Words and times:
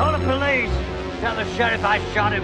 Call 0.00 0.18
the 0.18 0.24
police. 0.24 0.70
Tell 1.20 1.36
the 1.36 1.44
sheriff 1.56 1.84
I 1.84 1.98
shot 2.14 2.32
him. 2.32 2.42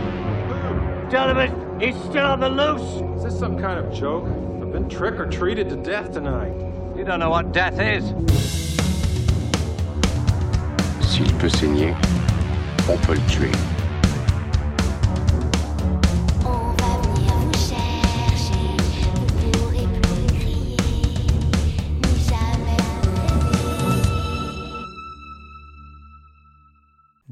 Tell 1.08 1.34
him 1.34 1.80
he's 1.80 1.96
still 2.04 2.26
on 2.26 2.38
the 2.38 2.50
loose. 2.50 3.16
Is 3.16 3.24
this 3.24 3.38
some 3.38 3.58
kind 3.58 3.78
of 3.78 3.90
joke? 3.94 4.26
I've 4.26 4.72
been 4.72 4.90
trick 4.90 5.18
or 5.18 5.24
treated 5.24 5.70
to 5.70 5.76
death 5.76 6.12
tonight. 6.12 6.52
You 6.98 7.04
don't 7.06 7.18
know 7.18 7.30
what 7.30 7.52
death 7.52 7.80
is. 7.80 8.04
S'il 11.00 11.32
peut 11.38 11.48
saigner, 11.48 11.94
on 12.90 12.98
peut 12.98 13.14
le 13.14 13.26
tuer. 13.26 13.75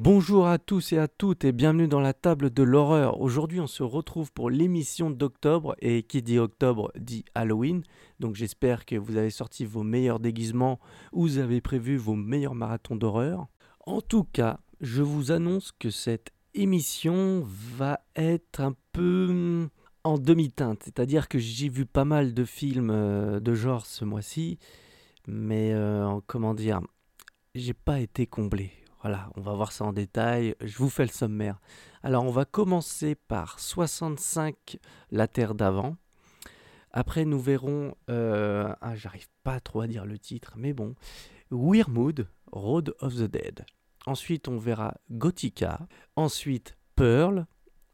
Bonjour 0.05 0.47
à 0.47 0.59
tous 0.59 0.93
et 0.93 0.99
à 0.99 1.09
toutes 1.09 1.47
et 1.47 1.53
bienvenue 1.53 1.89
dans 1.89 1.99
la 1.99 2.13
table 2.13 2.51
de 2.51 2.63
l'horreur. 2.63 3.23
Aujourd'hui 3.23 3.59
on 3.59 3.67
se 3.67 3.83
retrouve 3.83 4.30
pour 4.33 4.51
l'émission 4.51 5.09
d'octobre 5.09 5.75
et 5.80 6.03
qui 6.03 6.21
dit 6.21 6.39
octobre 6.39 6.93
dit 6.95 7.25
Halloween. 7.35 7.85
Donc 8.21 8.35
j'espère 8.35 8.85
que 8.85 8.97
vous 8.97 9.17
avez 9.17 9.30
sorti 9.30 9.65
vos 9.65 9.83
meilleurs 9.83 10.21
déguisements 10.21 10.79
ou 11.13 11.23
vous 11.23 11.39
avez 11.39 11.63
prévu 11.63 11.97
vos 11.97 12.17
meilleurs 12.17 12.55
marathons 12.55 12.97
d'horreur. 12.97 13.47
En 13.87 14.03
tout 14.03 14.25
cas, 14.25 14.61
je 14.83 15.01
vous 15.01 15.33
annonce 15.33 15.73
que 15.73 15.89
cette 15.89 16.33
émission 16.52 17.43
va 17.43 18.01
être 18.15 18.61
un 18.61 18.75
peu 18.93 19.29
hum, 19.30 19.69
en 20.05 20.19
demi-teinte. 20.19 20.83
C'est-à-dire 20.85 21.29
que 21.29 21.39
j'ai 21.39 21.71
vu 21.71 21.87
pas 21.87 22.05
mal 22.05 22.35
de 22.35 22.45
films 22.45 22.91
euh, 22.91 23.41
de 23.41 23.55
genre 23.55 23.87
ce 23.87 24.05
mois-ci. 24.05 24.59
Mais 25.27 25.73
euh, 25.73 26.21
comment 26.27 26.52
dire, 26.52 26.83
j'ai 27.55 27.73
pas 27.73 28.01
été 28.01 28.27
comblé. 28.27 28.84
Voilà, 29.05 29.29
on 29.37 29.43
va 29.43 29.53
voir 29.53 29.71
ça 29.71 29.85
en 29.85 29.93
détail. 29.93 30.55
Je 30.63 30.79
vous 30.79 30.88
fais 30.88 31.02
le 31.05 31.10
sommaire. 31.10 31.60
Alors, 32.02 32.24
on 32.24 32.30
va 32.30 32.47
commencer 32.47 33.15
par 33.15 33.61
65, 33.61 34.79
la 35.11 35.29
Terre 35.29 35.55
d'avant. 35.55 35.99
Après, 36.91 37.27
nous 37.27 37.38
verrons. 37.38 37.95
euh, 38.09 38.73
ah, 38.80 38.96
j'arrive 38.96 39.27
pas 39.43 39.61
trop 39.61 39.83
à 39.83 39.87
dire 39.87 40.07
le 40.07 40.19
titre, 40.19 40.55
mais 40.57 40.73
bon. 40.73 40.95
Weirmood, 41.51 42.27
Road 42.51 42.95
of 43.01 43.15
the 43.16 43.30
Dead. 43.30 43.66
Ensuite, 44.07 44.49
on 44.49 44.57
verra 44.57 44.95
Gothica. 45.11 45.87
Ensuite, 46.16 46.79
Pearl. 46.96 47.45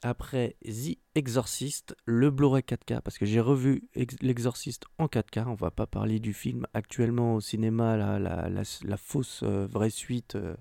Après, 0.02 0.56
The 0.64 0.97
Exorcist, 1.17 1.95
le 2.06 2.30
Blu-ray 2.30 2.62
4K, 2.62 3.00
parce 3.02 3.19
que 3.19 3.27
j'ai 3.27 3.41
revu 3.41 3.83
Ex- 3.95 4.17
L'Exorciste 4.22 4.84
en 4.98 5.06
4K. 5.08 5.45
On 5.48 5.55
va 5.55 5.72
pas 5.72 5.86
parler 5.89 6.20
du 6.20 6.33
film 6.34 6.67
actuellement 6.72 7.34
au 7.34 7.41
cinéma, 7.41 7.97
la 7.98 8.97
fausse 8.97 9.41
euh, 9.42 9.67
vraie 9.69 9.91
suite. 9.91 10.36
euh, 10.36 10.55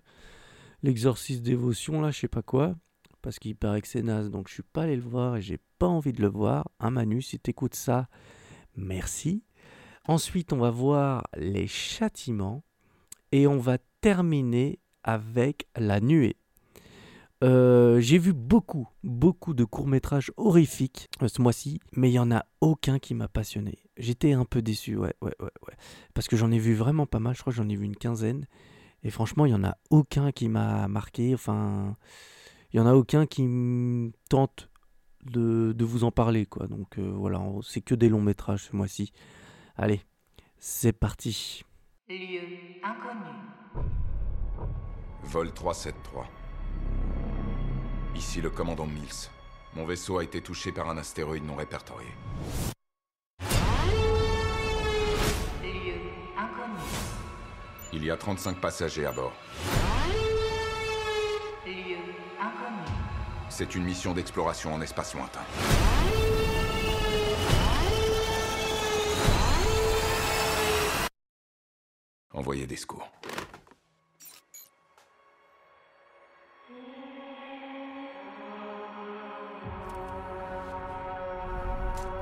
L'exorciste 0.83 1.41
dévotion, 1.43 2.01
là, 2.01 2.11
je 2.11 2.19
sais 2.19 2.27
pas 2.27 2.41
quoi. 2.41 2.75
Parce 3.21 3.37
qu'il 3.37 3.55
paraît 3.55 3.81
que 3.81 3.87
c'est 3.87 4.01
naze, 4.01 4.29
donc 4.29 4.47
je 4.47 4.53
suis 4.53 4.63
pas 4.63 4.83
allé 4.83 4.95
le 4.95 5.01
voir 5.01 5.35
et 5.35 5.41
j'ai 5.41 5.59
pas 5.77 5.87
envie 5.87 6.13
de 6.13 6.21
le 6.21 6.29
voir. 6.29 6.69
Un 6.79 6.91
Manu, 6.91 7.21
si 7.21 7.37
t'écoutes 7.37 7.75
ça, 7.75 8.07
merci. 8.77 9.43
Ensuite, 10.07 10.53
on 10.53 10.57
va 10.57 10.69
voir 10.71 11.27
les 11.35 11.67
châtiments. 11.67 12.63
Et 13.31 13.45
on 13.45 13.59
va 13.59 13.77
terminer 14.01 14.79
avec 15.03 15.67
la 15.75 15.99
nuée. 15.99 16.35
Euh, 17.41 18.01
j'ai 18.01 18.17
vu 18.17 18.33
beaucoup, 18.33 18.87
beaucoup 19.03 19.53
de 19.53 19.63
courts-métrages 19.63 20.31
horrifiques 20.35 21.09
euh, 21.21 21.27
ce 21.29 21.41
mois-ci, 21.41 21.79
mais 21.93 22.09
il 22.09 22.13
y 22.13 22.19
en 22.19 22.31
a 22.31 22.45
aucun 22.59 22.99
qui 22.99 23.13
m'a 23.13 23.29
passionné. 23.29 23.77
J'étais 23.97 24.33
un 24.33 24.43
peu 24.43 24.61
déçu, 24.61 24.97
ouais, 24.97 25.13
ouais, 25.21 25.35
ouais, 25.39 25.51
ouais. 25.67 25.73
Parce 26.13 26.27
que 26.27 26.35
j'en 26.35 26.51
ai 26.51 26.59
vu 26.59 26.73
vraiment 26.73 27.05
pas 27.05 27.19
mal, 27.19 27.35
je 27.35 27.41
crois 27.41 27.53
que 27.53 27.57
j'en 27.57 27.69
ai 27.69 27.75
vu 27.75 27.85
une 27.85 27.95
quinzaine. 27.95 28.45
Et 29.03 29.09
franchement, 29.09 29.45
il 29.45 29.51
y 29.51 29.55
en 29.55 29.63
a 29.63 29.77
aucun 29.89 30.31
qui 30.31 30.49
m'a 30.49 30.87
marqué. 30.87 31.33
Enfin, 31.33 31.95
il 32.73 32.77
y 32.77 32.79
en 32.79 32.85
a 32.85 32.93
aucun 32.93 33.25
qui 33.25 33.43
me 33.43 34.11
tente 34.29 34.69
de, 35.25 35.73
de 35.73 35.85
vous 35.85 36.03
en 36.03 36.11
parler, 36.11 36.45
quoi. 36.45 36.67
Donc 36.67 36.97
euh, 36.97 37.11
voilà, 37.11 37.41
c'est 37.63 37.81
que 37.81 37.95
des 37.95 38.09
longs 38.09 38.21
métrages 38.21 38.63
ce 38.65 38.75
mois-ci. 38.75 39.11
Allez, 39.75 40.01
c'est 40.57 40.93
parti. 40.93 41.63
Lieu 42.09 42.41
inconnu. 42.83 43.89
Vol 45.23 45.53
373. 45.53 46.25
Ici 48.15 48.41
le 48.41 48.49
commandant 48.49 48.87
Mills. 48.87 49.29
Mon 49.75 49.85
vaisseau 49.85 50.17
a 50.17 50.23
été 50.23 50.41
touché 50.41 50.71
par 50.71 50.89
un 50.89 50.97
astéroïde 50.97 51.45
non 51.45 51.55
répertorié. 51.55 52.07
Il 57.91 58.05
y 58.05 58.11
a 58.11 58.17
35 58.17 58.61
passagers 58.61 59.07
à 59.07 59.11
bord. 59.11 59.33
Lieu 61.65 61.97
inconnu. 62.39 62.85
C'est 63.49 63.73
une 63.73 63.83
mission 63.83 64.13
d'exploration 64.13 64.75
en 64.75 64.81
espace 64.81 65.15
lointain. 65.15 65.39
Envoyez 72.31 72.67
des 72.67 72.75
secours. 72.75 73.11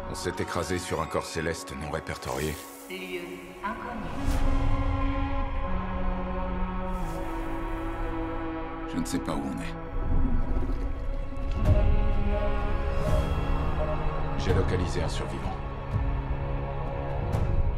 On 0.10 0.16
s'est 0.16 0.32
écrasé 0.40 0.80
sur 0.80 1.02
un 1.02 1.06
corps 1.08 1.26
céleste 1.26 1.74
non 1.76 1.92
répertorié. 1.92 2.56
Lieu 2.90 3.22
inconnu. 3.64 4.67
Je 8.94 9.00
ne 9.00 9.06
sais 9.06 9.20
pas 9.20 9.34
où 9.34 9.42
on 9.42 9.62
est. 9.62 9.74
J'ai 14.40 14.54
localisé 14.54 15.04
un 15.04 15.10
survivant. 15.10 15.56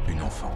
Une 0.08 0.22
enfant. 0.22 0.52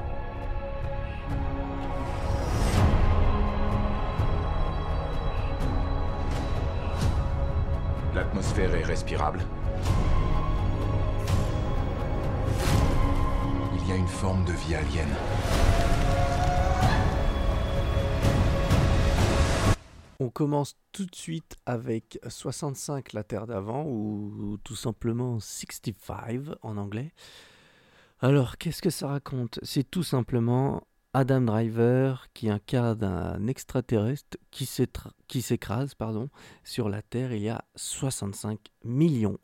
L'atmosphère 8.14 8.74
est 8.76 8.84
respirable. 8.84 9.40
Il 13.74 13.88
y 13.88 13.92
a 13.92 13.96
une 13.96 14.06
forme 14.06 14.44
de 14.44 14.52
vie 14.52 14.76
alien. 14.76 15.08
On 20.20 20.30
commence 20.30 20.76
tout 20.92 21.06
de 21.06 21.14
suite 21.14 21.56
avec 21.66 22.18
65 22.28 23.12
la 23.14 23.24
Terre 23.24 23.46
d'avant 23.46 23.84
ou 23.86 24.58
tout 24.62 24.76
simplement 24.76 25.40
65 25.40 26.56
en 26.62 26.76
anglais. 26.76 27.12
Alors, 28.20 28.56
qu'est-ce 28.56 28.80
que 28.80 28.90
ça 28.90 29.08
raconte? 29.08 29.58
C'est 29.62 29.90
tout 29.90 30.04
simplement 30.04 30.86
Adam 31.12 31.42
Driver 31.42 32.28
qui 32.32 32.48
incarne 32.48 33.04
un 33.04 33.46
extraterrestre 33.48 34.38
qui 34.50 34.66
s'écrase 34.66 35.94
sur 36.62 36.88
la 36.88 37.02
Terre 37.02 37.32
il 37.32 37.42
y 37.42 37.48
a 37.48 37.64
65 37.76 38.58
millions 38.84 39.38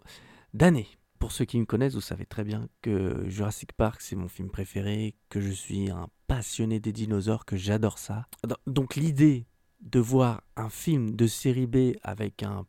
d'années. 0.55 0.89
Pour 1.19 1.33
ceux 1.33 1.45
qui 1.45 1.59
me 1.61 1.67
connaissent, 1.67 1.95
vous 1.95 2.01
savez 2.01 2.25
très 2.25 2.45
bien 2.45 2.69
que 2.81 3.29
Jurassic 3.29 3.73
Park, 3.73 4.01
c'est 4.01 4.17
mon 4.17 4.29
film 4.29 4.51
préféré, 4.51 5.15
que 5.29 5.41
je 5.41 5.51
suis 5.51 5.91
un 5.91 6.09
passionné 6.29 6.81
des 6.81 6.93
dinosaures, 6.93 7.45
que 7.45 7.57
j'adore 7.57 7.99
ça. 7.99 8.27
Donc 8.67 8.95
l'idée 8.97 9.47
de 9.81 10.01
voir 10.01 10.43
un 10.57 10.69
film 10.69 11.15
de 11.17 11.27
série 11.27 11.67
B 11.67 11.95
avec 12.03 12.43
un, 12.43 12.67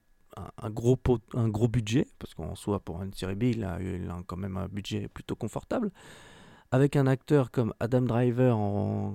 un, 0.58 0.70
gros, 0.70 0.96
pot- 0.96 1.22
un 1.34 1.50
gros 1.50 1.68
budget, 1.68 2.08
parce 2.20 2.34
qu'en 2.34 2.56
soi, 2.56 2.80
pour 2.80 3.02
une 3.02 3.14
série 3.14 3.36
B, 3.36 3.44
il 3.44 3.64
a, 3.64 3.80
il 3.82 4.10
a 4.10 4.22
quand 4.26 4.38
même 4.38 4.58
un 4.58 4.68
budget 4.68 5.08
plutôt 5.08 5.36
confortable, 5.36 5.92
avec 6.72 6.96
un 6.96 7.08
acteur 7.08 7.52
comme 7.52 7.74
Adam 7.80 8.02
Driver 8.02 8.58
en- 8.58 9.14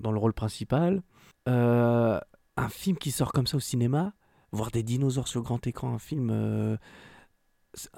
dans 0.00 0.12
le 0.12 0.18
rôle 0.18 0.32
principal, 0.34 1.02
euh, 1.48 2.18
un 2.56 2.68
film 2.68 2.96
qui 2.96 3.10
sort 3.12 3.32
comme 3.32 3.46
ça 3.46 3.56
au 3.56 3.60
cinéma, 3.60 4.12
voir 4.52 4.70
des 4.70 4.82
dinosaures 4.82 5.28
sur 5.28 5.42
grand 5.42 5.64
écran, 5.66 5.94
un 5.94 5.98
film 5.98 6.30
euh, 6.30 6.76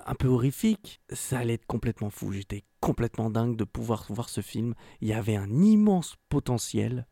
un 0.06 0.15
peu 0.15 0.29
horrifique, 0.29 1.00
ça 1.11 1.39
allait 1.39 1.55
être 1.55 1.67
complètement 1.67 2.11
fou. 2.11 2.33
J'étais 2.33 2.65
complètement 2.81 3.31
dingue 3.31 3.56
de 3.56 3.65
pouvoir 3.65 4.05
voir 4.11 4.29
ce 4.29 4.41
film. 4.41 4.75
Il 5.00 5.09
y 5.09 5.12
avait 5.12 5.37
un 5.37 5.50
immense 5.62 6.17
potentiel. 6.29 7.06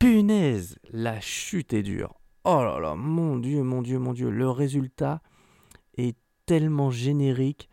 Punaise, 0.00 0.78
la 0.92 1.20
chute 1.20 1.74
est 1.74 1.82
dure. 1.82 2.18
Oh 2.44 2.62
là 2.64 2.80
là, 2.80 2.94
mon 2.94 3.36
Dieu, 3.36 3.62
mon 3.62 3.82
Dieu, 3.82 3.98
mon 3.98 4.14
Dieu. 4.14 4.30
Le 4.30 4.48
résultat 4.48 5.20
est 5.98 6.16
tellement 6.46 6.90
générique. 6.90 7.68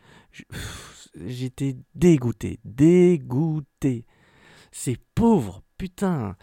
J'étais 1.16 1.78
dégoûté, 1.96 2.60
dégoûté. 2.66 4.06
C'est 4.74 5.00
pauvre, 5.16 5.64
putain. 5.78 6.36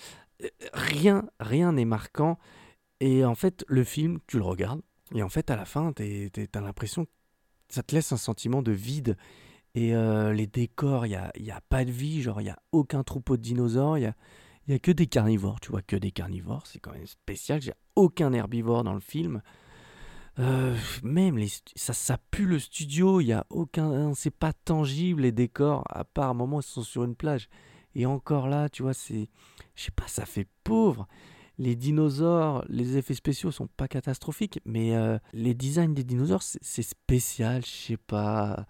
Euh, 0.43 0.49
Rien, 0.73 1.29
rien 1.39 1.73
n'est 1.73 1.85
marquant. 1.85 2.39
Et 3.01 3.23
en 3.27 3.35
fait, 3.35 3.63
le 3.69 3.85
film, 3.85 4.21
tu 4.27 4.39
le 4.39 4.45
regardes. 4.45 4.81
Et 5.15 5.23
en 5.23 5.29
fait, 5.29 5.51
à 5.51 5.57
la 5.57 5.67
fin, 5.67 5.93
t'as 5.93 6.61
l'impression 6.63 7.05
que 7.05 7.11
ça 7.69 7.83
te 7.83 7.95
laisse 7.95 8.11
un 8.11 8.17
sentiment 8.17 8.63
de 8.63 8.73
vide. 8.73 9.19
Et 9.75 9.95
euh, 9.95 10.33
les 10.33 10.47
décors, 10.47 11.05
il 11.05 11.11
n'y 11.11 11.17
a, 11.17 11.31
y 11.37 11.51
a 11.51 11.61
pas 11.69 11.85
de 11.85 11.91
vie. 11.91 12.23
Genre, 12.23 12.41
il 12.41 12.45
n'y 12.45 12.51
a 12.51 12.59
aucun 12.73 13.03
troupeau 13.03 13.37
de 13.37 13.43
dinosaures. 13.43 13.99
Il 14.67 14.73
y 14.73 14.75
a 14.75 14.79
que 14.79 14.91
des 14.93 15.07
carnivores, 15.07 15.61
tu 15.61 15.71
vois, 15.71 15.83
que 15.83 15.97
des 15.97 16.11
carnivores, 16.11 16.67
c'est 16.67 16.79
quand 16.79 16.93
même 16.93 17.07
spécial. 17.07 17.61
J'ai 17.61 17.75
aucun 17.97 18.33
herbivore 18.33 18.85
dans 18.85 18.95
le 18.95 19.01
film. 19.01 19.43
Euh, 20.39 20.77
même 21.03 21.39
les, 21.39 21.49
ça, 21.77 21.93
ça 21.93 22.19
pue 22.31 22.47
le 22.47 22.59
studio, 22.59 23.21
il 23.21 23.27
y 23.27 23.33
a 23.33 23.47
aucun, 23.51 24.15
c'est 24.15 24.35
pas 24.35 24.53
tangible 24.53 25.23
les 25.23 25.31
décors, 25.33 25.85
à 25.89 26.05
part 26.05 26.31
un 26.31 26.35
moment 26.35 26.61
ils 26.61 26.65
sont 26.65 26.83
sur 26.83 27.05
une 27.05 27.15
plage. 27.15 27.49
Et 27.95 28.07
encore 28.07 28.49
là, 28.49 28.69
tu 28.69 28.83
vois, 28.83 28.95
c'est, 28.95 29.29
je 29.77 29.83
sais 29.85 29.93
pas, 29.93 30.09
ça 30.09 30.27
fait 30.27 30.49
pauvre. 30.65 31.07
Les 31.57 31.77
dinosaures, 31.77 32.65
les 32.69 32.97
effets 32.97 33.15
spéciaux 33.15 33.53
sont 33.53 33.69
pas 33.69 33.87
catastrophiques, 33.87 34.59
mais 34.65 34.97
euh, 34.97 35.19
les 35.33 35.55
designs 35.55 35.95
des 35.95 36.03
dinosaures, 36.03 36.43
c'est 36.43 36.83
spécial, 36.83 37.65
je 37.65 37.71
sais 37.71 37.97
pas. 37.97 38.67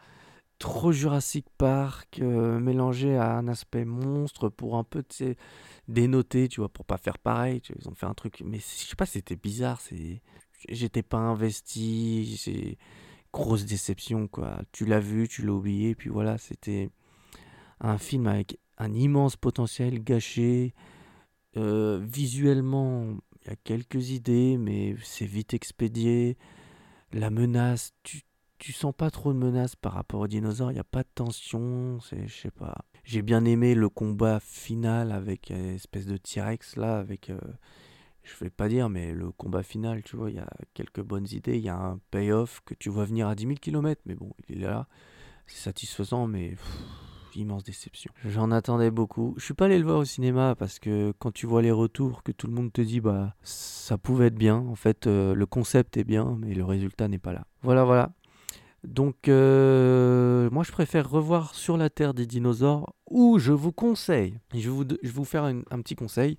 Trop 0.65 0.93
Jurassic 0.93 1.45
Park, 1.59 2.21
euh, 2.23 2.59
mélangé 2.59 3.19
à 3.19 3.37
un 3.37 3.49
aspect 3.49 3.85
monstre 3.85 4.49
pour 4.49 4.79
un 4.79 4.83
peu, 4.83 5.05
dénoter, 5.89 6.49
tu 6.49 6.63
vois, 6.63 6.71
pour 6.71 6.87
pas 6.87 6.97
faire 6.97 7.19
pareil. 7.19 7.61
tu 7.61 7.75
vois, 7.75 7.83
ils 7.85 7.89
ont 7.91 7.95
fait 7.95 8.07
un 8.07 8.15
truc, 8.15 8.43
mais 8.43 8.61
je 8.61 8.87
sais 8.87 8.97
pas, 8.97 9.05
c'était 9.05 9.37
bizarre, 9.37 9.79
c'est. 9.83 10.23
J'étais 10.71 11.03
pas 11.03 11.19
investi, 11.19 12.39
c'est. 12.39 12.79
Grosse 13.31 13.67
déception, 13.67 14.27
quoi. 14.27 14.63
Tu 14.73 14.87
l'as 14.87 15.01
vu, 15.01 15.29
tu 15.29 15.43
l'as 15.45 15.53
oublié, 15.53 15.95
puis 15.95 16.09
voilà, 16.09 16.39
c'était 16.39 16.89
un 17.81 17.99
film 17.99 18.27
avec 18.27 18.59
un 18.79 18.95
immense 18.95 19.37
potentiel 19.37 20.03
gâché. 20.03 20.73
Euh, 21.59 22.01
visuellement, 22.03 23.19
il 23.43 23.49
y 23.49 23.53
a 23.53 23.57
quelques 23.57 24.13
idées, 24.13 24.57
mais 24.57 24.97
c'est 25.03 25.27
vite 25.27 25.53
expédié. 25.53 26.39
La 27.13 27.29
menace, 27.29 27.93
tu, 28.03 28.23
tu 28.65 28.73
sens 28.73 28.95
pas 28.97 29.11
trop 29.11 29.35
de 29.35 29.39
menace 29.39 29.77
par 29.77 29.93
rapport 29.93 30.21
aux 30.21 30.27
dinosaures, 30.27 30.71
il 30.71 30.75
n'y 30.75 30.81
a 30.81 30.85
pas 30.85 31.03
de 31.03 31.09
tension, 31.15 32.01
c'est, 32.01 32.27
je 32.27 32.35
sais 32.35 32.51
pas. 32.51 32.87
J'ai 33.05 33.21
bien 33.21 33.45
aimé 33.45 33.75
le 33.75 33.91
combat 33.91 34.41
final 34.41 35.13
avec 35.13 35.51
une 35.51 35.75
espèce 35.75 36.07
de 36.07 36.17
T-Rex 36.17 36.77
là, 36.77 36.99
avec, 36.99 37.29
euh, 37.29 37.39
je 38.23 38.33
vais 38.43 38.49
pas 38.49 38.71
dire, 38.71 38.89
mais 38.89 39.13
le 39.13 39.31
combat 39.33 39.63
final, 39.63 40.03
tu 40.03 40.17
vois, 40.17 40.31
il 40.31 40.37
y 40.37 40.39
a 40.39 40.49
quelques 40.73 41.03
bonnes 41.03 41.27
idées, 41.31 41.59
il 41.59 41.63
y 41.63 41.69
a 41.69 41.77
un 41.77 42.01
payoff 42.11 42.63
que 42.65 42.73
tu 42.73 42.89
vois 42.89 43.05
venir 43.05 43.29
à 43.29 43.35
10 43.35 43.43
000 43.43 43.57
km, 43.61 44.01
mais 44.07 44.15
bon, 44.15 44.31
il 44.49 44.63
est 44.63 44.67
là, 44.67 44.89
c'est 45.47 45.63
satisfaisant, 45.63 46.27
mais 46.27 46.57
immense 47.37 47.65
déception. 47.65 48.13
J'en 48.25 48.51
attendais 48.51 48.91
beaucoup. 48.91 49.35
Je 49.37 49.45
suis 49.45 49.53
pas 49.53 49.67
allé 49.67 49.79
le 49.79 49.85
voir 49.85 49.99
au 49.99 50.05
cinéma 50.07 50.55
parce 50.55 50.79
que 50.79 51.13
quand 51.19 51.33
tu 51.33 51.45
vois 51.45 51.61
les 51.61 51.71
retours, 51.71 52.23
que 52.23 52.33
tout 52.33 52.47
le 52.47 52.55
monde 52.55 52.73
te 52.73 52.81
dit, 52.81 53.03
bah, 53.03 53.35
ça 53.43 53.99
pouvait 53.99 54.29
être 54.29 54.37
bien, 54.37 54.57
en 54.57 54.75
fait, 54.75 55.07
euh, 55.07 55.35
le 55.35 55.45
concept 55.45 55.99
est 55.99 56.05
bien, 56.05 56.39
mais 56.41 56.55
le 56.55 56.65
résultat 56.65 57.09
n'est 57.09 57.19
pas 57.19 57.35
là. 57.35 57.45
Voilà, 57.63 57.85
voilà. 57.85 58.13
Donc, 58.85 59.29
euh, 59.29 60.51
moi, 60.51 60.63
je 60.63 60.71
préfère 60.71 61.09
revoir 61.09 61.55
Sur 61.55 61.79
la 61.79 61.89
Terre 61.89 62.13
des 62.13 62.27
dinosaures, 62.27 62.95
ou 63.11 63.39
je 63.39 63.53
vous 63.53 63.73
conseille, 63.73 64.39
je 64.53 64.59
vais 64.59 64.69
vous, 64.69 64.85
je 65.03 65.11
vous 65.11 65.25
faire 65.25 65.45
un 65.45 65.81
petit 65.81 65.95
conseil, 65.95 66.39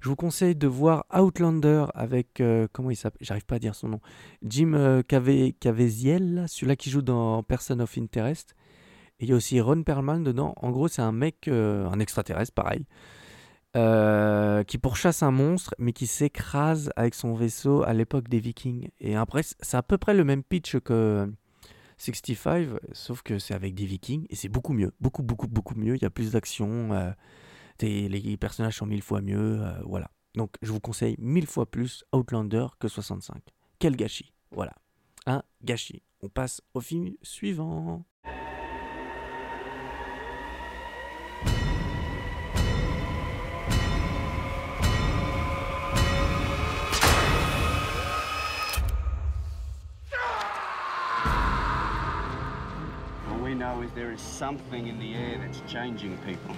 je 0.00 0.08
vous 0.10 0.16
conseille 0.16 0.54
de 0.54 0.66
voir 0.66 1.06
Outlander 1.14 1.86
avec, 1.94 2.40
euh, 2.40 2.68
comment 2.72 2.90
il 2.90 2.96
s'appelle, 2.96 3.20
j'arrive 3.22 3.46
pas 3.46 3.56
à 3.56 3.58
dire 3.58 3.74
son 3.74 3.88
nom, 3.88 4.00
Jim 4.42 4.74
euh, 4.74 5.02
celui-là 5.08 6.76
qui 6.76 6.90
joue 6.90 7.02
dans 7.02 7.42
Person 7.42 7.80
of 7.80 7.96
Interest, 7.96 8.54
et 9.18 9.24
il 9.24 9.30
y 9.30 9.32
a 9.32 9.36
aussi 9.36 9.58
Ron 9.60 9.82
Perlman 9.82 10.22
dedans, 10.22 10.52
en 10.56 10.70
gros, 10.70 10.88
c'est 10.88 11.02
un 11.02 11.12
mec, 11.12 11.48
euh, 11.48 11.88
un 11.88 11.98
extraterrestre, 11.98 12.52
pareil, 12.52 12.84
qui 14.66 14.78
pourchasse 14.78 15.22
un 15.22 15.30
monstre, 15.30 15.74
mais 15.78 15.92
qui 15.92 16.06
s'écrase 16.06 16.90
avec 16.96 17.14
son 17.14 17.34
vaisseau 17.34 17.82
à 17.82 17.92
l'époque 17.92 18.28
des 18.28 18.40
Vikings. 18.40 18.88
Et 19.00 19.16
après, 19.16 19.42
c'est 19.42 19.76
à 19.76 19.82
peu 19.82 19.98
près 19.98 20.14
le 20.14 20.24
même 20.24 20.42
pitch 20.42 20.78
que 20.78 21.30
65, 21.98 22.68
sauf 22.92 23.22
que 23.22 23.38
c'est 23.38 23.54
avec 23.54 23.74
des 23.74 23.86
Vikings, 23.86 24.26
et 24.28 24.36
c'est 24.36 24.48
beaucoup 24.48 24.72
mieux, 24.72 24.92
beaucoup, 25.00 25.22
beaucoup, 25.22 25.48
beaucoup 25.48 25.74
mieux. 25.74 25.96
Il 25.96 26.02
y 26.02 26.04
a 26.04 26.10
plus 26.10 26.32
d'action, 26.32 26.92
euh, 26.92 27.10
les 27.80 28.36
personnages 28.36 28.76
sont 28.76 28.86
mille 28.86 29.02
fois 29.02 29.20
mieux, 29.20 29.62
euh, 29.62 29.72
voilà. 29.84 30.10
Donc, 30.34 30.54
je 30.60 30.70
vous 30.70 30.80
conseille 30.80 31.16
mille 31.18 31.46
fois 31.46 31.70
plus 31.70 32.04
Outlander 32.12 32.66
que 32.78 32.88
65. 32.88 33.42
Quel 33.78 33.96
gâchis, 33.96 34.34
voilà. 34.50 34.74
Un 35.26 35.42
gâchis. 35.64 36.02
On 36.22 36.28
passe 36.28 36.60
au 36.74 36.80
film 36.80 37.14
suivant. 37.22 38.04
Know 53.56 53.80
is 53.82 53.90
there 53.92 54.12
is 54.12 54.20
something 54.20 54.86
in 54.86 54.98
the 54.98 55.14
air 55.14 55.38
that's 55.38 55.60
changing 55.70 56.18
people. 56.18 56.54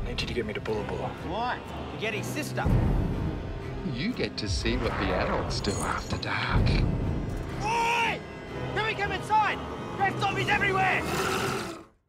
I 0.00 0.08
need 0.08 0.20
you 0.20 0.26
to 0.26 0.34
get 0.34 0.44
me 0.44 0.52
to 0.52 0.60
Bulla 0.60 0.84
Bulla. 0.84 1.08
Why? 1.28 1.58
To 1.94 2.00
get 2.00 2.12
his 2.12 2.26
sister. 2.26 2.64
You 3.94 4.12
get 4.12 4.36
to 4.36 4.48
see 4.48 4.76
what 4.76 4.92
the 5.00 5.14
adults 5.14 5.60
do 5.60 5.72
after 5.72 6.18
dark. 6.18 6.68
Oi! 7.62 8.20
Can 8.74 8.86
we 8.86 8.94
come 8.94 9.12
inside? 9.12 9.58
There's 9.98 10.14
zombies 10.20 10.48
everywhere! 10.48 11.02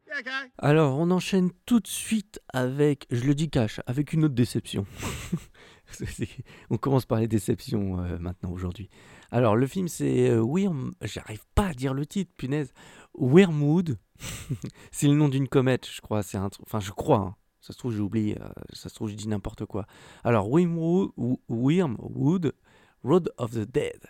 Yeah, 0.06 0.20
okay. 0.20 0.50
Alors, 0.58 0.98
on 0.98 1.10
enchaîne 1.10 1.50
tout 1.66 1.80
de 1.80 1.88
suite 1.88 2.38
avec, 2.52 3.06
je 3.10 3.24
le 3.24 3.34
dis 3.34 3.48
cash, 3.50 3.80
avec 3.86 4.12
une 4.12 4.24
autre 4.26 4.34
déception. 4.34 4.86
On 6.70 6.76
commence 6.76 7.06
par 7.06 7.20
les 7.20 7.28
déceptions 7.28 8.00
euh, 8.00 8.18
maintenant 8.18 8.50
aujourd'hui. 8.50 8.88
Alors, 9.30 9.56
le 9.56 9.66
film 9.66 9.88
c'est 9.88 10.30
euh, 10.30 10.44
j'arrive 11.02 11.44
pas 11.54 11.68
à 11.68 11.74
dire 11.74 11.94
le 11.94 12.06
titre, 12.06 12.32
punaise. 12.36 12.72
Wormwood, 13.14 13.98
c'est 14.90 15.08
le 15.08 15.14
nom 15.14 15.28
d'une 15.28 15.48
comète, 15.48 15.88
je 15.88 16.00
crois. 16.00 16.22
C'est 16.22 16.38
un, 16.38 16.50
enfin, 16.62 16.80
je 16.80 16.90
crois. 16.90 17.18
hein. 17.18 17.36
Ça 17.60 17.72
se 17.72 17.78
trouve, 17.78 17.94
j'ai 17.94 18.00
oublié. 18.00 18.40
euh, 18.40 18.48
ça 18.72 18.88
se 18.88 18.94
trouve, 18.94 19.08
je 19.08 19.14
dis 19.14 19.28
n'importe 19.28 19.64
quoi. 19.64 19.86
Alors, 20.22 20.50
Wormwood, 20.50 21.12
Wormwood, 21.48 22.52
Road 23.02 23.32
of 23.38 23.52
the 23.52 23.70
Dead. 23.70 24.00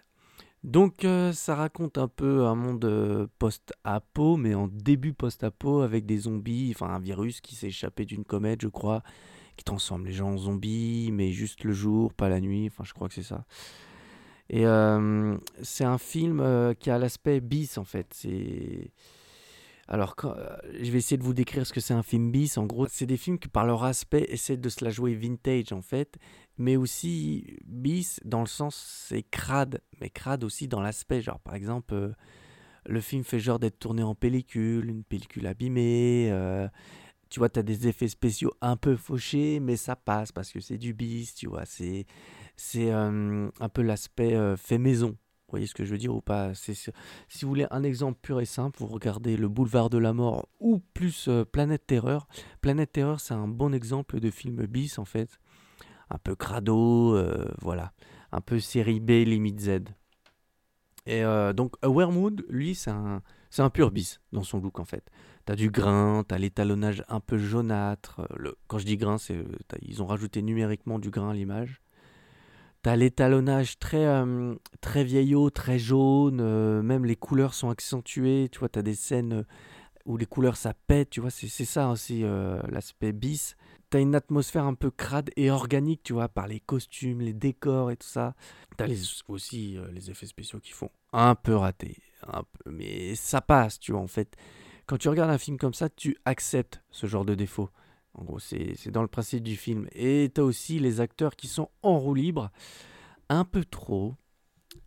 Donc 0.63 1.05
euh, 1.05 1.31
ça 1.33 1.55
raconte 1.57 1.99
un 1.99 2.09
peu 2.09 2.47
un 2.47 2.55
monde 2.55 3.29
post-apo, 3.39 4.39
mais 4.39 4.55
en 4.55 4.67
début 4.67 5.13
post-apo 5.13 5.83
avec 5.83 6.07
des 6.07 6.17
zombies, 6.21 6.73
enfin 6.75 6.87
un 6.89 6.99
virus 7.01 7.43
qui 7.43 7.55
s'est 7.55 7.67
échappé 7.67 8.07
d'une 8.07 8.25
comète, 8.25 8.63
je 8.63 8.69
crois, 8.69 9.03
qui 9.57 9.65
transforme 9.65 10.07
les 10.07 10.13
gens 10.13 10.33
en 10.33 10.37
zombies, 10.37 11.11
mais 11.13 11.33
juste 11.33 11.65
le 11.65 11.73
jour, 11.73 12.13
pas 12.13 12.29
la 12.29 12.41
nuit, 12.41 12.67
enfin 12.67 12.85
je 12.85 12.93
crois 12.93 13.09
que 13.09 13.15
c'est 13.15 13.23
ça. 13.23 13.45
Et 14.51 14.67
euh, 14.67 15.37
c'est 15.63 15.85
un 15.85 15.99
film 15.99 16.41
euh, 16.41 16.75
qui 16.75 16.91
a 16.91 16.99
l'aspect 16.99 17.41
bis 17.41 17.79
en 17.79 17.85
fait. 17.85 18.07
C'est 18.13 18.93
alors 19.87 20.17
euh, 20.25 20.57
je 20.81 20.91
vais 20.91 20.99
essayer 20.99 21.17
de 21.19 21.23
vous 21.23 21.35
décrire 21.35 21.67
ce 21.67 21.73
que 21.73 21.81
c'est 21.81 21.95
un 21.95 22.03
film 22.03 22.31
bis. 22.31 22.59
En 22.59 22.67
gros, 22.67 22.87
c'est 22.89 23.07
des 23.07 23.17
films 23.17 23.39
qui 23.39 23.49
par 23.49 23.67
leur 23.67 23.85
aspect 23.85 24.27
essaient 24.29 24.57
de 24.57 24.69
se 24.69 24.85
la 24.85 24.91
jouer 24.91 25.15
vintage 25.15 25.73
en 25.73 25.83
fait, 25.83 26.19
mais 26.59 26.77
aussi 26.77 27.57
bis 27.65 28.21
dans 28.25 28.41
le 28.41 28.47
sens 28.47 29.07
c'est 29.09 29.23
crade, 29.23 29.81
mais 30.01 30.11
crade 30.11 30.45
aussi 30.45 30.69
dans 30.69 30.81
l'aspect. 30.81 31.23
Genre 31.23 31.41
par 31.41 31.55
exemple, 31.55 32.15
le 32.87 33.01
film 33.01 33.25
fait 33.25 33.41
genre 33.41 33.59
d'être 33.59 33.79
tourné 33.79 34.03
en 34.03 34.15
pellicule, 34.15 34.91
une 34.91 35.05
pellicule 35.05 35.47
abîmée. 35.47 36.31
Tu 37.35 37.41
vois, 37.41 37.49
tu 37.49 37.59
as 37.59 37.65
des 37.65 37.89
effets 37.89 38.07
spéciaux 38.07 38.53
un 38.61 38.77
peu 38.77 38.95
fauchés, 38.95 39.59
mais 39.59 39.75
ça 39.75 39.97
passe 39.97 40.31
parce 40.31 40.53
que 40.53 40.61
c'est 40.61 40.79
du 40.79 40.95
bis, 40.95 41.35
tu 41.35 41.49
vois. 41.49 41.65
C'est 41.67 42.07
c'est 42.55 42.93
euh, 42.93 43.51
un 43.59 43.69
peu 43.69 43.83
l'aspect 43.83 44.37
euh, 44.37 44.57
fait 44.57 44.79
maison. 44.79 45.09
Vous 45.09 45.51
voyez 45.51 45.67
ce 45.67 45.75
que 45.75 45.85
je 45.85 45.91
veux 45.91 45.99
dire 45.99 46.15
ou 46.15 46.21
pas? 46.21 46.55
C'est 46.55 46.75
Si 46.75 46.93
vous 47.43 47.49
voulez 47.49 47.67
un 47.73 47.83
exemple 47.83 48.21
pur 48.23 48.41
et 48.41 48.45
simple, 48.45 48.79
vous 48.79 48.87
regardez 48.87 49.37
Le 49.37 49.49
Boulevard 49.49 49.91
de 49.91 49.99
la 49.99 50.13
Mort 50.13 50.49
ou 50.61 50.79
plus 50.79 51.27
euh, 51.27 51.45
Planète 51.45 51.89
Terreur. 51.89 52.29
Planète 52.61 52.93
Terreur, 52.93 53.19
c'est 53.19 53.35
un 53.35 53.49
bon 53.49 53.75
exemple 53.75 54.21
de 54.21 54.31
film 54.31 54.65
bis 54.67 55.01
en 55.01 55.05
fait. 55.05 55.41
Un 56.11 56.19
peu 56.19 56.37
crado, 56.37 57.21
voilà. 57.61 57.95
Un 58.31 58.43
peu 58.43 58.61
série 58.61 59.01
B, 59.01 59.11
limite 59.27 59.59
Z. 59.59 59.81
Et 61.07 61.23
donc, 61.57 61.75
A 61.83 61.89
Wormwood, 61.89 62.45
lui, 62.49 62.75
c'est 62.77 62.91
un, 62.91 63.23
c'est 63.51 63.63
un 63.63 63.71
pur 63.71 63.91
bis 63.91 64.21
dans 64.33 64.45
son 64.45 64.61
look 64.61 64.79
en 64.79 64.85
fait. 64.85 65.11
T'as 65.45 65.57
du 65.57 65.71
grain, 65.71 66.25
t'as 66.27 66.39
l'étalonnage 66.39 67.05
un 67.09 67.21
peu 67.21 67.37
jaunâtre. 67.37 68.21
euh, 68.21 68.27
Le, 68.37 68.57
quand 68.67 68.79
je 68.79 68.87
dis 68.87 68.97
grain, 68.97 69.19
c'est 69.19 69.37
euh, 69.37 69.45
ils 69.83 70.03
ont 70.03 70.07
rajouté 70.07 70.41
numériquement 70.41 70.99
du 70.99 71.11
grain 71.11 71.31
à 71.31 71.35
l'image. 71.35 71.83
T'as 72.83 72.97
l'étalonnage 72.97 73.79
très, 73.79 74.07
euh, 74.07 74.55
très 74.81 75.05
vieillot, 75.05 75.51
très 75.51 75.79
jaune. 75.79 76.83
même 76.83 77.05
les 77.05 77.17
couleurs 77.17 77.55
sont 77.55 77.69
accentuées. 77.71 78.49
Tu 78.51 78.59
vois, 78.59 78.69
t'as 78.71 78.83
des 78.83 78.95
scènes 78.95 79.45
où 80.07 80.17
les 80.17 80.27
couleurs 80.27 80.57
ça 80.57 80.75
pète. 80.87 81.11
Tu 81.11 81.21
vois, 81.21 81.31
c'est 81.31 81.49
ça 81.49 81.89
aussi 81.89 82.25
l'aspect 82.69 83.13
bis. 83.13 83.57
T'as 83.89 84.01
une 84.01 84.15
atmosphère 84.15 84.65
un 84.65 84.75
peu 84.75 84.91
crade 84.91 85.31
et 85.37 85.51
organique, 85.51 86.03
tu 86.03 86.13
vois, 86.13 86.29
par 86.29 86.47
les 86.47 86.61
costumes, 86.61 87.23
les 87.23 87.33
décors 87.33 87.91
et 87.91 87.97
tout 87.97 88.07
ça. 88.07 88.35
T'as 88.77 88.87
aussi 89.29 89.79
les 89.93 90.11
effets 90.11 90.27
spéciaux 90.27 90.61
qui 90.61 90.73
font 90.73 90.91
un 91.15 91.35
peu 91.35 91.55
rater, 91.57 91.97
un 92.27 92.43
peu, 92.43 92.71
mais 92.71 93.15
ça 93.15 93.41
passe, 93.41 93.79
tu 93.81 93.93
vois, 93.93 94.03
en 94.03 94.09
fait. 94.09 94.37
Quand 94.87 94.99
tu 94.99 95.09
regardes 95.09 95.31
un 95.31 95.39
film 95.39 95.57
comme 95.57 95.75
ça, 95.75 95.89
tu 95.89 96.17
acceptes 96.25 96.83
ce 96.91 97.07
genre 97.07 97.25
de 97.25 97.35
défaut. 97.35 97.71
En 98.15 98.23
gros, 98.25 98.39
c'est 98.39 98.91
dans 98.91 99.03
le 99.03 99.09
principe 99.09 99.43
du 99.43 99.57
film. 99.57 99.89
Et 99.93 100.31
t'as 100.33 100.43
aussi 100.43 100.79
les 100.79 101.01
acteurs 101.01 101.35
qui 101.37 101.49
sont 101.49 101.71
en 101.83 101.99
roue 101.99 102.15
libre, 102.15 102.51
un 103.29 103.45
peu 103.45 103.65
trop. 103.65 104.15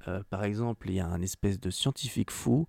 Euh, 0.08 0.22
par 0.30 0.44
exemple, 0.44 0.90
il 0.90 0.96
y 0.96 1.00
a 1.00 1.08
un 1.08 1.22
espèce 1.22 1.60
de 1.60 1.70
scientifique 1.70 2.32
fou. 2.32 2.68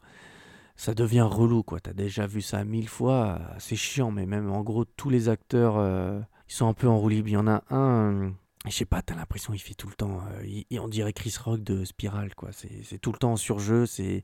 ça 0.76 0.94
devient 0.94 1.22
relou, 1.28 1.62
quoi. 1.62 1.80
T'as 1.80 1.92
déjà 1.92 2.26
vu 2.26 2.40
ça 2.40 2.64
mille 2.64 2.88
fois, 2.88 3.40
c'est 3.58 3.76
chiant, 3.76 4.10
mais 4.12 4.26
même 4.26 4.50
en 4.50 4.62
gros, 4.62 4.84
tous 4.84 5.10
les 5.10 5.28
acteurs, 5.28 5.76
euh, 5.76 6.20
ils 6.48 6.52
sont 6.54 6.68
un 6.68 6.74
peu 6.74 6.88
en 6.88 6.98
roue 6.98 7.08
libre. 7.08 7.28
Il 7.28 7.32
y 7.32 7.36
en 7.36 7.48
a 7.48 7.62
un, 7.70 8.32
je 8.66 8.70
sais 8.70 8.84
pas, 8.84 9.02
t'as 9.02 9.16
l'impression 9.16 9.52
qu'il 9.52 9.62
fait 9.62 9.74
tout 9.74 9.88
le 9.88 9.94
temps, 9.94 10.20
euh, 10.32 10.44
il, 10.46 10.64
il- 10.70 10.78
on 10.80 10.88
dirait 10.88 11.12
Chris 11.12 11.34
Rock 11.44 11.62
de 11.64 11.84
Spiral, 11.84 12.34
quoi. 12.36 12.50
C'est 12.52 12.82
c'est 12.84 12.98
tout 12.98 13.12
le 13.12 13.18
temps 13.18 13.32
en 13.32 13.36
surjeu, 13.36 13.86
c'est. 13.86 14.22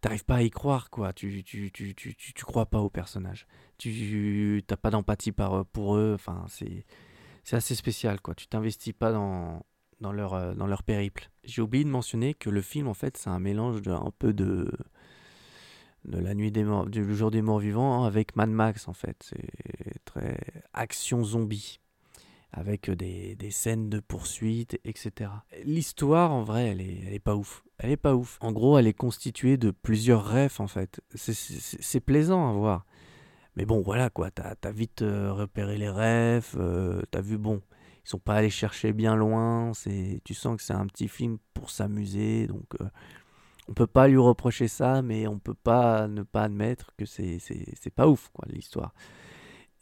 T'arrives 0.00 0.24
pas 0.24 0.36
à 0.36 0.42
y 0.42 0.50
croire, 0.50 0.90
quoi. 0.90 1.12
Tu, 1.12 1.42
tu, 1.42 1.72
tu, 1.72 1.94
tu, 1.94 2.14
tu, 2.14 2.44
crois 2.44 2.66
pas 2.66 2.80
au 2.80 2.88
personnage. 2.88 3.46
Tu 3.78 4.62
t'as 4.66 4.76
pas 4.76 4.90
d'empathie 4.90 5.32
par, 5.32 5.66
pour 5.66 5.96
eux. 5.96 6.12
Enfin, 6.14 6.44
c'est 6.48 6.84
c'est 7.48 7.56
assez 7.56 7.74
spécial, 7.74 8.20
quoi. 8.20 8.34
Tu 8.34 8.46
t'investis 8.46 8.92
pas 8.92 9.10
dans, 9.10 9.64
dans, 10.02 10.12
leur, 10.12 10.34
euh, 10.34 10.52
dans 10.54 10.66
leur 10.66 10.82
périple. 10.82 11.30
J'ai 11.44 11.62
oublié 11.62 11.82
de 11.82 11.88
mentionner 11.88 12.34
que 12.34 12.50
le 12.50 12.60
film, 12.60 12.88
en 12.88 12.94
fait, 12.94 13.16
c'est 13.16 13.30
un 13.30 13.38
mélange 13.38 13.80
de, 13.80 13.90
un 13.90 14.12
peu 14.18 14.34
de, 14.34 14.70
de 16.04 16.18
la 16.18 16.34
nuit 16.34 16.52
des 16.52 16.62
morts, 16.62 16.86
du 16.86 17.16
jour 17.16 17.30
des 17.30 17.40
morts 17.40 17.58
vivants 17.58 18.04
avec 18.04 18.36
Mad 18.36 18.50
Max, 18.50 18.86
en 18.86 18.92
fait. 18.92 19.16
C'est 19.22 20.04
très 20.04 20.38
action 20.74 21.24
zombie 21.24 21.80
avec 22.52 22.90
des, 22.90 23.36
des 23.36 23.50
scènes 23.50 23.90
de 23.90 24.00
poursuite, 24.00 24.78
etc. 24.84 25.30
L'histoire, 25.64 26.32
en 26.32 26.42
vrai, 26.42 26.68
elle 26.68 26.80
est, 26.80 27.18
pas 27.18 27.36
ouf. 27.36 27.64
Elle 27.78 27.90
est 27.90 27.96
pas 27.96 28.14
ouf. 28.14 28.38
En 28.40 28.52
gros, 28.52 28.78
elle 28.78 28.86
est 28.86 28.94
constituée 28.94 29.56
de 29.56 29.70
plusieurs 29.70 30.28
refs, 30.30 30.60
en 30.60 30.66
fait. 30.66 31.00
C'est- 31.14 32.00
plaisant 32.00 32.48
à 32.48 32.52
voir. 32.52 32.86
Mais 33.56 33.64
bon, 33.64 33.80
voilà, 33.82 34.10
quoi. 34.10 34.30
T'as 34.30 34.54
as 34.62 34.72
vite 34.72 35.02
euh, 35.02 35.32
repéré 35.32 35.76
les 35.78 35.88
refs. 35.90 36.54
euh, 36.58 37.02
T'as 37.10 37.20
vu, 37.20 37.38
bon, 37.38 37.60
ils 38.04 38.08
sont 38.08 38.18
pas 38.18 38.36
allés 38.36 38.50
chercher 38.50 38.92
bien 38.92 39.16
loin. 39.16 39.72
Tu 40.24 40.34
sens 40.34 40.56
que 40.56 40.62
c'est 40.62 40.72
un 40.74 40.86
petit 40.86 41.08
film 41.08 41.38
pour 41.54 41.70
s'amuser. 41.70 42.46
Donc, 42.46 42.66
euh, 42.80 42.88
on 43.68 43.74
peut 43.74 43.86
pas 43.86 44.08
lui 44.08 44.16
reprocher 44.16 44.68
ça, 44.68 45.02
mais 45.02 45.26
on 45.26 45.38
peut 45.38 45.54
pas 45.54 46.08
ne 46.08 46.22
pas 46.22 46.44
admettre 46.44 46.94
que 46.96 47.04
c'est 47.04 47.38
pas 47.94 48.08
ouf, 48.08 48.30
quoi, 48.32 48.46
l'histoire. 48.50 48.94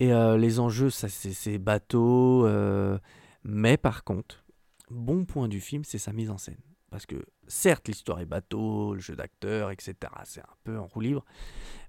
Et 0.00 0.12
euh, 0.12 0.36
les 0.36 0.58
enjeux, 0.60 0.90
ça, 0.90 1.08
c'est 1.08 1.58
bateau. 1.58 2.46
euh, 2.46 2.98
mais 3.44 3.76
par 3.76 4.04
contre, 4.04 4.44
bon 4.90 5.24
point 5.24 5.48
du 5.48 5.60
film, 5.60 5.84
c'est 5.84 5.98
sa 5.98 6.12
mise 6.12 6.30
en 6.30 6.38
scène. 6.38 6.58
Parce 6.90 7.06
que 7.06 7.16
certes, 7.46 7.88
l'histoire 7.88 8.20
est 8.20 8.26
bateau, 8.26 8.94
le 8.94 9.00
jeu 9.00 9.16
d'acteur, 9.16 9.70
etc. 9.70 9.94
C'est 10.24 10.40
un 10.40 10.56
peu 10.64 10.78
en 10.78 10.86
roue 10.86 11.00
libre. 11.00 11.24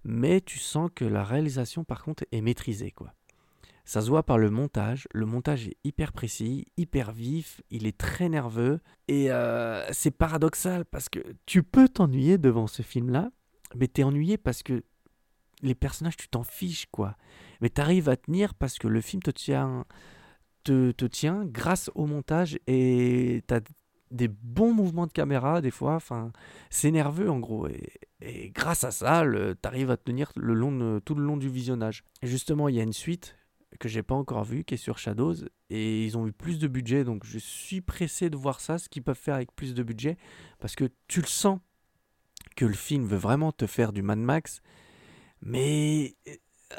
Mais 0.04 0.42
tu 0.42 0.58
sens 0.58 0.90
que 0.94 1.06
la 1.06 1.24
réalisation, 1.24 1.84
par 1.84 2.04
contre, 2.04 2.26
est 2.32 2.42
maîtrisée. 2.42 2.92
quoi. 2.92 3.14
Ça 3.86 4.02
se 4.02 4.10
voit 4.10 4.24
par 4.24 4.38
le 4.38 4.50
montage. 4.50 5.08
Le 5.14 5.26
montage 5.26 5.68
est 5.68 5.78
hyper 5.84 6.12
précis, 6.12 6.66
hyper 6.78 7.12
vif. 7.12 7.62
Il 7.70 7.88
est 7.88 7.98
très 7.98 8.28
nerveux. 8.28 8.80
Et 9.08 9.32
euh, 9.32 9.86
c'est 9.94 10.12
paradoxal 10.12 10.84
parce 10.86 11.10
que 11.10 11.20
tu 11.46 11.64
peux 11.64 11.88
t'ennuyer 11.88 12.38
devant 12.38 12.68
ce 12.68 12.82
film-là. 12.82 13.32
Mais 13.76 13.88
t'es 13.88 14.04
ennuyé 14.04 14.38
parce 14.38 14.64
que 14.64 14.84
les 15.62 15.76
personnages, 15.76 16.18
tu 16.18 16.28
t'en 16.28 16.44
fiches, 16.44 16.88
quoi. 16.92 17.16
Mais 17.62 17.70
t'arrives 17.70 18.10
à 18.10 18.18
tenir 18.18 18.54
parce 18.54 18.78
que 18.78 18.88
le 18.88 19.02
film 19.02 19.22
te 19.22 19.32
tient, 19.32 19.86
te, 20.64 20.92
te 20.92 21.06
tient 21.06 21.46
grâce 21.46 21.90
au 21.96 22.06
montage 22.06 22.60
et 22.68 23.44
t'as 23.48 23.62
des 24.12 24.28
bons 24.30 24.74
mouvements 24.74 25.08
de 25.08 25.12
caméra 25.12 25.62
des 25.62 25.72
fois. 25.72 25.96
Enfin, 25.96 26.32
c'est 26.70 26.92
nerveux 26.92 27.30
en 27.30 27.40
gros. 27.40 27.68
Et, 27.68 27.92
et 28.22 28.50
grâce 28.52 28.84
à 28.84 28.92
ça, 28.92 29.24
t'arrives 29.62 29.92
à 29.92 29.98
tenir 29.98 30.32
le 30.36 30.54
long 30.54 30.72
de- 30.72 31.02
tout 31.04 31.16
le 31.16 31.24
long 31.24 31.38
du 31.38 31.50
visionnage. 31.50 32.04
Justement, 32.24 32.70
il 32.70 32.76
y 32.76 32.80
a 32.80 32.84
une 32.84 32.94
suite 32.94 33.36
que 33.80 33.90
j'ai 33.90 34.04
pas 34.04 34.16
encore 34.16 34.44
vue 34.46 34.64
qui 34.64 34.76
est 34.76 34.78
sur 34.78 34.98
Shadows 34.98 35.36
et 35.70 36.06
ils 36.06 36.18
ont 36.18 36.26
eu 36.26 36.32
plus 36.32 36.58
de 36.58 36.68
budget 36.68 37.04
donc 37.04 37.26
je 37.26 37.38
suis 37.38 37.82
pressé 37.82 38.30
de 38.30 38.38
voir 38.38 38.62
ça 38.62 38.78
ce 38.78 38.88
qu'ils 38.88 39.04
peuvent 39.04 39.18
faire 39.18 39.36
avec 39.36 39.52
plus 39.56 39.74
de 39.76 39.84
budget 39.84 40.18
parce 40.58 40.74
que 40.76 40.86
tu 41.10 41.20
le 41.20 41.28
sens 41.28 41.60
que 42.56 42.66
le 42.66 42.74
film 42.74 43.06
veut 43.06 43.18
vraiment 43.18 43.52
te 43.52 43.68
faire 43.68 43.92
du 43.92 44.02
Mad 44.02 44.20
Max 44.20 44.62
mais 45.42 46.16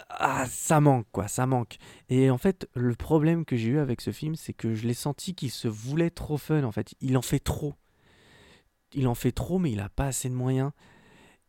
ah, 0.09 0.47
ça 0.47 0.81
manque 0.81 1.07
quoi, 1.13 1.29
ça 1.29 1.47
manque. 1.47 1.77
Et 2.09 2.31
en 2.31 2.39
fait, 2.39 2.69
le 2.75 2.95
problème 2.95 3.45
que 3.45 3.57
j'ai 3.57 3.71
eu 3.71 3.79
avec 3.79 4.01
ce 4.01 4.11
film, 4.13 4.35
c'est 4.35 4.53
que 4.53 4.75
je 4.75 4.87
l'ai 4.87 4.95
senti 4.95 5.35
qu'il 5.35 5.51
se 5.51 5.69
voulait 5.69 6.11
trop 6.11 6.37
fun 6.37 6.65
en 6.65 6.73
fait. 6.73 6.95
Il 7.01 7.17
en 7.17 7.23
fait 7.23 7.41
trop. 7.41 7.75
Il 8.93 9.07
en 9.09 9.15
fait 9.15 9.33
trop, 9.33 9.59
mais 9.59 9.71
il 9.71 9.81
a 9.81 9.89
pas 9.89 10.07
assez 10.07 10.29
de 10.29 10.35
moyens. 10.35 10.73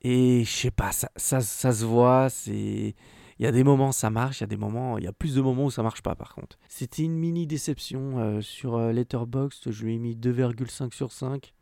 Et 0.02 0.44
je 0.46 0.50
sais 0.50 0.72
pas, 0.72 0.92
ça, 0.92 1.10
ça, 1.16 1.42
ça 1.42 1.74
se 1.74 1.86
voit, 1.86 2.30
c'est... 2.30 2.96
Il 3.40 3.44
y 3.44 3.48
a 3.48 3.54
des 3.54 3.64
moments 3.64 3.94
ça 3.94 4.10
marche, 4.10 4.40
il 4.40 4.44
y 4.44 4.46
a 4.46 4.48
des 4.48 4.58
moments, 4.58 4.98
il 4.98 5.06
y 5.06 5.08
a 5.08 5.14
plus 5.14 5.36
de 5.36 5.42
moments 5.42 5.66
où 5.66 5.72
ça 5.72 5.82
marche 5.82 6.02
pas 6.02 6.14
par 6.16 6.36
contre. 6.36 6.58
C'était 6.68 7.04
une 7.04 7.16
mini 7.16 7.48
déception 7.48 8.20
euh, 8.20 8.42
sur 8.42 8.76
euh, 8.76 8.92
Letterboxd, 8.92 9.72
je 9.72 9.86
lui 9.86 9.96
ai 9.96 9.98
mis 9.98 10.16
2,5 10.16 10.94
sur 10.94 11.14
5. 11.14 11.54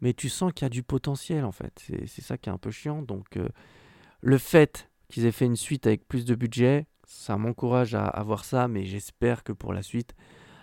Mais 0.00 0.14
tu 0.14 0.30
sens 0.30 0.52
qu'il 0.54 0.64
y 0.64 0.66
a 0.66 0.70
du 0.70 0.82
potentiel 0.82 1.44
en 1.44 1.52
fait, 1.52 1.86
c'est 2.06 2.22
ça 2.22 2.38
qui 2.38 2.48
est 2.48 2.52
un 2.52 2.58
peu 2.58 2.70
chiant. 2.70 3.02
Donc 3.02 3.36
euh, 3.36 3.48
le 4.24 4.38
fait 4.38 4.90
qu'ils 5.08 5.26
aient 5.26 5.32
fait 5.32 5.44
une 5.44 5.54
suite 5.54 5.86
avec 5.86 6.08
plus 6.08 6.24
de 6.24 6.34
budget, 6.34 6.86
ça 7.06 7.36
m'encourage 7.36 7.94
à, 7.94 8.22
voir 8.24 8.46
ça, 8.46 8.68
mais 8.68 8.86
j'espère 8.86 9.44
que 9.44 9.52
pour 9.52 9.74
la 9.74 9.82
suite, 9.82 10.14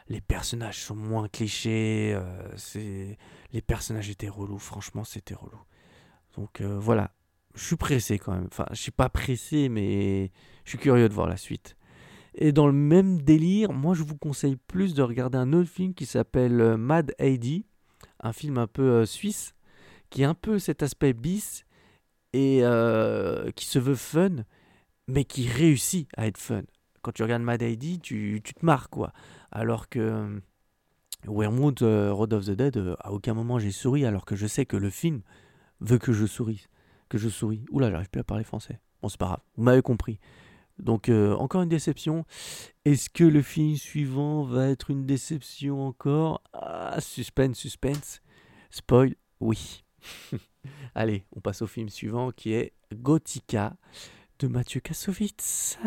les 0.10 0.20
personnages 0.20 0.80
sont 0.80 0.96
moins 0.96 1.28
clichés. 1.28 2.14
euh, 2.16 3.14
les 3.54 3.62
personnages 3.62 4.10
étaient 4.10 4.30
relous, 4.30 4.58
franchement, 4.58 5.04
c'était 5.04 5.36
relou. 5.36 5.60
Donc 6.36 6.60
euh, 6.60 6.80
voilà, 6.80 7.12
je 7.54 7.64
suis 7.64 7.76
pressé 7.76 8.18
quand 8.18 8.34
même. 8.34 8.48
Enfin, 8.48 8.66
je 8.72 8.82
suis 8.82 8.92
pas 8.92 9.10
pressé, 9.10 9.70
mais 9.70 10.32
je 10.66 10.72
suis 10.72 10.80
curieux 10.80 11.08
de 11.08 11.14
voir 11.14 11.28
la 11.28 11.38
suite. 11.38 11.78
Et 12.34 12.52
dans 12.52 12.66
le 12.66 12.74
même 12.74 13.22
délire, 13.22 13.74
moi 13.74 13.94
je 13.94 14.02
vous 14.02 14.18
conseille 14.18 14.56
plus 14.56 14.96
de 14.96 15.04
regarder 15.04 15.38
un 15.38 15.54
autre 15.54 15.70
film 15.70 15.94
qui 15.94 16.08
s'appelle 16.08 16.60
euh, 16.60 16.78
Mad 16.78 17.14
AD, 17.20 17.62
un 18.22 18.34
film 18.34 18.58
un 18.58 18.68
peu 18.68 19.06
suisse, 19.06 19.54
qui 20.10 20.24
a 20.24 20.30
un 20.30 20.34
peu 20.34 20.58
cet 20.58 20.82
aspect 20.82 21.14
bis 21.14 21.64
et 22.34 22.60
euh, 22.64 23.52
qui 23.52 23.66
se 23.66 23.80
veut 23.80 23.96
fun, 23.96 24.44
mais 25.08 25.26
qui 25.26 25.48
réussit 25.48 26.08
à 26.18 26.28
être 26.28 26.38
fun. 26.38 26.64
Quand 27.02 27.12
tu 27.12 27.24
regardes 27.24 27.42
Mad 27.42 27.62
ID, 27.62 28.02
tu, 28.02 28.42
tu 28.44 28.54
te 28.54 28.66
marres, 28.66 28.90
quoi. 28.90 29.12
Alors 29.52 29.90
que 29.90 30.00
euh, 30.00 30.40
Wormwood, 31.28 31.82
euh, 31.82 32.14
Road 32.14 32.34
of 32.34 32.46
the 32.46 32.52
Dead, 32.52 32.78
euh, 32.78 32.96
à 33.00 33.12
aucun 33.12 33.34
moment 33.34 33.60
j'ai 33.60 33.72
souri, 33.72 34.06
alors 34.06 34.26
que 34.26 34.36
je 34.36 34.48
sais 34.48 34.66
que 34.66 34.78
le 34.78 34.90
film 34.90 35.22
veut 35.80 35.98
que 35.98 36.14
je 36.14 36.26
souris. 36.26 36.68
Que 37.10 37.18
je 37.18 37.28
souris. 37.28 37.66
Oula, 37.72 37.92
j'arrive 37.92 38.10
plus 38.10 38.22
à 38.22 38.24
parler 38.24 38.44
français. 38.44 38.80
Bon, 39.02 39.10
c'est 39.10 39.20
pas 39.20 39.28
grave, 39.28 39.42
vous 39.58 39.64
m'avez 39.64 39.82
compris. 39.82 40.20
Donc, 40.78 41.10
encore 41.10 41.62
une 41.62 41.70
déception. 41.70 42.26
Est-ce 42.86 43.10
que 43.10 43.24
le 43.24 43.44
film 43.44 43.76
suivant 43.76 44.44
va 44.44 44.70
être 44.70 44.90
une 44.90 45.06
déception 45.06 45.86
encore? 45.86 46.42
Ah, 46.54 47.00
suspense, 47.00 47.58
suspense. 47.58 48.22
Spoil, 48.72 49.14
oui. 49.40 49.84
Allez, 50.96 51.26
on 51.36 51.40
passe 51.42 51.62
au 51.62 51.68
film 51.68 51.90
suivant 51.90 52.32
qui 52.32 52.54
est 52.54 52.74
Gothica 52.94 53.74
de 54.40 54.48
Mathieu 54.48 54.80
Kassovitz. 54.82 55.78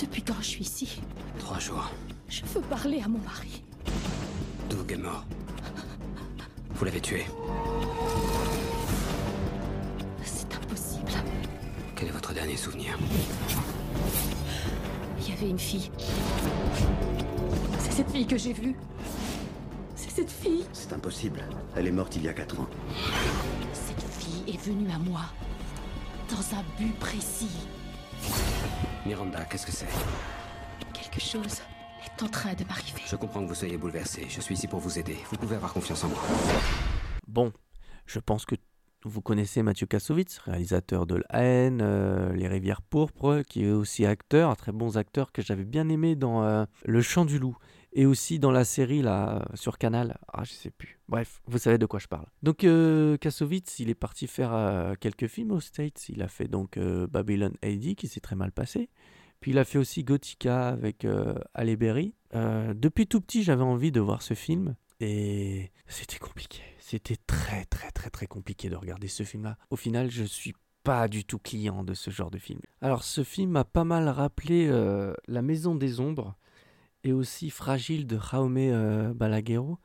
Depuis 0.00 0.22
quand 0.22 0.34
je 0.40 0.46
suis 0.46 0.62
ici? 0.62 1.00
Trois 1.38 1.60
jours. 1.60 1.90
Je 2.28 2.44
veux 2.46 2.60
parler 2.62 3.00
à 3.04 3.08
mon 3.08 3.18
mari. 3.20 3.62
Doug 4.68 4.90
est 4.90 4.96
mort. 4.96 5.24
Vous 6.74 6.84
l'avez 6.84 7.00
tué. 7.00 7.24
C'est 10.24 10.52
impossible. 10.54 11.12
Quel 11.94 12.08
est 12.08 12.12
votre 12.12 12.32
dernier 12.34 12.56
souvenir? 12.56 12.98
Il 15.18 15.28
y 15.28 15.32
avait 15.32 15.48
une 15.48 15.58
fille. 15.58 15.90
C'est 17.78 17.92
cette 17.92 18.10
fille 18.10 18.26
que 18.26 18.36
j'ai 18.36 18.52
vue. 18.52 18.76
C'est 19.94 20.10
cette 20.10 20.30
fille. 20.30 20.64
C'est 20.72 20.92
impossible. 20.92 21.42
Elle 21.76 21.86
est 21.86 21.92
morte 21.92 22.16
il 22.16 22.24
y 22.24 22.28
a 22.28 22.32
quatre 22.32 22.58
ans. 22.60 22.68
Cette 23.72 24.02
fille 24.02 24.54
est 24.54 24.60
venue 24.60 24.90
à 24.90 24.98
moi. 24.98 25.22
Dans 26.30 26.56
un 26.56 26.62
but 26.78 26.98
précis. 26.98 27.66
Miranda, 29.06 29.44
qu'est-ce 29.44 29.66
que 29.66 29.72
c'est? 29.72 29.88
Quelque 30.92 31.20
chose 31.20 31.60
est 32.04 32.22
en 32.22 32.28
train 32.28 32.54
de 32.54 32.64
m'arriver. 32.64 33.02
Je 33.06 33.16
comprends 33.16 33.42
que 33.42 33.48
vous 33.48 33.54
soyez 33.54 33.76
bouleversé. 33.76 34.26
Je 34.28 34.40
suis 34.40 34.54
ici 34.54 34.66
pour 34.66 34.80
vous 34.80 34.98
aider. 34.98 35.18
Vous 35.30 35.36
pouvez 35.36 35.56
avoir 35.56 35.72
confiance 35.72 36.02
en 36.04 36.08
moi. 36.08 36.18
Bon, 37.26 37.52
je 38.06 38.18
pense 38.18 38.44
que 38.44 38.54
vous 39.04 39.20
connaissez 39.20 39.62
Mathieu 39.62 39.86
Kassovitz, 39.86 40.38
réalisateur 40.38 41.06
de 41.06 41.16
La 41.16 41.42
haine, 41.42 41.80
euh, 41.82 42.32
Les 42.32 42.48
rivières 42.48 42.82
pourpres, 42.82 43.42
qui 43.46 43.64
est 43.64 43.70
aussi 43.70 44.06
acteur, 44.06 44.50
un 44.50 44.54
très 44.54 44.72
bon 44.72 44.96
acteur 44.96 45.32
que 45.32 45.42
j'avais 45.42 45.64
bien 45.64 45.88
aimé 45.88 46.14
dans 46.14 46.44
euh, 46.44 46.64
Le 46.84 47.02
chant 47.02 47.24
du 47.24 47.38
loup 47.38 47.56
et 47.94 48.06
aussi 48.06 48.38
dans 48.38 48.50
la 48.50 48.64
série 48.64 49.02
là 49.02 49.44
sur 49.54 49.76
Canal. 49.76 50.18
Ah, 50.32 50.44
je 50.44 50.52
sais 50.52 50.70
plus. 50.70 50.98
Bref, 51.08 51.42
vous 51.46 51.58
savez 51.58 51.78
de 51.78 51.86
quoi 51.86 51.98
je 51.98 52.06
parle. 52.06 52.26
Donc 52.42 52.64
euh, 52.64 53.16
Kassovitz, 53.18 53.80
il 53.80 53.90
est 53.90 53.94
parti 53.94 54.26
faire 54.26 54.54
euh, 54.54 54.94
quelques 54.98 55.26
films 55.26 55.50
aux 55.50 55.60
States. 55.60 56.08
Il 56.08 56.22
a 56.22 56.28
fait 56.28 56.48
donc 56.48 56.78
Babylon 56.78 57.52
AD 57.62 57.94
qui 57.94 58.08
s'est 58.08 58.20
très 58.20 58.36
mal 58.36 58.52
passé. 58.52 58.88
Puis 59.40 59.50
il 59.50 59.58
a 59.58 59.64
fait 59.64 59.78
aussi 59.78 60.04
Gothica 60.04 60.68
avec 60.68 61.04
Halle 61.54 61.76
Berry. 61.76 62.14
Depuis 62.32 63.08
tout 63.08 63.20
petit, 63.20 63.42
j'avais 63.42 63.64
envie 63.64 63.90
de 63.90 64.00
voir 64.00 64.22
ce 64.22 64.34
film 64.34 64.76
c'était 65.86 66.18
compliqué. 66.18 66.62
C'était 66.78 67.16
très 67.26 67.64
très 67.64 67.90
très 67.90 68.10
très 68.10 68.26
compliqué 68.26 68.68
de 68.68 68.76
regarder 68.76 69.08
ce 69.08 69.22
film-là. 69.22 69.56
Au 69.70 69.76
final, 69.76 70.10
je 70.10 70.24
suis 70.24 70.54
pas 70.84 71.08
du 71.08 71.24
tout 71.24 71.38
client 71.38 71.84
de 71.84 71.94
ce 71.94 72.10
genre 72.10 72.30
de 72.30 72.38
film. 72.38 72.60
Alors 72.80 73.04
ce 73.04 73.22
film 73.22 73.50
m'a 73.50 73.64
pas 73.64 73.84
mal 73.84 74.08
rappelé 74.08 74.66
euh, 74.68 75.14
La 75.28 75.42
Maison 75.42 75.74
des 75.74 76.00
Ombres 76.00 76.36
et 77.04 77.12
aussi 77.12 77.50
Fragile 77.50 78.06
de 78.06 78.18
Jaume 78.18 78.56
euh, 78.58 79.14
Balaguerro. 79.14 79.78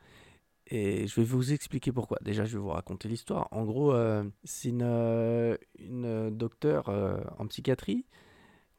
Et 0.70 1.08
je 1.08 1.16
vais 1.16 1.24
vous 1.26 1.54
expliquer 1.54 1.94
pourquoi. 1.94 2.18
Déjà, 2.22 2.44
je 2.44 2.58
vais 2.58 2.62
vous 2.62 2.70
raconter 2.70 3.08
l'histoire. 3.08 3.48
En 3.52 3.64
gros, 3.64 3.94
euh, 3.94 4.26
c'est 4.44 4.68
une, 4.70 4.82
euh, 4.84 5.56
une 5.80 6.30
docteure 6.30 6.90
en 7.40 7.48
psychiatrie 7.48 8.06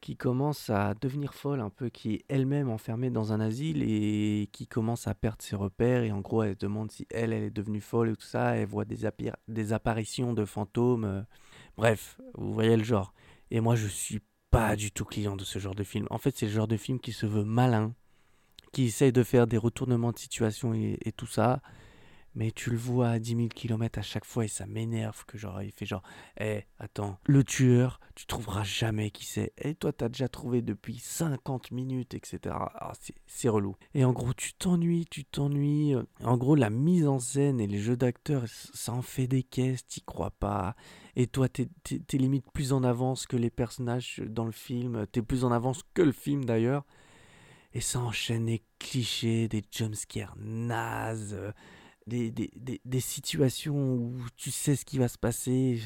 qui 0.01 0.15
commence 0.15 0.69
à 0.69 0.93
devenir 0.93 1.33
folle 1.33 1.59
un 1.59 1.69
peu, 1.69 1.89
qui 1.89 2.15
est 2.15 2.25
elle-même 2.29 2.69
enfermée 2.69 3.09
dans 3.09 3.33
un 3.33 3.39
asile 3.39 3.83
et 3.83 4.49
qui 4.51 4.67
commence 4.67 5.07
à 5.07 5.13
perdre 5.13 5.41
ses 5.41 5.55
repères. 5.55 6.03
Et 6.03 6.11
en 6.11 6.21
gros, 6.21 6.43
elle 6.43 6.53
se 6.53 6.59
demande 6.59 6.91
si 6.91 7.05
elle, 7.11 7.33
elle 7.33 7.43
est 7.43 7.49
devenue 7.49 7.81
folle 7.81 8.09
et 8.09 8.15
tout 8.15 8.25
ça. 8.25 8.55
Elle 8.55 8.67
voit 8.67 8.85
des, 8.85 9.09
des 9.47 9.73
apparitions 9.73 10.33
de 10.33 10.45
fantômes. 10.45 11.05
euh. 11.05 11.21
Bref, 11.77 12.19
vous 12.35 12.53
voyez 12.53 12.77
le 12.77 12.83
genre. 12.83 13.13
Et 13.51 13.59
moi, 13.59 13.75
je 13.75 13.87
suis 13.87 14.21
pas 14.51 14.75
du 14.75 14.91
tout 14.91 15.05
client 15.05 15.35
de 15.35 15.43
ce 15.43 15.59
genre 15.59 15.75
de 15.75 15.83
film. 15.83 16.07
En 16.09 16.17
fait, 16.17 16.35
c'est 16.37 16.45
le 16.45 16.51
genre 16.51 16.67
de 16.67 16.77
film 16.77 16.99
qui 16.99 17.11
se 17.11 17.25
veut 17.25 17.43
malin, 17.43 17.93
qui 18.71 18.85
essaye 18.85 19.11
de 19.11 19.23
faire 19.23 19.47
des 19.47 19.57
retournements 19.57 20.11
de 20.11 20.17
situation 20.19 20.73
et 20.73 21.13
tout 21.15 21.27
ça. 21.27 21.61
Mais 22.39 22.51
tu 22.51 22.69
le 22.69 22.77
vois 22.77 23.09
à 23.09 23.19
10 23.19 23.35
000 23.35 23.47
km 23.49 23.99
à 23.99 24.01
chaque 24.01 24.23
fois 24.23 24.45
et 24.45 24.47
ça 24.47 24.65
m'énerve 24.65 25.25
que 25.25 25.37
genre 25.37 25.61
il 25.61 25.73
fait 25.73 25.85
genre 25.85 26.03
Eh, 26.39 26.61
attends, 26.77 27.17
le 27.25 27.43
tueur, 27.43 27.99
tu 28.15 28.25
trouveras 28.25 28.63
jamais 28.63 29.11
qui 29.11 29.25
c'est. 29.25 29.51
Et 29.57 29.75
toi, 29.75 29.91
t'as 29.91 30.07
déjà 30.07 30.29
trouvé 30.29 30.61
depuis 30.61 30.99
50 30.99 31.71
minutes, 31.71 32.13
etc. 32.13 32.55
Ah, 32.55 32.93
c'est- 33.27 33.49
relou. 33.49 33.75
Et 33.93 34.05
en 34.05 34.13
gros, 34.13 34.33
tu 34.33 34.53
t'ennuies, 34.53 35.05
tu 35.11 35.25
t'ennuies. 35.25 35.95
En 36.23 36.37
gros, 36.37 36.55
la 36.55 36.69
mise 36.69 37.07
en 37.07 37.19
scène 37.19 37.59
et 37.59 37.67
les 37.67 37.79
jeux 37.79 37.97
d'acteurs, 37.97 38.45
ça 38.47 38.93
en 38.93 39.01
fait 39.01 39.27
des 39.27 39.43
caisses, 39.43 39.85
t'y 39.85 40.01
crois 40.01 40.31
pas. 40.31 40.75
Et 41.17 41.27
toi, 41.27 41.49
t'es 41.49 41.67
limite 42.13 42.49
plus 42.53 42.71
en 42.71 42.85
avance 42.85 43.27
que 43.27 43.35
les 43.35 43.49
personnages 43.49 44.21
dans 44.25 44.45
le 44.45 44.53
film. 44.53 45.05
T'es 45.11 45.21
plus 45.21 45.43
en 45.43 45.51
avance 45.51 45.81
que 45.93 46.03
le 46.03 46.13
film 46.13 46.45
d'ailleurs. 46.45 46.85
Et 47.73 47.81
ça 47.81 47.99
enchaîne 47.99 48.45
des 48.45 48.63
clichés, 48.79 49.49
des 49.49 49.61
jumpscares 49.69 50.35
nazes, 50.39 51.37
des, 52.09 52.31
des, 52.31 52.81
des, 52.83 52.99
situations 52.99 53.93
où 53.93 54.15
tu 54.35 54.51
sais 54.51 54.75
ce 54.75 54.83
qui 54.83 54.97
va 54.97 55.07
se 55.07 55.17
passer. 55.17 55.79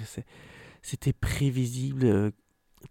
C'était 0.82 1.14
prévisible, 1.14 2.06
euh, 2.06 2.32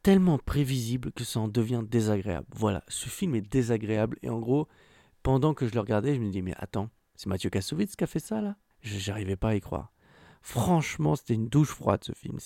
tellement 0.02 0.38
prévisible 0.38 1.12
que 1.12 1.24
ça 1.24 1.40
en 1.40 1.48
devient 1.48 1.82
désagréable. 1.88 2.46
Voilà, 2.54 2.84
ce 2.88 3.08
film 3.08 3.34
est 3.34 3.40
désagréable. 3.40 4.18
Et 4.22 4.30
en 4.30 4.38
gros, 4.38 4.68
pendant 5.22 5.54
que 5.54 5.66
je 5.66 5.74
le 5.74 5.80
regardais, 5.80 6.14
je 6.14 6.20
me 6.20 6.30
dis, 6.30 6.42
mais 6.42 6.54
attends, 6.56 6.90
c'est 7.16 7.28
Mathieu 7.28 7.50
Kassovitz 7.50 7.96
qui 7.96 8.04
a 8.04 8.06
fait 8.06 8.20
ça 8.20 8.40
là? 8.40 8.56
J'arrivais 8.82 9.36
pas 9.36 9.50
à 9.50 9.54
y 9.54 9.60
croire. 9.60 9.92
Franchement, 10.42 11.16
c'était 11.16 11.34
une 11.34 11.48
douche 11.48 11.70
froide 11.70 12.02
ce 12.02 12.12
film. 12.12 12.38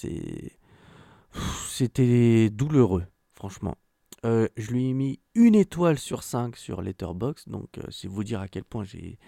C'était 1.68 2.50
douloureux, 2.50 3.06
franchement. 3.32 3.76
Euh, 4.24 4.48
je 4.56 4.70
lui 4.70 4.88
ai 4.88 4.92
mis 4.92 5.20
une 5.34 5.54
étoile 5.54 5.98
sur 5.98 6.22
5 6.22 6.56
sur 6.56 6.82
Letterboxd, 6.82 7.48
donc 7.48 7.78
euh, 7.78 7.82
c'est 7.90 8.08
vous 8.08 8.24
dire 8.24 8.40
à 8.40 8.48
quel 8.48 8.64
point 8.64 8.82
j'ai 8.82 9.18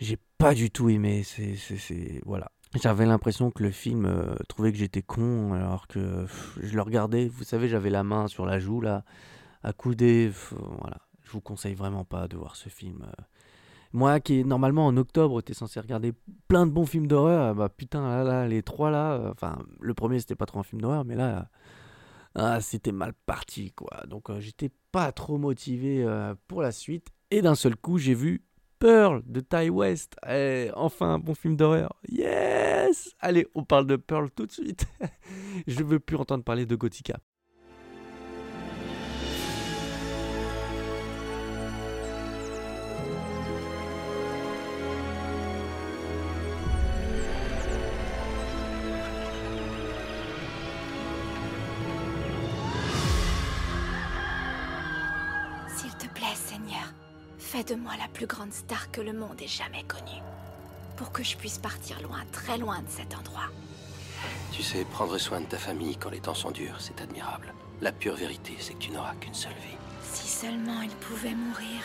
j'ai 0.00 0.18
pas 0.38 0.54
du 0.54 0.70
tout 0.70 0.88
aimé. 0.88 1.22
C'est 1.24 1.54
c'est- 1.56 2.20
voilà. 2.26 2.50
J'avais 2.80 3.06
l'impression 3.06 3.50
que 3.50 3.62
le 3.64 3.70
film 3.72 4.06
euh, 4.06 4.34
trouvait 4.48 4.72
que 4.72 4.78
j'étais 4.78 5.02
con, 5.02 5.52
alors 5.54 5.88
que 5.88 6.26
je 6.62 6.74
le 6.74 6.82
regardais. 6.82 7.28
Vous 7.28 7.44
savez, 7.44 7.68
j'avais 7.68 7.90
la 7.90 8.04
main 8.04 8.28
sur 8.28 8.46
la 8.46 8.58
joue 8.60 8.80
là, 8.80 9.04
accoudé. 9.62 10.28
pff, 10.28 10.54
voilà. 10.80 10.98
Je 11.24 11.32
vous 11.32 11.40
conseille 11.40 11.74
vraiment 11.74 12.04
pas 12.04 12.28
de 12.28 12.36
voir 12.36 12.56
ce 12.56 12.68
film. 12.68 13.02
euh. 13.08 13.22
Moi, 13.92 14.20
qui 14.20 14.44
normalement 14.44 14.86
en 14.86 14.96
octobre, 14.96 15.42
t'es 15.42 15.54
censé 15.54 15.80
regarder 15.80 16.12
plein 16.48 16.66
de 16.66 16.72
bons 16.72 16.86
films 16.86 17.08
d'horreur. 17.08 17.54
Bah 17.56 17.68
putain, 17.68 18.02
là, 18.08 18.24
là, 18.24 18.48
les 18.48 18.62
trois 18.62 18.90
là. 18.90 19.14
euh, 19.14 19.30
Enfin, 19.32 19.58
le 19.80 19.94
premier 19.94 20.20
c'était 20.20 20.36
pas 20.36 20.46
trop 20.46 20.60
un 20.60 20.64
film 20.64 20.80
d'horreur, 20.82 21.04
mais 21.04 21.16
là. 21.16 21.48
Ah, 22.36 22.60
c'était 22.60 22.92
mal 22.92 23.12
parti, 23.26 23.72
quoi. 23.72 24.04
Donc, 24.06 24.30
j'étais 24.38 24.70
pas 24.92 25.10
trop 25.12 25.36
motivé 25.38 26.06
pour 26.46 26.62
la 26.62 26.70
suite. 26.72 27.08
Et 27.32 27.42
d'un 27.42 27.56
seul 27.56 27.76
coup, 27.76 27.98
j'ai 27.98 28.14
vu 28.14 28.44
Pearl 28.80 29.22
de 29.26 29.40
Ty 29.40 29.68
West. 29.68 30.16
Eh, 30.26 30.70
enfin, 30.74 31.14
un 31.14 31.18
bon 31.18 31.34
film 31.34 31.54
d'horreur. 31.54 31.94
Yes 32.08 33.14
Allez, 33.20 33.46
on 33.54 33.62
parle 33.62 33.86
de 33.86 33.96
Pearl 33.96 34.30
tout 34.30 34.46
de 34.46 34.52
suite. 34.52 34.86
Je 35.66 35.84
veux 35.84 36.00
plus 36.00 36.16
entendre 36.16 36.42
parler 36.42 36.66
de 36.66 36.74
Gothica. 36.74 37.20
Fais 57.60 57.74
de 57.74 57.80
moi 57.80 57.92
la 57.98 58.08
plus 58.08 58.26
grande 58.26 58.52
star 58.52 58.90
que 58.90 59.00
le 59.00 59.12
monde 59.12 59.40
ait 59.40 59.46
jamais 59.46 59.82
connue. 59.82 60.22
Pour 60.96 61.12
que 61.12 61.22
je 61.22 61.36
puisse 61.36 61.58
partir 61.58 62.00
loin, 62.02 62.20
très 62.32 62.58
loin 62.58 62.80
de 62.80 62.88
cet 62.88 63.14
endroit. 63.14 63.48
Tu 64.52 64.62
sais, 64.62 64.84
prendre 64.84 65.18
soin 65.18 65.40
de 65.40 65.46
ta 65.46 65.58
famille 65.58 65.96
quand 65.96 66.10
les 66.10 66.20
temps 66.20 66.34
sont 66.34 66.50
durs, 66.50 66.76
c'est 66.78 67.00
admirable. 67.00 67.52
La 67.80 67.92
pure 67.92 68.14
vérité, 68.14 68.56
c'est 68.58 68.74
que 68.74 68.78
tu 68.78 68.90
n'auras 68.90 69.14
qu'une 69.14 69.34
seule 69.34 69.52
vie. 69.52 69.76
Si 70.02 70.26
seulement 70.26 70.80
il 70.82 70.90
pouvait 70.90 71.34
mourir. 71.34 71.82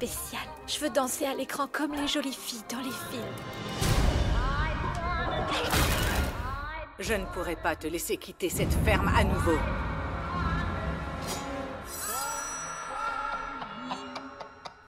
Je 0.00 0.80
veux. 0.80 0.88
Je 0.88 0.92
danser 0.92 1.24
à 1.24 1.34
l'écran 1.34 1.66
comme 1.70 1.92
les 1.92 2.06
jolies 2.06 2.32
filles 2.32 2.64
dans 2.70 2.78
les 2.78 2.84
films. 2.84 3.22
Je 6.98 7.14
ne 7.14 7.24
pourrai 7.26 7.56
pas 7.56 7.76
te 7.76 7.86
laisser 7.86 8.16
quitter 8.16 8.48
cette 8.48 8.72
ferme 8.72 9.08
à 9.08 9.24
nouveau. 9.24 9.58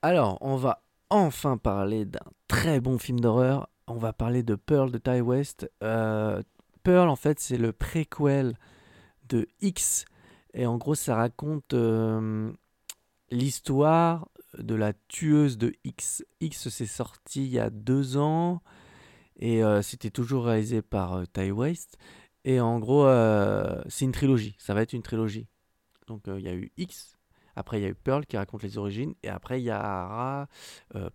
Alors, 0.01 0.37
on 0.41 0.55
va 0.55 0.83
enfin 1.09 1.57
parler 1.57 2.05
d'un 2.05 2.19
très 2.47 2.79
bon 2.79 2.97
film 2.97 3.19
d'horreur. 3.19 3.69
On 3.87 3.97
va 3.97 4.13
parler 4.13 4.43
de 4.43 4.55
Pearl 4.55 4.91
de 4.91 4.97
Ty 4.97 5.21
West. 5.21 5.69
Euh, 5.83 6.41
Pearl, 6.83 7.09
en 7.09 7.15
fait, 7.15 7.39
c'est 7.39 7.57
le 7.57 7.71
préquel 7.71 8.57
de 9.29 9.47
X. 9.61 10.05
Et 10.53 10.65
en 10.65 10.77
gros, 10.77 10.95
ça 10.95 11.15
raconte 11.15 11.73
euh, 11.73 12.51
l'histoire 13.31 14.27
de 14.57 14.75
la 14.75 14.93
tueuse 15.07 15.57
de 15.57 15.73
X. 15.83 16.23
X, 16.41 16.69
c'est 16.69 16.85
sorti 16.85 17.45
il 17.45 17.51
y 17.51 17.59
a 17.59 17.69
deux 17.69 18.17
ans. 18.17 18.61
Et 19.39 19.63
euh, 19.63 19.81
c'était 19.81 20.09
toujours 20.09 20.45
réalisé 20.45 20.81
par 20.81 21.13
euh, 21.13 21.25
Ty 21.25 21.51
West. 21.51 21.97
Et 22.43 22.59
en 22.59 22.79
gros, 22.79 23.05
euh, 23.05 23.81
c'est 23.87 24.05
une 24.05 24.11
trilogie. 24.11 24.55
Ça 24.57 24.73
va 24.73 24.81
être 24.81 24.93
une 24.93 25.03
trilogie. 25.03 25.47
Donc, 26.07 26.27
euh, 26.27 26.39
il 26.39 26.45
y 26.45 26.49
a 26.49 26.55
eu 26.55 26.71
X, 26.77 27.17
après, 27.55 27.79
il 27.79 27.83
y 27.83 27.85
a 27.85 27.89
eu 27.89 27.95
Pearl 27.95 28.25
qui 28.25 28.37
raconte 28.37 28.63
les 28.63 28.77
origines. 28.77 29.15
Et 29.23 29.29
après, 29.29 29.59
il 29.61 29.65
y 29.65 29.71
aura. 29.71 30.47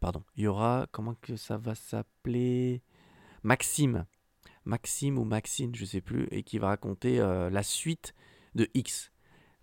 pardon. 0.00 0.24
Il 0.36 0.42
y 0.42 0.46
aura. 0.48 0.86
Comment 0.90 1.14
que 1.14 1.36
ça 1.36 1.56
va 1.56 1.74
s'appeler? 1.74 2.82
Maxime. 3.44 4.06
Maxime 4.64 5.18
ou 5.18 5.24
Maxine, 5.24 5.74
je 5.74 5.84
sais 5.84 6.00
plus. 6.00 6.26
Et 6.32 6.42
qui 6.42 6.58
va 6.58 6.68
raconter 6.68 7.18
la 7.18 7.62
suite 7.62 8.12
de 8.56 8.68
X. 8.74 9.12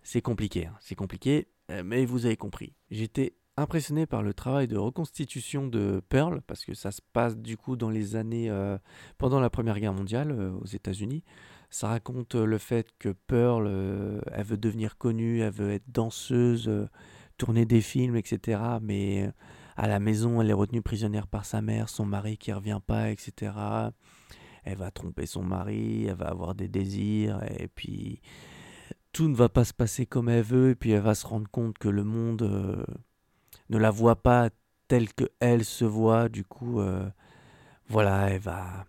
C'est 0.02 0.22
compliqué. 0.22 0.66
hein, 0.66 0.76
C'est 0.80 0.94
compliqué. 0.94 1.48
mais 1.84 2.06
vous 2.06 2.24
avez 2.24 2.38
compris. 2.38 2.74
J'étais 2.90 3.36
impressionné 3.56 4.06
par 4.06 4.22
le 4.22 4.34
travail 4.34 4.68
de 4.68 4.76
reconstitution 4.76 5.66
de 5.66 6.02
Pearl. 6.08 6.40
Parce 6.46 6.64
que 6.64 6.74
ça 6.74 6.90
se 6.90 7.00
passe 7.12 7.36
du 7.36 7.56
coup 7.56 7.76
dans 7.76 7.90
les 7.90 8.16
années. 8.16 8.50
euh, 8.50 8.78
pendant 9.18 9.40
la 9.40 9.50
Première 9.50 9.78
Guerre 9.78 9.94
mondiale 9.94 10.32
euh, 10.32 10.52
aux 10.52 10.66
États-Unis. 10.66 11.24
Ça 11.70 11.88
raconte 11.88 12.34
euh, 12.34 12.44
le 12.44 12.58
fait 12.58 12.88
que 12.98 13.10
Pearl, 13.10 13.68
elle 14.32 14.44
veut 14.44 14.56
devenir 14.56 14.98
connue, 14.98 15.40
elle 15.40 15.52
veut 15.52 15.72
être 15.72 15.88
danseuse, 15.88 16.70
tourner 17.38 17.64
des 17.64 17.80
films, 17.80 18.16
etc. 18.16 18.60
Mais 18.82 19.30
à 19.76 19.88
la 19.88 20.00
maison, 20.00 20.40
elle 20.40 20.50
est 20.50 20.54
retenue 20.54 20.82
prisonnière 20.82 21.26
par 21.26 21.44
sa 21.44 21.62
mère, 21.62 21.88
son 21.88 22.06
mari 22.06 22.38
qui 22.38 22.52
revient 22.52 22.80
pas, 22.84 23.10
etc. 23.10 23.52
Elle 24.64 24.76
va 24.76 24.90
tromper 24.90 25.26
son 25.26 25.42
mari, 25.42 26.06
elle 26.06 26.16
va 26.16 26.26
avoir 26.26 26.54
des 26.54 26.68
désirs, 26.68 27.40
et 27.58 27.68
puis 27.68 28.20
tout 29.12 29.28
ne 29.28 29.34
va 29.34 29.48
pas 29.48 29.64
se 29.64 29.72
passer 29.72 30.06
comme 30.06 30.28
elle 30.28 30.42
veut, 30.42 30.70
et 30.70 30.74
puis 30.74 30.90
elle 30.90 31.02
va 31.02 31.14
se 31.14 31.26
rendre 31.26 31.48
compte 31.50 31.78
que 31.78 31.88
le 31.88 32.04
monde 32.04 32.84
ne 33.70 33.78
la 33.78 33.90
voit 33.90 34.16
pas 34.16 34.50
telle 34.88 35.12
que 35.12 35.24
elle 35.40 35.64
se 35.64 35.84
voit. 35.84 36.28
Du 36.28 36.44
coup, 36.44 36.80
euh, 36.80 37.08
voilà, 37.88 38.30
elle 38.30 38.40
va, 38.40 38.84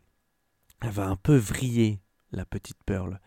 elle 0.81 0.91
va 0.91 1.07
un 1.07 1.15
peu 1.15 1.35
vriller 1.35 2.01
la 2.31 2.45
petite 2.45 2.83
Pearl. 2.85 3.19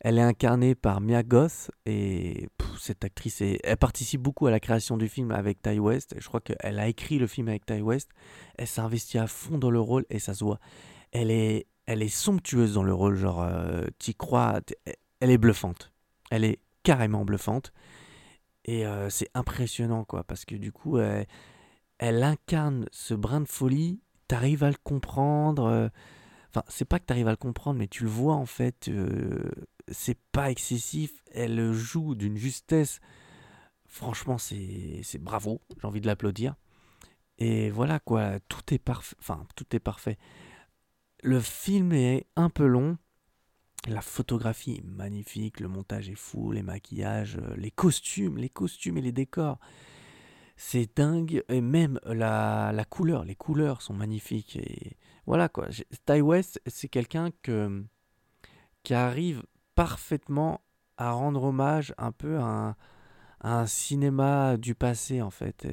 Elle 0.00 0.18
est 0.18 0.22
incarnée 0.22 0.74
par 0.74 1.00
Mia 1.00 1.22
Goth 1.22 1.70
et 1.86 2.48
cette 2.78 3.04
actrice, 3.04 3.40
elle 3.40 3.76
participe 3.76 4.20
beaucoup 4.20 4.48
à 4.48 4.50
la 4.50 4.58
création 4.58 4.96
du 4.96 5.08
film 5.08 5.30
avec 5.30 5.62
Ty 5.62 5.78
West. 5.78 6.16
Je 6.18 6.26
crois 6.26 6.40
qu'elle 6.40 6.80
a 6.80 6.88
écrit 6.88 7.18
le 7.18 7.28
film 7.28 7.48
avec 7.48 7.64
Ty 7.66 7.82
West. 7.82 8.10
Elle 8.56 8.66
s'est 8.66 8.80
investie 8.80 9.18
à 9.18 9.28
fond 9.28 9.58
dans 9.58 9.70
le 9.70 9.78
rôle 9.78 10.04
et 10.10 10.18
ça 10.18 10.34
se 10.34 10.42
voit. 10.42 10.58
Elle 11.12 11.30
est, 11.30 11.66
elle 11.86 12.02
est 12.02 12.08
somptueuse 12.08 12.74
dans 12.74 12.82
le 12.82 12.92
rôle, 12.92 13.14
genre, 13.14 13.42
euh, 13.42 13.86
t'y 13.98 14.16
crois, 14.16 14.60
elle 15.20 15.30
est 15.30 15.38
bluffante. 15.38 15.92
Elle 16.32 16.44
est 16.44 16.58
carrément 16.82 17.24
bluffante. 17.24 17.72
Et 18.64 18.86
euh, 18.86 19.10
c'est 19.10 19.28
impressionnant, 19.34 20.04
quoi, 20.04 20.24
parce 20.24 20.44
que 20.44 20.54
du 20.54 20.72
coup, 20.72 20.98
elle, 20.98 21.26
incarne 22.22 22.86
ce 22.92 23.14
brin 23.14 23.40
de 23.40 23.48
folie, 23.48 24.00
t'arrives 24.28 24.64
à 24.64 24.70
le 24.70 24.76
comprendre. 24.82 25.64
euh, 25.66 25.88
Enfin, 26.50 26.64
c'est 26.68 26.84
pas 26.86 26.98
que 27.00 27.06
t'arrives 27.06 27.28
à 27.28 27.32
le 27.32 27.36
comprendre, 27.36 27.78
mais 27.78 27.88
tu 27.88 28.04
le 28.04 28.10
vois, 28.10 28.34
en 28.34 28.46
fait, 28.46 28.88
euh, 28.88 29.50
c'est 29.90 30.18
pas 30.32 30.50
excessif. 30.50 31.12
Elle 31.32 31.72
joue 31.72 32.14
d'une 32.14 32.36
justesse. 32.36 33.00
Franchement, 33.86 34.38
c'est 34.38 35.00
c'est 35.04 35.18
bravo, 35.22 35.60
j'ai 35.80 35.86
envie 35.86 36.00
de 36.00 36.06
l'applaudir. 36.06 36.56
Et 37.38 37.70
voilà, 37.70 38.00
quoi, 38.00 38.40
tout 38.48 38.74
est 38.74 38.78
parfait. 38.78 39.16
Enfin, 39.20 39.46
tout 39.56 39.66
est 39.76 39.80
parfait. 39.80 40.18
Le 41.22 41.40
film 41.40 41.92
est 41.92 42.26
un 42.36 42.50
peu 42.50 42.66
long. 42.66 42.98
La 43.88 44.00
photographie 44.00 44.76
est 44.76 44.84
magnifique, 44.84 45.58
le 45.58 45.66
montage 45.66 46.08
est 46.08 46.14
fou, 46.14 46.52
les 46.52 46.62
maquillages, 46.62 47.36
euh, 47.36 47.56
les 47.56 47.72
costumes, 47.72 48.38
les 48.38 48.48
costumes 48.48 48.98
et 48.98 49.00
les 49.00 49.12
décors. 49.12 49.58
C'est 50.56 50.96
dingue. 50.96 51.42
Et 51.48 51.60
même 51.60 51.98
la, 52.04 52.70
la 52.72 52.84
couleur, 52.84 53.24
les 53.24 53.34
couleurs 53.34 53.82
sont 53.82 53.94
magnifiques. 53.94 54.54
Et 54.56 54.96
voilà 55.26 55.48
quoi. 55.48 55.68
Ty 56.06 56.20
West, 56.20 56.60
c'est 56.66 56.88
quelqu'un 56.88 57.30
que, 57.42 57.84
qui 58.84 58.94
arrive 58.94 59.42
parfaitement 59.74 60.60
à 60.96 61.10
rendre 61.10 61.42
hommage 61.42 61.92
un 61.98 62.12
peu 62.12 62.38
à 62.38 62.44
un, 62.44 62.76
à 63.40 63.60
un 63.60 63.66
cinéma 63.66 64.56
du 64.58 64.76
passé 64.76 65.22
en 65.22 65.30
fait. 65.30 65.66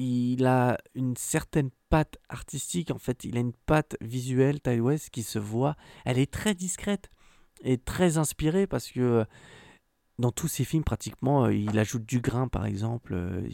Il 0.00 0.46
a 0.46 0.78
une 0.94 1.16
certaine 1.16 1.70
patte 1.88 2.18
artistique, 2.28 2.90
en 2.92 2.98
fait, 2.98 3.24
il 3.24 3.36
a 3.36 3.40
une 3.40 3.52
patte 3.52 3.96
visuelle, 4.00 4.60
Ty 4.60 4.78
West, 4.80 5.10
qui 5.10 5.22
se 5.24 5.38
voit. 5.40 5.74
Elle 6.04 6.18
est 6.18 6.30
très 6.32 6.54
discrète 6.54 7.10
et 7.62 7.78
très 7.78 8.16
inspirée 8.18 8.66
parce 8.68 8.88
que 8.92 9.00
euh, 9.00 9.24
dans 10.20 10.30
tous 10.30 10.46
ses 10.48 10.64
films, 10.64 10.84
pratiquement, 10.84 11.46
euh, 11.46 11.54
il 11.54 11.76
ajoute 11.78 12.04
du 12.04 12.20
grain, 12.20 12.46
par 12.48 12.64
exemple. 12.66 13.14
euh, 13.14 13.48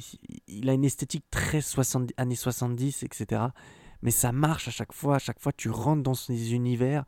il- 0.49 0.69
a 0.69 0.75
une 0.75 0.85
esthétique 0.85 1.25
très 1.31 1.61
70, 1.63 2.13
années 2.19 2.35
70, 2.37 3.03
etc. 3.05 3.43
Mais 4.03 4.11
ça 4.11 4.33
marche 4.33 4.69
à 4.69 4.71
chaque 4.71 4.93
fois. 4.93 5.17
À 5.17 5.19
chaque 5.19 5.41
fois, 5.41 5.53
tu 5.53 5.71
rentres 5.71 6.03
dans 6.03 6.15
ces 6.15 6.53
univers. 6.53 7.05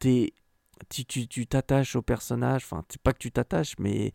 Tu 0.00 0.32
tu- 0.88 1.28
tu 1.28 1.46
t'attaches 1.46 1.94
aux 1.94 2.02
personnages. 2.02 2.64
Enfin, 2.64 2.84
c'est 2.88 3.00
pas 3.02 3.12
que 3.12 3.18
tu 3.18 3.30
t'attaches, 3.30 3.74
mais 3.78 4.12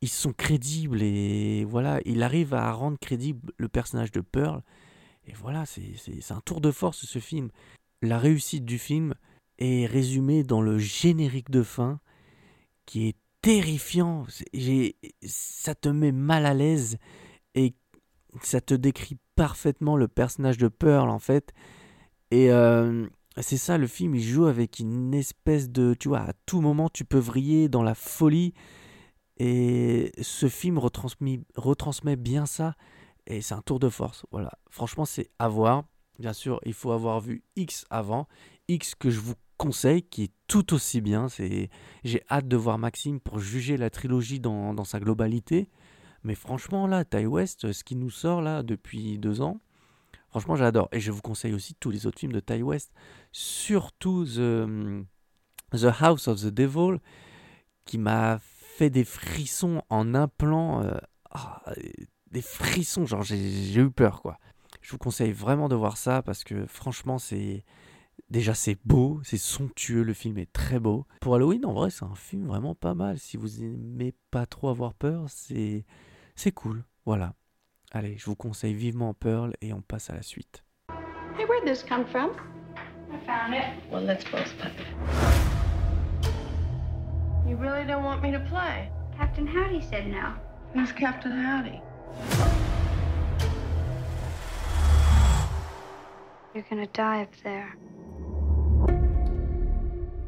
ils 0.00 0.08
sont 0.08 0.32
crédibles. 0.32 1.02
Et 1.02 1.64
voilà, 1.64 2.00
il 2.04 2.22
arrive 2.22 2.54
à 2.54 2.70
rendre 2.72 2.98
crédible 2.98 3.52
le 3.56 3.68
personnage 3.68 4.12
de 4.12 4.20
Pearl. 4.20 4.62
Et 5.26 5.32
voilà, 5.32 5.64
c'est 5.66 6.32
un 6.32 6.40
tour 6.40 6.60
de 6.60 6.70
force 6.70 7.04
ce 7.04 7.18
film. 7.18 7.50
La 8.02 8.18
réussite 8.18 8.64
du 8.64 8.78
film 8.78 9.14
est 9.58 9.86
résumée 9.86 10.44
dans 10.44 10.60
le 10.60 10.78
générique 10.78 11.50
de 11.50 11.62
fin 11.62 12.00
qui 12.84 13.08
est 13.08 13.16
terrifiant. 13.42 14.26
Ça 15.24 15.74
te 15.74 15.88
met 15.88 16.12
mal 16.12 16.46
à 16.46 16.54
l'aise 16.54 16.98
et 17.54 17.74
ça 18.42 18.60
te 18.60 18.74
décrit 18.74 19.16
parfaitement 19.34 19.96
le 19.96 20.08
personnage 20.08 20.58
de 20.58 20.68
Pearl 20.68 21.10
en 21.10 21.18
fait. 21.18 21.52
Et 22.30 22.50
euh, 22.50 23.06
c'est 23.38 23.56
ça, 23.56 23.78
le 23.78 23.86
film, 23.86 24.14
il 24.14 24.22
joue 24.22 24.46
avec 24.46 24.78
une 24.78 25.14
espèce 25.14 25.70
de... 25.70 25.94
Tu 25.94 26.08
vois, 26.08 26.20
à 26.20 26.32
tout 26.46 26.60
moment, 26.60 26.88
tu 26.88 27.04
peux 27.04 27.18
vriller 27.18 27.68
dans 27.68 27.82
la 27.82 27.94
folie. 27.94 28.54
Et 29.38 30.12
ce 30.20 30.48
film 30.48 30.78
retransmet, 30.78 31.40
retransmet 31.56 32.16
bien 32.16 32.46
ça. 32.46 32.74
Et 33.26 33.40
c'est 33.40 33.54
un 33.54 33.62
tour 33.62 33.78
de 33.78 33.88
force. 33.88 34.24
Voilà. 34.30 34.52
Franchement, 34.70 35.04
c'est 35.04 35.30
à 35.38 35.48
voir. 35.48 35.84
Bien 36.18 36.32
sûr, 36.32 36.60
il 36.64 36.72
faut 36.72 36.92
avoir 36.92 37.20
vu 37.20 37.42
X 37.56 37.84
avant. 37.90 38.26
X 38.68 38.94
que 38.94 39.10
je 39.10 39.20
vous 39.20 39.34
conseille, 39.58 40.02
qui 40.02 40.24
est 40.24 40.32
tout 40.46 40.74
aussi 40.74 41.00
bien. 41.00 41.28
C'est, 41.28 41.70
j'ai 42.04 42.22
hâte 42.30 42.48
de 42.48 42.56
voir 42.56 42.78
Maxime 42.78 43.20
pour 43.20 43.38
juger 43.38 43.76
la 43.76 43.90
trilogie 43.90 44.40
dans, 44.40 44.74
dans 44.74 44.84
sa 44.84 45.00
globalité. 45.00 45.68
Mais 46.22 46.34
franchement, 46.34 46.86
là, 46.86 47.04
Ty 47.04 47.26
West, 47.26 47.72
ce 47.72 47.84
qui 47.84 47.96
nous 47.96 48.10
sort 48.10 48.42
là 48.42 48.62
depuis 48.62 49.18
deux 49.18 49.42
ans, 49.42 49.60
franchement, 50.30 50.56
j'adore. 50.56 50.88
Et 50.92 51.00
je 51.00 51.12
vous 51.12 51.20
conseille 51.20 51.52
aussi 51.52 51.74
tous 51.74 51.90
les 51.90 52.06
autres 52.06 52.18
films 52.18 52.32
de 52.32 52.40
Ty 52.40 52.62
West, 52.62 52.92
surtout 53.32 54.24
The, 54.24 54.66
The 55.72 55.92
House 56.00 56.26
of 56.28 56.40
the 56.40 56.48
Devil, 56.48 56.98
qui 57.84 57.98
m'a 57.98 58.38
fait 58.76 58.90
des 58.90 59.04
frissons 59.04 59.82
en 59.88 60.14
un 60.14 60.28
plan. 60.28 60.82
euh, 60.82 60.98
ah, 61.30 61.62
des 62.30 62.42
frissons, 62.42 63.06
genre 63.06 63.22
j'ai 63.22 63.38
j'ai 63.50 63.80
eu 63.80 63.90
peur 63.90 64.20
quoi. 64.20 64.38
Je 64.82 64.90
vous 64.92 64.98
conseille 64.98 65.32
vraiment 65.32 65.68
de 65.68 65.74
voir 65.74 65.96
ça 65.96 66.22
parce 66.22 66.44
que 66.44 66.66
franchement 66.66 67.18
c'est 67.18 67.64
déjà 68.30 68.54
c'est 68.54 68.78
beau, 68.84 69.20
c'est 69.24 69.38
somptueux, 69.38 70.02
le 70.02 70.12
film 70.12 70.36
est 70.38 70.52
très 70.52 70.78
beau. 70.78 71.06
Pour 71.20 71.34
Halloween 71.34 71.64
en 71.64 71.72
vrai 71.72 71.90
c'est 71.90 72.04
un 72.04 72.14
film 72.14 72.46
vraiment 72.46 72.74
pas 72.74 72.94
mal. 72.94 73.18
Si 73.18 73.36
vous 73.36 73.62
aimez 73.62 74.12
pas 74.30 74.44
trop 74.46 74.68
avoir 74.68 74.94
peur, 74.94 75.24
c'est 75.28 75.84
c'est 76.34 76.52
cool. 76.52 76.84
Voilà. 77.06 77.34
Allez, 77.92 78.18
je 78.18 78.26
vous 78.26 78.36
conseille 78.36 78.74
vivement 78.74 79.14
Pearl 79.14 79.54
et 79.60 79.72
on 79.72 79.80
passe 79.80 80.10
à 80.10 80.14
la 80.14 80.22
suite. 80.22 80.64
Hey, 81.38 81.46
where'd 81.46 81.64
this 81.64 81.82
come 81.82 82.04
from? 82.04 82.30
I 83.10 83.18
found 83.24 83.54
it. 83.54 83.90
Well, 83.90 84.04
let's 84.04 84.24
both 84.24 84.52
play. 84.58 85.55
You 87.46 87.54
really 87.56 87.84
don't 87.84 88.02
want 88.02 88.22
me 88.22 88.32
to 88.32 88.40
play? 88.40 88.90
Captain 89.16 89.46
Howdy 89.46 89.80
said 89.80 90.08
no. 90.08 90.34
Who's 90.74 90.90
Captain 90.90 91.30
Howdy? 91.30 91.80
You're 96.52 96.64
gonna 96.68 96.88
die 96.88 97.22
up 97.22 97.30
there. 97.44 97.72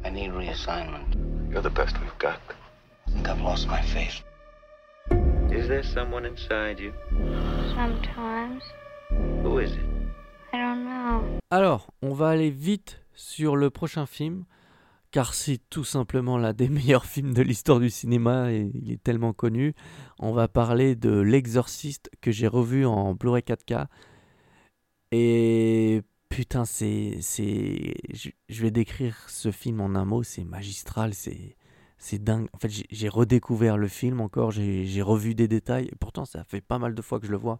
I 0.05 0.09
need 0.09 0.31
reassignment. 0.31 1.51
You're 1.51 1.61
the 1.61 1.69
best 1.69 1.99
we've 1.99 2.17
got. 2.19 2.39
I 3.07 3.11
think 3.11 3.27
I've 3.27 3.41
lost 3.41 3.67
my 3.67 3.81
faith. 3.81 4.21
Is 5.51 5.67
there 5.67 5.83
someone 5.83 6.25
inside 6.25 6.79
you? 6.79 6.93
Sometimes. 7.75 8.63
Who 9.41 9.57
is 9.59 9.73
it? 9.73 9.79
I 10.53 10.57
don't 10.57 10.85
know. 10.85 11.39
Alors, 11.51 11.91
on 12.01 12.13
va 12.13 12.29
aller 12.29 12.49
vite 12.49 13.01
sur 13.13 13.57
le 13.57 13.69
prochain 13.69 14.05
film, 14.05 14.45
car 15.11 15.33
c'est 15.33 15.59
tout 15.69 15.83
simplement 15.83 16.37
l'un 16.37 16.53
des 16.53 16.69
meilleurs 16.69 17.05
films 17.05 17.33
de 17.33 17.41
l'histoire 17.41 17.79
du 17.79 17.89
cinéma 17.89 18.51
et 18.51 18.71
il 18.73 18.91
est 18.91 19.03
tellement 19.03 19.33
connu. 19.33 19.73
On 20.19 20.31
va 20.33 20.47
parler 20.47 20.95
de 20.95 21.19
L'Exorciste 21.19 22.09
que 22.21 22.31
j'ai 22.31 22.47
revu 22.47 22.85
en 22.85 23.13
Blu-ray 23.13 23.43
4K. 23.43 23.87
Et 25.11 26.01
putain, 26.29 26.65
c'est. 26.65 27.19
je, 27.19 28.61
vais 28.61 28.71
décrire 28.71 29.17
ce 29.27 29.51
film 29.51 29.81
en 29.81 29.95
un 29.95 30.05
mot, 30.05 30.23
c'est 30.23 30.43
magistral, 30.43 31.13
c'est. 31.13 31.55
C'est 32.01 32.23
dingue. 32.23 32.47
En 32.53 32.59
fait, 32.59 32.69
j'ai- 32.69 33.09
redécouvert 33.09 33.77
le 33.77 33.89
film 33.89 34.21
encore, 34.21 34.51
j'ai 34.51 35.01
revu 35.01 35.35
des 35.35 35.49
détails. 35.49 35.87
Et 35.91 35.95
pourtant, 35.99 36.23
ça 36.23 36.45
fait 36.45 36.61
pas 36.61 36.79
mal 36.79 36.95
de 36.95 37.01
fois 37.01 37.19
que 37.19 37.25
je 37.27 37.31
le 37.31 37.37
vois. 37.37 37.59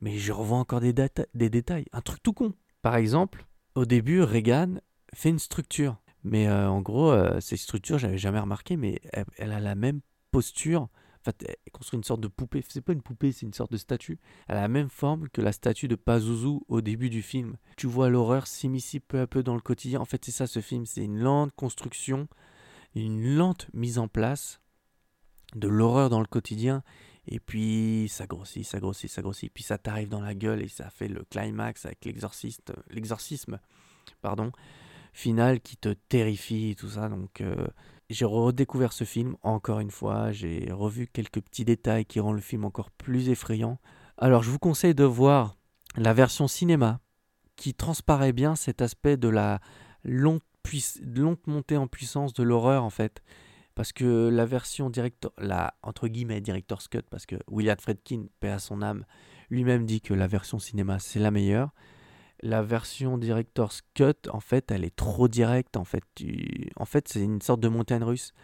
Mais 0.00 0.16
je 0.16 0.32
revois 0.32 0.58
encore 0.58 0.80
des, 0.80 0.92
des 0.92 1.50
détails. 1.50 1.86
Un 1.92 2.00
truc 2.00 2.22
tout 2.22 2.32
con. 2.32 2.54
Par 2.82 2.94
exemple, 2.94 3.46
au 3.74 3.84
début, 3.84 4.22
Reagan 4.22 4.76
fait 5.12 5.30
une 5.30 5.40
structure. 5.40 5.96
Mais 6.24 6.48
euh, 6.48 6.68
en 6.68 6.80
gros, 6.80 7.10
euh, 7.10 7.38
ces 7.40 7.56
structures, 7.56 7.98
j'avais 7.98 8.18
jamais 8.18 8.40
remarqué, 8.40 8.76
mais 8.76 9.00
elle, 9.12 9.26
elle 9.36 9.52
a 9.52 9.60
la 9.60 9.74
même 9.74 10.00
posture. 10.30 10.82
En 10.82 11.24
fait, 11.24 11.44
elle 11.46 11.72
construit 11.72 11.98
une 11.98 12.04
sorte 12.04 12.20
de 12.20 12.28
poupée. 12.28 12.64
C'est 12.68 12.80
pas 12.80 12.92
une 12.92 13.02
poupée, 13.02 13.32
c'est 13.32 13.46
une 13.46 13.52
sorte 13.52 13.72
de 13.72 13.76
statue. 13.76 14.18
Elle 14.48 14.56
a 14.56 14.62
la 14.62 14.68
même 14.68 14.88
forme 14.88 15.28
que 15.28 15.40
la 15.40 15.52
statue 15.52 15.88
de 15.88 15.94
Pazuzu 15.94 16.60
au 16.68 16.80
début 16.80 17.10
du 17.10 17.22
film. 17.22 17.56
Tu 17.76 17.86
vois 17.86 18.08
l'horreur 18.08 18.46
s'immiscer 18.46 19.00
peu 19.00 19.20
à 19.20 19.26
peu 19.26 19.42
dans 19.42 19.54
le 19.54 19.60
quotidien. 19.60 20.00
En 20.00 20.04
fait, 20.04 20.24
c'est 20.24 20.32
ça 20.32 20.46
ce 20.46 20.60
film. 20.60 20.86
C'est 20.86 21.04
une 21.04 21.18
lente 21.18 21.52
construction, 21.54 22.28
une 22.94 23.36
lente 23.36 23.68
mise 23.72 23.98
en 23.98 24.08
place 24.08 24.60
de 25.54 25.68
l'horreur 25.68 26.10
dans 26.10 26.20
le 26.20 26.26
quotidien. 26.26 26.82
Et 27.26 27.40
puis 27.40 28.06
ça 28.10 28.26
grossit, 28.26 28.64
ça 28.64 28.80
grossit, 28.80 29.10
ça 29.10 29.22
grossit. 29.22 29.52
Puis 29.52 29.64
ça 29.64 29.78
t'arrive 29.78 30.08
dans 30.08 30.20
la 30.20 30.34
gueule 30.34 30.62
et 30.62 30.68
ça 30.68 30.90
fait 30.90 31.08
le 31.08 31.24
climax 31.24 31.86
avec 31.86 32.04
l'exorciste, 32.04 32.72
l'exorcisme, 32.90 33.58
pardon, 34.20 34.52
final 35.14 35.60
qui 35.60 35.78
te 35.78 35.88
terrifie 35.88 36.70
et 36.70 36.74
tout 36.74 36.90
ça. 36.90 37.08
Donc 37.08 37.40
euh, 37.40 37.66
j'ai 38.10 38.26
redécouvert 38.26 38.92
ce 38.92 39.04
film 39.04 39.36
encore 39.42 39.80
une 39.80 39.90
fois. 39.90 40.32
J'ai 40.32 40.68
revu 40.70 41.06
quelques 41.06 41.40
petits 41.40 41.64
détails 41.64 42.04
qui 42.04 42.20
rendent 42.20 42.36
le 42.36 42.42
film 42.42 42.64
encore 42.66 42.90
plus 42.90 43.30
effrayant. 43.30 43.78
Alors 44.18 44.42
je 44.42 44.50
vous 44.50 44.58
conseille 44.58 44.94
de 44.94 45.04
voir 45.04 45.56
la 45.96 46.12
version 46.12 46.48
cinéma 46.48 47.00
qui 47.56 47.72
transparaît 47.72 48.32
bien 48.32 48.56
cet 48.56 48.82
aspect 48.82 49.16
de 49.16 49.28
la 49.28 49.60
longue, 50.02 50.40
longue 51.02 51.38
montée 51.46 51.76
en 51.76 51.86
puissance 51.86 52.34
de 52.34 52.42
l'horreur 52.42 52.84
en 52.84 52.90
fait 52.90 53.22
parce 53.74 53.92
que 53.92 54.28
la 54.28 54.46
version 54.46 54.90
director, 54.90 55.32
la 55.38 55.74
entre 55.82 56.08
guillemets 56.08 56.40
director's 56.40 56.88
cut, 56.88 57.02
parce 57.10 57.26
que 57.26 57.36
William 57.48 57.76
Fredkin, 57.78 58.26
paix 58.40 58.50
à 58.50 58.58
son 58.58 58.82
âme, 58.82 59.04
lui-même 59.50 59.84
dit 59.84 60.00
que 60.00 60.14
la 60.14 60.26
version 60.26 60.58
cinéma 60.58 60.98
c'est 60.98 61.18
la 61.18 61.30
meilleure. 61.30 61.70
La 62.46 62.60
version 62.60 63.16
director's 63.16 63.80
cut, 63.94 64.28
en 64.30 64.38
fait, 64.38 64.70
elle 64.70 64.84
est 64.84 64.94
trop 64.94 65.28
directe. 65.28 65.78
En 65.78 65.84
fait, 65.84 66.04
en 66.76 66.84
fait, 66.84 67.08
c'est 67.08 67.22
une 67.22 67.40
sorte 67.40 67.60
de 67.60 67.68
montagne 67.68 68.04
russe, 68.04 68.34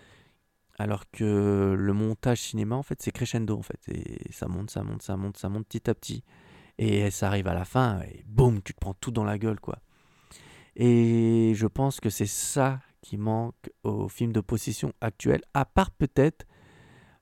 alors 0.79 1.11
que 1.11 1.77
le 1.79 1.93
montage 1.93 2.41
cinéma, 2.41 2.77
en 2.77 2.83
fait, 2.83 3.03
c'est 3.03 3.11
crescendo, 3.11 3.59
en 3.59 3.63
fait, 3.63 3.79
et 3.89 4.33
ça 4.33 4.49
monte, 4.49 4.71
ça 4.71 4.83
monte, 4.83 5.03
ça 5.03 5.19
monte, 5.19 5.37
ça 5.37 5.51
monte 5.51 5.67
petit 5.67 5.91
à 5.91 5.95
petit, 5.95 6.25
et 6.79 7.11
ça 7.11 7.27
arrive 7.27 7.47
à 7.47 7.53
la 7.53 7.67
fin, 7.67 8.01
et 8.01 8.25
boum, 8.27 8.63
tu 8.63 8.73
te 8.73 8.81
prends 8.81 8.95
tout 8.95 9.11
dans 9.11 9.25
la 9.25 9.37
gueule, 9.37 9.61
quoi. 9.61 9.81
Et 10.77 11.53
je 11.55 11.67
pense 11.67 12.01
que 12.01 12.09
c'est 12.09 12.25
ça 12.25 12.81
qui 13.03 13.19
manque 13.19 13.71
au 13.83 14.09
film 14.09 14.33
de 14.33 14.41
possession 14.41 14.95
actuel, 15.03 15.43
à 15.53 15.67
part 15.67 15.91
peut-être 15.91 16.47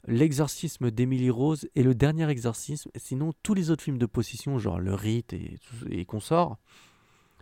l'exorcisme 0.08 0.90
d'Emily 0.90 1.30
Rose 1.30 1.68
et 1.74 1.82
le 1.82 1.94
dernier 1.94 2.28
exorcisme. 2.28 2.90
Sinon, 2.96 3.32
tous 3.42 3.54
les 3.54 3.70
autres 3.70 3.84
films 3.84 3.98
de 3.98 4.06
possession, 4.06 4.58
genre 4.58 4.80
Le 4.80 4.94
Rite 4.94 5.32
et, 5.32 5.58
et 5.90 6.04
consorts, 6.04 6.58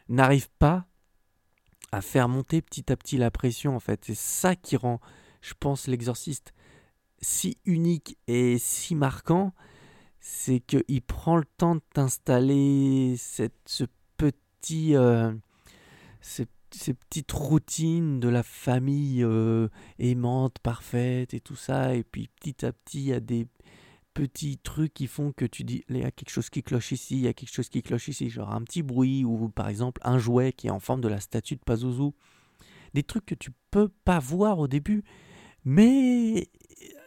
n'arrivent 0.08 0.50
pas 0.58 0.86
à 1.92 2.00
faire 2.00 2.28
monter 2.28 2.60
petit 2.60 2.92
à 2.92 2.96
petit 2.96 3.16
la 3.16 3.30
pression, 3.30 3.76
en 3.76 3.80
fait. 3.80 4.04
C'est 4.04 4.16
ça 4.16 4.56
qui 4.56 4.76
rend, 4.76 5.00
je 5.40 5.54
pense, 5.58 5.86
l'exorciste 5.86 6.52
si 7.20 7.58
unique 7.64 8.18
et 8.26 8.58
si 8.58 8.94
marquant, 8.94 9.54
c'est 10.20 10.60
qu'il 10.60 11.02
prend 11.02 11.36
le 11.36 11.44
temps 11.56 11.76
de 11.76 11.82
t'installer 11.94 13.14
cette, 13.16 13.54
ce 13.66 13.84
petit, 14.16 14.96
euh, 14.96 15.32
ces, 16.76 16.94
petites 16.94 17.32
routines 17.32 18.20
de 18.20 18.28
la 18.28 18.42
famille 18.42 19.22
euh, 19.22 19.68
aimante, 19.98 20.58
parfaite 20.60 21.34
et 21.34 21.40
tout 21.40 21.56
ça. 21.56 21.94
Et 21.94 22.04
puis 22.04 22.28
petit 22.40 22.64
à 22.64 22.72
petit, 22.72 22.98
il 22.98 23.06
y 23.06 23.12
a 23.12 23.20
des 23.20 23.46
petits 24.14 24.58
trucs 24.58 24.94
qui 24.94 25.06
font 25.06 25.32
que 25.32 25.44
tu 25.44 25.64
dis, 25.64 25.84
il 25.88 25.98
y 25.98 26.04
a 26.04 26.10
quelque 26.10 26.30
chose 26.30 26.48
qui 26.48 26.62
cloche 26.62 26.92
ici, 26.92 27.16
il 27.16 27.22
y 27.22 27.28
a 27.28 27.34
quelque 27.34 27.52
chose 27.52 27.68
qui 27.68 27.82
cloche 27.82 28.08
ici, 28.08 28.30
genre 28.30 28.52
un 28.52 28.62
petit 28.62 28.82
bruit 28.82 29.24
ou 29.24 29.50
par 29.50 29.68
exemple 29.68 30.00
un 30.04 30.18
jouet 30.18 30.52
qui 30.52 30.68
est 30.68 30.70
en 30.70 30.80
forme 30.80 31.02
de 31.02 31.08
la 31.08 31.20
statue 31.20 31.56
de 31.56 31.60
Pazuzu. 31.60 32.12
Des 32.94 33.02
trucs 33.02 33.26
que 33.26 33.34
tu 33.34 33.50
peux 33.70 33.88
pas 33.88 34.18
voir 34.18 34.58
au 34.58 34.68
début, 34.68 35.04
mais 35.64 36.48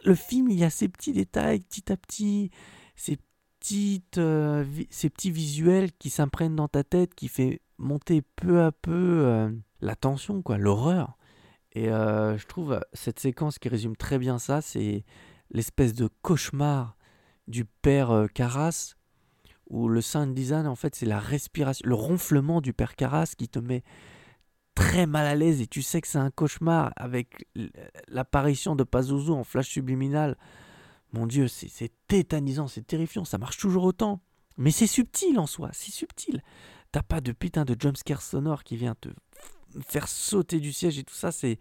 le 0.04 0.16
film, 0.16 0.50
il 0.50 0.60
y 0.60 0.64
a 0.64 0.70
ces 0.70 0.88
petits 0.88 1.14
détails, 1.14 1.62
petit 1.62 1.92
à 1.92 1.98
petit, 1.98 2.52
ces, 2.96 3.18
petites, 3.60 4.18
euh, 4.18 4.66
ces 4.90 5.10
petits 5.10 5.32
visuels 5.32 5.92
qui 5.94 6.10
s'imprègnent 6.10 6.56
dans 6.56 6.68
ta 6.68 6.84
tête, 6.84 7.16
qui 7.16 7.28
fait 7.28 7.62
monter 7.80 8.22
peu 8.22 8.62
à 8.62 8.72
peu 8.72 9.24
euh, 9.26 9.50
la 9.82 9.96
tension, 9.96 10.42
quoi, 10.42 10.58
l'horreur. 10.58 11.18
Et 11.72 11.90
euh, 11.90 12.38
je 12.38 12.46
trouve 12.46 12.80
cette 12.94 13.20
séquence 13.20 13.58
qui 13.58 13.70
résume 13.70 13.96
très 13.96 14.20
bien 14.20 14.38
ça, 14.38 14.62
c'est 14.62 15.04
l'espèce 15.52 15.94
de 15.94 16.10
cauchemar 16.22 16.96
du 17.48 17.66
père 17.66 18.28
Carras, 18.34 18.96
où 19.70 19.88
le 19.88 20.02
sound 20.02 20.34
design, 20.34 20.68
en 20.68 20.76
fait, 20.76 20.96
c'est 20.96 21.06
la 21.06 21.20
respiration, 21.20 21.88
le 21.88 21.96
ronflement 21.96 22.62
du 22.62 22.74
père 22.74 22.96
Carras 22.96 23.34
qui 23.38 23.48
te 23.48 23.60
met 23.60 23.84
très 24.80 25.06
mal 25.06 25.26
à 25.26 25.36
l'aise 25.36 25.62
et 25.62 25.68
tu 25.68 25.82
sais 25.82 26.00
que 26.00 26.08
c'est 26.08 26.20
un 26.20 26.32
cauchemar 26.32 26.94
avec 26.96 27.48
l'apparition 28.08 28.76
de 28.76 28.84
Pazuzu 28.84 29.32
en 29.32 29.44
flash 29.44 29.70
subliminal. 29.70 30.38
Mon 31.12 31.28
Dieu, 31.28 31.48
c'est 31.48 31.92
tétanisant, 32.08 32.68
c'est 32.68 32.86
terrifiant, 32.86 33.26
ça 33.26 33.38
marche 33.38 33.58
toujours 33.58 33.84
autant. 33.84 34.22
Mais 34.58 34.72
c'est 34.72 34.88
subtil 34.88 35.40
en 35.40 35.48
soi, 35.48 35.70
c'est 35.74 35.92
subtil. 35.92 36.44
T'as 36.92 37.04
pas 37.04 37.22
de 37.22 37.32
putain 37.32 37.66
de 37.66 37.76
jumpscare 37.80 38.22
sonore 38.22 38.64
qui 38.64 38.76
vient 38.76 38.96
te 38.96 39.10
faire 39.88 40.08
sauter 40.08 40.60
du 40.60 40.74
siège 40.74 40.98
et 40.98 41.04
tout 41.04 41.14
ça. 41.14 41.32
C'est 41.32 41.60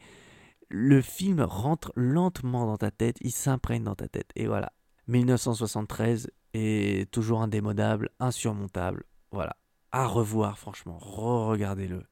le 0.69 1.01
film 1.01 1.41
rentre 1.41 1.93
lentement 1.97 2.67
dans 2.67 2.77
ta 2.77 2.91
tête, 2.91 3.17
il 3.21 3.33
s'imprègne 3.33 3.85
dans 3.85 3.95
ta 3.95 4.09
tête 4.09 4.31
et 4.37 4.47
voilà. 4.47 4.73
1973 5.07 6.31
est 6.53 7.11
toujours 7.11 7.41
indémodable, 7.41 8.11
insurmontable. 8.21 9.05
Voilà, 9.33 9.57
à 9.93 10.07
revoir 10.07 10.59
franchement, 10.59 10.99
re-regardez-le 10.99 12.05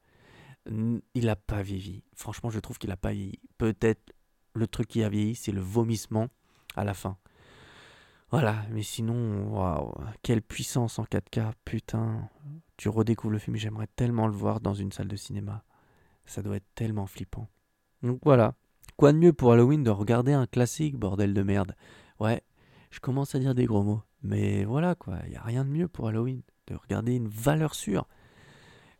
il 1.13 1.25
n'a 1.25 1.35
pas 1.35 1.61
vieilli. 1.61 2.03
Franchement, 2.15 2.49
je 2.49 2.59
trouve 2.59 2.77
qu'il 2.77 2.89
n'a 2.89 2.97
pas 2.97 3.11
vieilli. 3.11 3.39
Peut-être 3.57 4.13
le 4.53 4.67
truc 4.67 4.87
qui 4.87 5.03
a 5.03 5.09
vieilli, 5.09 5.35
c'est 5.35 5.51
le 5.51 5.61
vomissement 5.61 6.27
à 6.75 6.83
la 6.83 6.93
fin. 6.93 7.17
Voilà, 8.29 8.65
mais 8.71 8.83
sinon, 8.83 9.47
waouh, 9.49 9.93
quelle 10.21 10.41
puissance 10.41 10.99
en 10.99 11.03
4K, 11.03 11.53
putain. 11.63 12.29
Tu 12.75 12.89
redécouvres 12.89 13.31
le 13.31 13.39
film, 13.39 13.55
j'aimerais 13.55 13.87
tellement 13.95 14.27
le 14.27 14.33
voir 14.33 14.59
dans 14.59 14.73
une 14.73 14.91
salle 14.91 15.07
de 15.07 15.15
cinéma. 15.15 15.63
Ça 16.25 16.41
doit 16.41 16.57
être 16.57 16.67
tellement 16.75 17.07
flippant. 17.07 17.47
Donc 18.03 18.19
voilà, 18.23 18.53
quoi 18.97 19.13
de 19.13 19.17
mieux 19.17 19.33
pour 19.33 19.53
Halloween 19.53 19.83
de 19.83 19.89
regarder 19.89 20.33
un 20.33 20.45
classique, 20.45 20.97
bordel 20.97 21.33
de 21.33 21.41
merde? 21.41 21.75
Ouais, 22.19 22.43
je 22.91 22.99
commence 22.99 23.33
à 23.33 23.39
dire 23.39 23.55
des 23.55 23.65
gros 23.65 23.83
mots, 23.83 24.03
mais 24.21 24.65
voilà 24.65 24.93
quoi, 24.93 25.19
il 25.25 25.31
n'y 25.31 25.37
a 25.37 25.41
rien 25.41 25.63
de 25.63 25.69
mieux 25.69 25.87
pour 25.87 26.07
Halloween, 26.07 26.41
de 26.67 26.75
regarder 26.75 27.15
une 27.15 27.29
valeur 27.29 27.73
sûre 27.73 28.07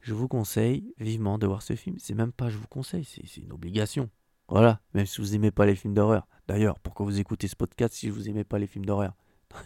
je 0.08 0.14
vous 0.14 0.30
conseille 0.30 0.94
vivement 1.00 1.38
de 1.38 1.46
voir 1.46 1.62
ce 1.62 1.76
film. 1.76 1.98
C'est 2.00 2.14
même 2.14 2.32
pas 2.32 2.50
je 2.50 2.58
vous 2.58 2.68
conseille, 2.68 3.04
c'est 3.04 3.42
une 3.42 3.52
obligation. 3.52 4.10
Voilà, 4.50 4.80
même 4.94 5.06
si 5.06 5.20
vous 5.22 5.36
aimez 5.36 5.52
pas 5.52 5.66
les 5.66 5.76
films 5.76 5.94
d'horreur. 5.94 6.28
D'ailleurs, 6.48 6.80
pourquoi 6.80 7.06
vous 7.06 7.20
écoutez 7.20 7.48
ce 7.48 7.56
podcast 7.56 7.94
si 7.94 8.10
vous 8.10 8.30
aimez 8.30 8.46
pas 8.46 8.60
les 8.60 8.68
films 8.68 8.86
d'horreur 8.86 9.14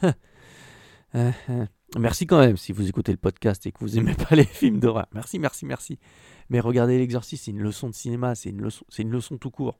Merci 1.97 2.25
quand 2.25 2.39
même 2.39 2.57
si 2.57 2.71
vous 2.71 2.87
écoutez 2.87 3.11
le 3.11 3.17
podcast 3.17 3.65
et 3.65 3.71
que 3.71 3.79
vous 3.79 3.97
aimez 3.97 4.15
pas 4.29 4.35
les 4.35 4.45
films 4.45 4.79
d'horreur. 4.79 5.07
Merci, 5.13 5.39
merci, 5.39 5.65
merci. 5.65 5.99
Mais 6.49 6.59
regardez 6.59 6.97
l'exorcisme, 6.97 7.43
c'est 7.43 7.51
une 7.51 7.61
leçon 7.61 7.89
de 7.89 7.93
cinéma, 7.93 8.33
c'est 8.33 8.49
une 8.49 8.61
leçon, 8.61 8.85
c'est 8.89 9.01
une 9.01 9.11
leçon 9.11 9.37
tout 9.37 9.51
court. 9.51 9.79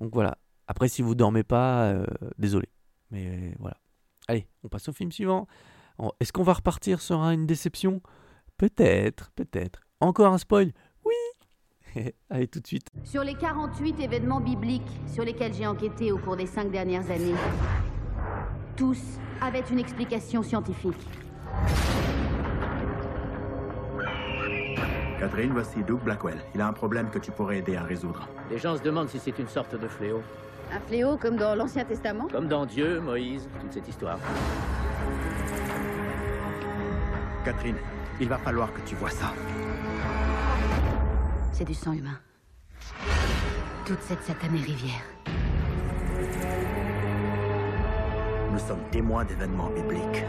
Donc 0.00 0.12
voilà. 0.14 0.38
Après, 0.66 0.88
si 0.88 1.02
vous 1.02 1.14
dormez 1.14 1.42
pas, 1.42 1.90
euh, 1.90 2.06
désolé. 2.38 2.68
Mais 3.10 3.54
voilà. 3.58 3.76
Allez, 4.26 4.48
on 4.64 4.68
passe 4.68 4.88
au 4.88 4.92
film 4.92 5.12
suivant. 5.12 5.46
Est-ce 6.18 6.32
qu'on 6.32 6.42
va 6.42 6.54
repartir 6.54 7.00
sur 7.00 7.20
une 7.20 7.46
déception? 7.46 8.00
Peut-être, 8.56 9.30
peut-être. 9.32 9.82
Encore 10.00 10.32
un 10.32 10.38
spoil? 10.38 10.72
Allez, 12.30 12.48
tout 12.48 12.60
de 12.60 12.66
suite. 12.66 12.88
Sur 13.04 13.22
les 13.24 13.34
48 13.34 14.00
événements 14.00 14.40
bibliques 14.40 14.82
sur 15.06 15.24
lesquels 15.24 15.54
j'ai 15.54 15.66
enquêté 15.66 16.12
au 16.12 16.18
cours 16.18 16.36
des 16.36 16.46
cinq 16.46 16.70
dernières 16.70 17.10
années, 17.10 17.34
tous 18.76 19.00
avaient 19.40 19.64
une 19.70 19.78
explication 19.78 20.42
scientifique. 20.42 20.96
Catherine, 25.18 25.52
voici 25.52 25.84
Doug 25.84 26.00
Blackwell. 26.00 26.38
Il 26.54 26.60
a 26.60 26.66
un 26.66 26.72
problème 26.72 27.08
que 27.08 27.18
tu 27.18 27.30
pourrais 27.30 27.58
aider 27.58 27.76
à 27.76 27.84
résoudre. 27.84 28.28
Les 28.50 28.58
gens 28.58 28.76
se 28.76 28.82
demandent 28.82 29.08
si 29.08 29.20
c'est 29.20 29.38
une 29.38 29.46
sorte 29.46 29.80
de 29.80 29.86
fléau. 29.86 30.20
Un 30.72 30.80
fléau 30.80 31.16
comme 31.16 31.36
dans 31.36 31.54
l'Ancien 31.54 31.84
Testament? 31.84 32.26
Comme 32.28 32.48
dans 32.48 32.66
Dieu, 32.66 33.00
Moïse, 33.00 33.48
toute 33.60 33.72
cette 33.72 33.88
histoire. 33.88 34.18
Catherine, 37.44 37.76
il 38.20 38.28
va 38.28 38.38
falloir 38.38 38.72
que 38.72 38.80
tu 38.80 38.96
vois 38.96 39.10
ça. 39.10 39.32
C'est 41.52 41.66
du 41.66 41.74
sang 41.74 41.92
humain. 41.92 42.18
Toute 43.84 44.00
cette 44.00 44.22
satanée 44.22 44.62
rivière. 44.62 45.04
Nous 48.50 48.58
sommes 48.58 48.82
témoins 48.90 49.26
d'événements 49.26 49.70
bibliques. 49.70 50.24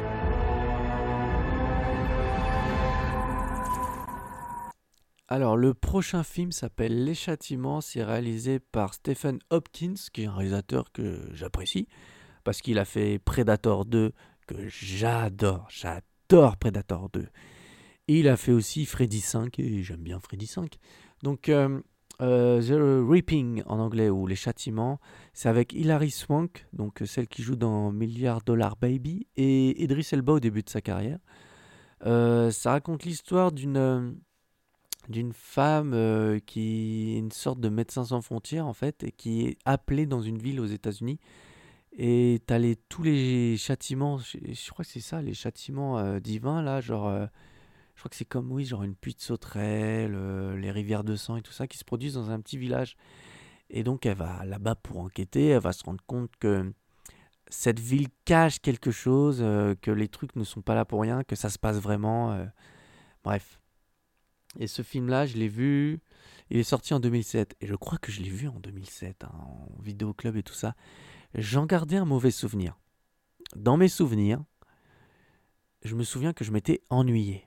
Alors, 5.29 5.55
le 5.55 5.73
prochain 5.73 6.23
film 6.23 6.51
s'appelle 6.51 7.05
Les 7.05 7.15
Châtiments. 7.15 7.79
C'est 7.79 8.03
réalisé 8.03 8.59
par 8.59 8.93
Stephen 8.93 9.39
Hopkins, 9.49 9.93
qui 10.11 10.23
est 10.23 10.25
un 10.25 10.33
réalisateur 10.33 10.91
que 10.91 11.29
j'apprécie, 11.33 11.87
parce 12.43 12.61
qu'il 12.61 12.77
a 12.77 12.85
fait 12.85 13.17
Predator 13.17 13.85
2, 13.85 14.11
que 14.45 14.67
j'adore. 14.67 15.67
J'adore 15.69 16.57
Predator 16.57 17.09
2 17.09 17.29
il 18.07 18.27
a 18.27 18.37
fait 18.37 18.51
aussi 18.51 18.85
Freddy 18.85 19.21
5, 19.21 19.59
et 19.59 19.81
j'aime 19.83 20.01
bien 20.01 20.19
Freddy 20.19 20.47
5. 20.47 20.77
Donc, 21.23 21.47
euh, 21.47 21.79
euh, 22.21 22.61
The 22.61 23.09
Reaping 23.09 23.63
en 23.65 23.79
anglais, 23.79 24.09
ou 24.09 24.27
Les 24.27 24.35
Châtiments, 24.35 24.99
c'est 25.33 25.47
avec 25.47 25.71
Hilary 25.71 26.11
Swank, 26.11 26.67
donc 26.73 27.01
celle 27.05 27.27
qui 27.29 27.41
joue 27.41 27.55
dans 27.55 27.93
Milliard 27.93 28.41
Dollar 28.41 28.75
Baby, 28.75 29.25
et 29.37 29.81
Idris 29.81 30.09
Elba 30.11 30.33
au 30.33 30.39
début 30.41 30.63
de 30.63 30.69
sa 30.69 30.81
carrière. 30.81 31.19
Euh, 32.05 32.51
ça 32.51 32.71
raconte 32.71 33.05
l'histoire 33.05 33.51
d'une 33.51 34.15
d'une 35.09 35.33
femme 35.33 35.91
qui 36.45 37.15
est 37.15 37.19
une 37.19 37.31
sorte 37.31 37.59
de 37.59 37.67
médecin 37.67 38.05
sans 38.05 38.21
frontières 38.21 38.65
en 38.65 38.71
fait 38.71 39.03
et 39.03 39.11
qui 39.11 39.45
est 39.45 39.57
appelée 39.65 40.05
dans 40.05 40.21
une 40.21 40.37
ville 40.37 40.61
aux 40.61 40.65
États-Unis 40.65 41.19
et 41.91 42.41
t'as 42.45 42.57
les 42.57 42.77
tous 42.77 43.03
les 43.03 43.57
châtiments 43.57 44.17
je 44.19 44.71
crois 44.71 44.85
que 44.85 44.91
c'est 44.91 45.01
ça 45.01 45.21
les 45.21 45.33
châtiments 45.33 46.19
divins 46.21 46.61
là 46.61 46.79
genre 46.79 47.27
je 47.95 48.01
crois 48.01 48.09
que 48.09 48.15
c'est 48.15 48.25
comme, 48.25 48.51
oui, 48.51 48.65
genre 48.65 48.83
une 48.83 48.95
pluie 48.95 49.13
de 49.13 49.21
sauterelles, 49.21 50.15
euh, 50.15 50.57
les 50.57 50.71
rivières 50.71 51.03
de 51.03 51.15
sang 51.15 51.35
et 51.37 51.41
tout 51.41 51.51
ça 51.51 51.67
qui 51.67 51.77
se 51.77 51.85
produisent 51.85 52.15
dans 52.15 52.31
un 52.31 52.39
petit 52.39 52.57
village. 52.57 52.95
Et 53.69 53.83
donc 53.83 54.05
elle 54.05 54.17
va 54.17 54.45
là-bas 54.45 54.75
pour 54.75 54.99
enquêter, 54.99 55.47
elle 55.49 55.61
va 55.61 55.73
se 55.73 55.83
rendre 55.83 56.03
compte 56.05 56.31
que 56.39 56.73
cette 57.47 57.79
ville 57.79 58.07
cache 58.25 58.59
quelque 58.59 58.91
chose, 58.91 59.39
euh, 59.41 59.75
que 59.81 59.91
les 59.91 60.07
trucs 60.07 60.35
ne 60.35 60.43
sont 60.43 60.61
pas 60.61 60.75
là 60.75 60.85
pour 60.85 61.01
rien, 61.01 61.23
que 61.23 61.35
ça 61.35 61.49
se 61.49 61.59
passe 61.59 61.77
vraiment. 61.77 62.31
Euh, 62.33 62.45
bref. 63.23 63.59
Et 64.59 64.67
ce 64.67 64.81
film-là, 64.81 65.25
je 65.25 65.37
l'ai 65.37 65.47
vu, 65.47 65.99
il 66.49 66.57
est 66.57 66.63
sorti 66.63 66.93
en 66.93 66.99
2007. 66.99 67.55
Et 67.61 67.67
je 67.67 67.75
crois 67.75 67.97
que 67.97 68.11
je 68.11 68.21
l'ai 68.21 68.29
vu 68.29 68.47
en 68.47 68.59
2007, 68.59 69.23
hein, 69.23 69.31
en 69.33 69.81
vidéo 69.81 70.13
club 70.13 70.35
et 70.37 70.43
tout 70.43 70.53
ça. 70.53 70.75
J'en 71.35 71.65
gardais 71.65 71.97
un 71.97 72.05
mauvais 72.05 72.31
souvenir. 72.31 72.77
Dans 73.55 73.77
mes 73.77 73.87
souvenirs, 73.87 74.43
je 75.83 75.95
me 75.95 76.03
souviens 76.03 76.33
que 76.33 76.43
je 76.43 76.51
m'étais 76.51 76.81
ennuyé. 76.89 77.45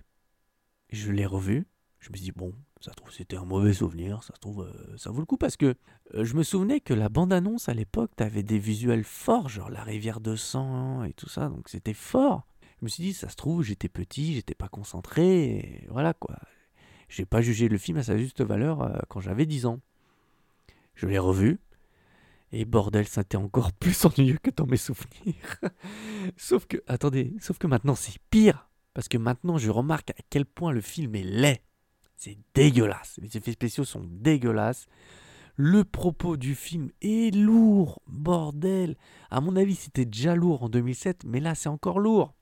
Je 0.91 1.13
l'ai 1.13 1.27
revu. 1.27 1.67
Je 2.01 2.11
me 2.11 2.17
suis 2.17 2.27
dit, 2.27 2.33
bon, 2.33 2.53
ça 2.81 2.93
se 2.93 2.97
trouve, 2.97 3.11
c'était 3.11 3.37
un 3.37 3.45
mauvais 3.45 3.73
souvenir. 3.73 4.23
Ça 4.23 4.35
se 4.35 4.41
trouve, 4.41 4.63
euh, 4.63 4.97
ça 4.97 5.11
vaut 5.11 5.21
le 5.21 5.27
coup 5.27 5.37
parce 5.37 5.57
que 5.57 5.75
euh, 6.15 6.25
je 6.25 6.35
me 6.37 6.43
souvenais 6.43 6.81
que 6.81 6.95
la 6.95 7.09
bande-annonce 7.09 7.69
à 7.69 7.75
l'époque, 7.75 8.13
t'avais 8.15 8.43
des 8.43 8.59
visuels 8.59 9.05
forts, 9.05 9.49
genre 9.49 9.71
la 9.71 9.83
rivière 9.83 10.21
de 10.21 10.37
sang 10.37 11.03
et 11.05 11.13
tout 11.13 11.29
ça. 11.29 11.49
Donc 11.49 11.69
c'était 11.69 11.95
fort. 11.95 12.47
Je 12.81 12.85
me 12.85 12.89
suis 12.89 13.03
dit, 13.03 13.13
ça 13.13 13.29
se 13.29 13.37
trouve, 13.37 13.63
j'étais 13.63 13.89
petit, 13.89 14.35
j'étais 14.35 14.55
pas 14.55 14.69
concentré. 14.69 15.45
Et 15.45 15.87
voilà 15.91 16.15
quoi. 16.15 16.37
J'ai 17.09 17.25
pas 17.25 17.41
jugé 17.41 17.69
le 17.69 17.79
film 17.79 17.99
à 17.99 18.03
sa 18.03 18.17
juste 18.17 18.43
valeur 18.43 18.83
euh, 18.83 18.99
quand 19.09 19.21
j'avais 19.21 19.47
10 19.47 19.67
ans. 19.67 19.81
Je 20.95 21.07
l'ai 21.07 21.19
revu. 21.19 21.59
Et 22.53 22.65
bordel, 22.65 23.07
ça 23.07 23.23
encore 23.35 23.73
plus 23.81 24.05
ennuyeux 24.05 24.39
que 24.43 24.51
dans 24.51 24.67
mes 24.67 24.77
souvenirs. 24.77 25.59
sauf 26.37 26.67
que, 26.67 26.79
attendez, 26.87 27.35
sauf 27.41 27.59
que 27.59 27.67
maintenant 27.67 27.95
c'est 27.95 28.19
pire. 28.31 28.69
Parce 28.97 29.09
que 29.09 29.19
maintenant 29.19 29.59
je 29.59 29.71
remarque 29.71 30.13
à 30.13 30.23
quel 30.31 30.47
point 30.47 30.73
le 30.73 30.81
film 30.81 31.15
est 31.17 31.23
laid. 31.23 31.61
C'est 32.17 32.39
dégueulasse. 32.55 33.19
Les 33.21 33.37
effets 33.37 33.53
spéciaux 33.53 33.85
sont 33.85 34.03
dégueulasses. 34.03 34.87
Le 35.57 35.85
propos 35.85 36.39
du 36.39 36.55
film 36.55 36.91
est 37.03 37.35
lourd, 37.35 38.01
bordel. 38.07 38.97
À 39.31 39.43
mon 39.43 39.55
avis, 39.55 39.75
c'était 39.75 40.07
déjà 40.07 40.35
lourd 40.35 40.63
en 40.63 40.71
2007, 40.71 41.25
mais 41.27 41.41
là, 41.41 41.55
c'est 41.55 41.69
encore 41.69 41.99
lourd. 41.99 42.35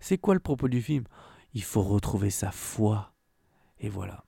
C'est 0.00 0.18
quoi 0.18 0.34
le 0.34 0.40
propos 0.40 0.66
du 0.66 0.82
film? 0.82 1.04
Il 1.54 1.62
faut 1.62 1.82
retrouver 1.82 2.30
sa 2.30 2.50
foi. 2.50 3.14
Et 3.78 3.88
voilà. 3.88 4.24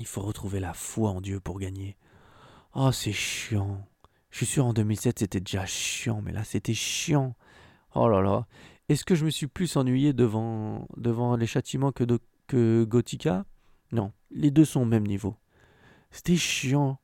Il 0.00 0.06
faut 0.06 0.22
retrouver 0.22 0.58
la 0.58 0.74
foi 0.74 1.10
en 1.10 1.20
Dieu 1.20 1.38
pour 1.38 1.60
gagner. 1.60 1.96
Oh, 2.74 2.90
c'est 2.90 3.12
chiant. 3.12 3.86
Je 4.30 4.38
suis 4.38 4.46
sûr 4.46 4.66
en 4.66 4.72
2007 4.72 5.20
c'était 5.20 5.38
déjà 5.38 5.64
chiant, 5.64 6.22
mais 6.22 6.32
là 6.32 6.42
c'était 6.42 6.74
chiant. 6.74 7.36
Oh 7.94 8.08
là 8.08 8.20
là. 8.20 8.48
Est-ce 8.88 9.04
que 9.04 9.14
je 9.14 9.24
me 9.24 9.30
suis 9.30 9.48
plus 9.48 9.76
ennuyé 9.76 10.12
devant, 10.12 10.86
devant 10.96 11.36
les 11.36 11.46
châtiments 11.46 11.92
que, 11.92 12.04
de, 12.04 12.20
que 12.46 12.84
Gothica? 12.84 13.44
Non, 13.92 14.12
les 14.30 14.50
deux 14.50 14.64
sont 14.64 14.82
au 14.82 14.86
même 14.86 15.06
niveau. 15.06 15.36
C'était 16.10 16.36
chiant. 16.36 17.00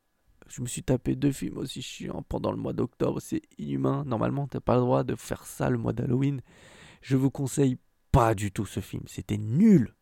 Je 0.48 0.62
me 0.62 0.66
suis 0.66 0.82
tapé 0.82 1.16
deux 1.16 1.32
films 1.32 1.58
aussi 1.58 1.82
chiants 1.82 2.22
pendant 2.28 2.52
le 2.52 2.56
mois 2.56 2.72
d'octobre. 2.72 3.20
C'est 3.20 3.42
inhumain. 3.58 4.04
Normalement, 4.06 4.46
t'as 4.46 4.60
pas 4.60 4.74
le 4.74 4.82
droit 4.82 5.02
de 5.02 5.16
faire 5.16 5.44
ça 5.44 5.70
le 5.70 5.78
mois 5.78 5.92
d'Halloween. 5.92 6.40
Je 7.00 7.16
vous 7.16 7.30
conseille 7.30 7.78
pas 8.12 8.34
du 8.34 8.52
tout 8.52 8.66
ce 8.66 8.80
film. 8.80 9.02
C'était 9.06 9.38
nul. 9.38 9.94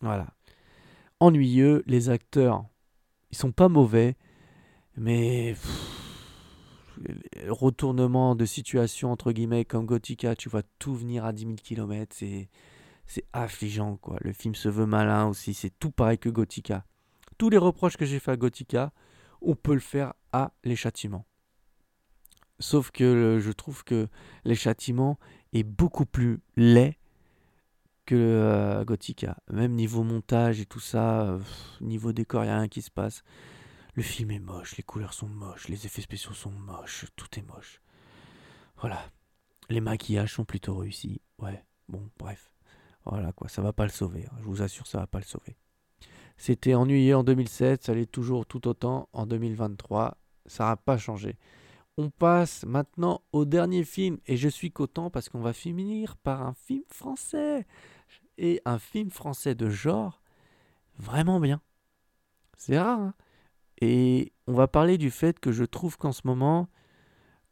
Voilà. 0.00 0.34
Ennuyeux. 1.20 1.84
Les 1.86 2.08
acteurs, 2.08 2.64
ils 3.30 3.36
sont 3.36 3.52
pas 3.52 3.68
mauvais. 3.68 4.16
Mais 4.96 5.54
retournement 7.48 8.34
de 8.34 8.44
situation 8.44 9.12
entre 9.12 9.32
guillemets 9.32 9.64
comme 9.64 9.86
Gothica, 9.86 10.36
tu 10.36 10.48
vois 10.48 10.62
tout 10.78 10.94
venir 10.94 11.24
à 11.24 11.32
10 11.32 11.42
000 11.42 11.54
km, 11.62 12.14
c'est 12.14 12.48
affligeant 13.32 13.96
quoi. 13.96 14.16
Le 14.20 14.32
film 14.32 14.54
se 14.54 14.68
veut 14.68 14.86
malin 14.86 15.26
aussi, 15.26 15.54
c'est 15.54 15.72
tout 15.78 15.90
pareil 15.90 16.18
que 16.18 16.28
Gothica. 16.28 16.84
Tous 17.38 17.50
les 17.50 17.58
reproches 17.58 17.96
que 17.96 18.04
j'ai 18.04 18.18
fait 18.18 18.32
à 18.32 18.36
Gothica, 18.36 18.92
on 19.40 19.54
peut 19.54 19.74
le 19.74 19.80
faire 19.80 20.14
à 20.32 20.52
Les 20.64 20.76
Châtiments. 20.76 21.24
Sauf 22.58 22.90
que 22.90 23.38
je 23.40 23.52
trouve 23.52 23.84
que 23.84 24.08
Les 24.44 24.56
Châtiments 24.56 25.18
est 25.52 25.62
beaucoup 25.62 26.06
plus 26.06 26.40
laid 26.56 26.96
que 28.04 28.14
euh, 28.16 28.84
Gothica. 28.84 29.36
Même 29.52 29.72
niveau 29.72 30.02
montage 30.02 30.60
et 30.60 30.66
tout 30.66 30.80
ça, 30.80 31.38
niveau 31.80 32.12
décor, 32.12 32.42
il 32.42 32.46
n'y 32.46 32.52
a 32.52 32.58
rien 32.58 32.68
qui 32.68 32.82
se 32.82 32.90
passe. 32.90 33.22
Le 33.98 34.04
film 34.04 34.30
est 34.30 34.38
moche, 34.38 34.76
les 34.76 34.84
couleurs 34.84 35.12
sont 35.12 35.26
moches, 35.26 35.66
les 35.66 35.84
effets 35.84 36.02
spéciaux 36.02 36.32
sont 36.32 36.52
moches, 36.52 37.06
tout 37.16 37.26
est 37.36 37.42
moche. 37.42 37.80
Voilà. 38.76 39.04
Les 39.70 39.80
maquillages 39.80 40.34
sont 40.34 40.44
plutôt 40.44 40.76
réussis. 40.76 41.20
Ouais, 41.40 41.64
bon, 41.88 42.08
bref. 42.16 42.52
Voilà 43.04 43.32
quoi, 43.32 43.48
ça 43.48 43.60
va 43.60 43.72
pas 43.72 43.82
le 43.82 43.90
sauver. 43.90 44.24
Hein. 44.26 44.36
Je 44.38 44.44
vous 44.44 44.62
assure, 44.62 44.86
ça 44.86 45.00
va 45.00 45.08
pas 45.08 45.18
le 45.18 45.24
sauver. 45.24 45.56
C'était 46.36 46.76
ennuyeux 46.76 47.16
en 47.16 47.24
2007, 47.24 47.82
ça 47.82 47.92
l'est 47.92 48.06
toujours 48.06 48.46
tout 48.46 48.68
autant 48.68 49.08
en 49.12 49.26
2023. 49.26 50.16
Ça 50.46 50.66
n'a 50.66 50.76
pas 50.76 50.96
changé. 50.96 51.36
On 51.96 52.08
passe 52.08 52.64
maintenant 52.66 53.22
au 53.32 53.44
dernier 53.46 53.82
film 53.82 54.18
et 54.26 54.36
je 54.36 54.48
suis 54.48 54.70
content 54.70 55.10
parce 55.10 55.28
qu'on 55.28 55.40
va 55.40 55.52
finir 55.52 56.16
par 56.18 56.42
un 56.42 56.54
film 56.54 56.84
français. 56.86 57.66
Et 58.36 58.62
un 58.64 58.78
film 58.78 59.10
français 59.10 59.56
de 59.56 59.68
genre 59.68 60.22
vraiment 60.98 61.40
bien. 61.40 61.60
C'est 62.56 62.78
rare, 62.78 63.00
hein 63.00 63.14
et 63.80 64.32
on 64.46 64.52
va 64.52 64.66
parler 64.68 64.98
du 64.98 65.10
fait 65.10 65.38
que 65.38 65.52
je 65.52 65.64
trouve 65.64 65.96
qu'en 65.96 66.12
ce 66.12 66.22
moment, 66.24 66.68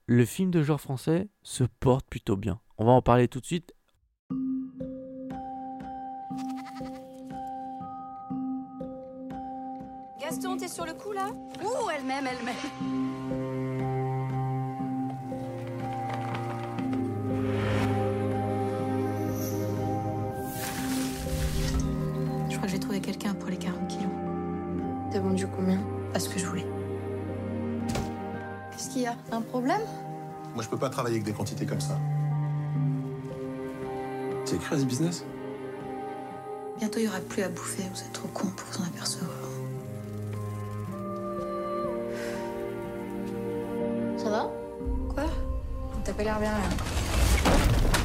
le 0.07 0.25
film 0.25 0.51
de 0.51 0.63
genre 0.63 0.81
français 0.81 1.29
se 1.43 1.65
porte 1.65 2.07
plutôt 2.09 2.37
bien. 2.37 2.61
On 2.79 2.85
va 2.85 2.93
en 2.93 3.03
parler 3.03 3.29
tout 3.29 3.41
de 3.41 3.47
suite. 3.47 3.73
Gaston, 10.21 10.57
t'es 10.57 10.69
sur 10.69 10.85
le 10.85 10.95
coup 10.95 11.13
là? 11.13 11.31
Ouh, 11.63 11.91
elle-même, 11.97 12.27
elle-même. 12.27 12.55
Je 22.49 22.57
crois 22.57 22.67
que 22.67 22.73
j'ai 22.73 22.81
trouvé 22.81 23.01
quelqu'un 23.01 23.35
pour 23.35 23.49
les 23.51 23.57
40 23.57 23.89
kilos. 23.89 24.11
T'as 25.13 25.21
vendu 25.21 25.47
combien? 25.47 25.79
Pas 26.17 26.21
ce 26.21 26.31
que 26.31 26.39
je 26.39 26.47
voulais. 26.47 26.67
Qu'est-ce 28.73 28.89
qu'il 28.89 29.03
y 29.03 29.07
a? 29.07 29.15
Un 29.33 29.43
problème? 29.43 29.83
Moi, 30.55 30.65
je 30.65 30.69
peux 30.71 30.79
pas 30.79 30.89
travailler 30.89 31.17
avec 31.17 31.27
des 31.27 31.35
quantités 31.35 31.67
comme 31.67 31.83
ça. 31.83 31.99
C'est 34.47 34.57
écrit 34.57 34.77
à 34.77 34.79
ce 34.79 34.85
business? 34.85 35.27
Bientôt, 36.79 37.01
il 37.01 37.05
y 37.05 37.09
aura 37.09 37.21
plus 37.21 37.43
à 37.43 37.51
bouffer. 37.51 37.83
Vous 37.93 38.01
êtes 38.01 38.15
trop 38.15 38.29
con 38.29 38.47
pour 38.47 38.67
vous 38.73 38.83
en 38.83 38.87
apercevoir. 38.87 39.37
Ça 44.17 44.31
va? 44.31 44.51
Quoi? 45.13 45.25
T'as 46.03 46.13
pas 46.15 46.23
l'air 46.23 46.41
bien 46.41 46.53
là. 46.53 47.96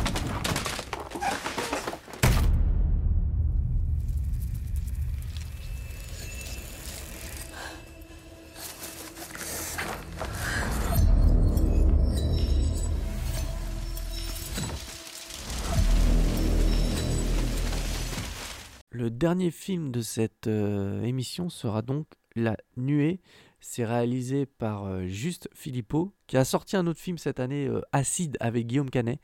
Le 19.01 19.09
dernier 19.09 19.49
film 19.49 19.91
de 19.91 20.01
cette 20.01 20.45
euh, 20.45 21.01
émission 21.01 21.49
sera 21.49 21.81
donc 21.81 22.05
La 22.35 22.55
Nuée. 22.77 23.19
C'est 23.59 23.83
réalisé 23.83 24.45
par 24.45 24.85
euh, 24.85 25.07
Juste 25.07 25.49
Philippot, 25.55 26.13
qui 26.27 26.37
a 26.37 26.45
sorti 26.45 26.77
un 26.77 26.85
autre 26.85 26.99
film 26.99 27.17
cette 27.17 27.39
année, 27.39 27.65
euh, 27.65 27.81
Acide, 27.93 28.37
avec 28.39 28.67
Guillaume 28.67 28.91
Canet, 28.91 29.19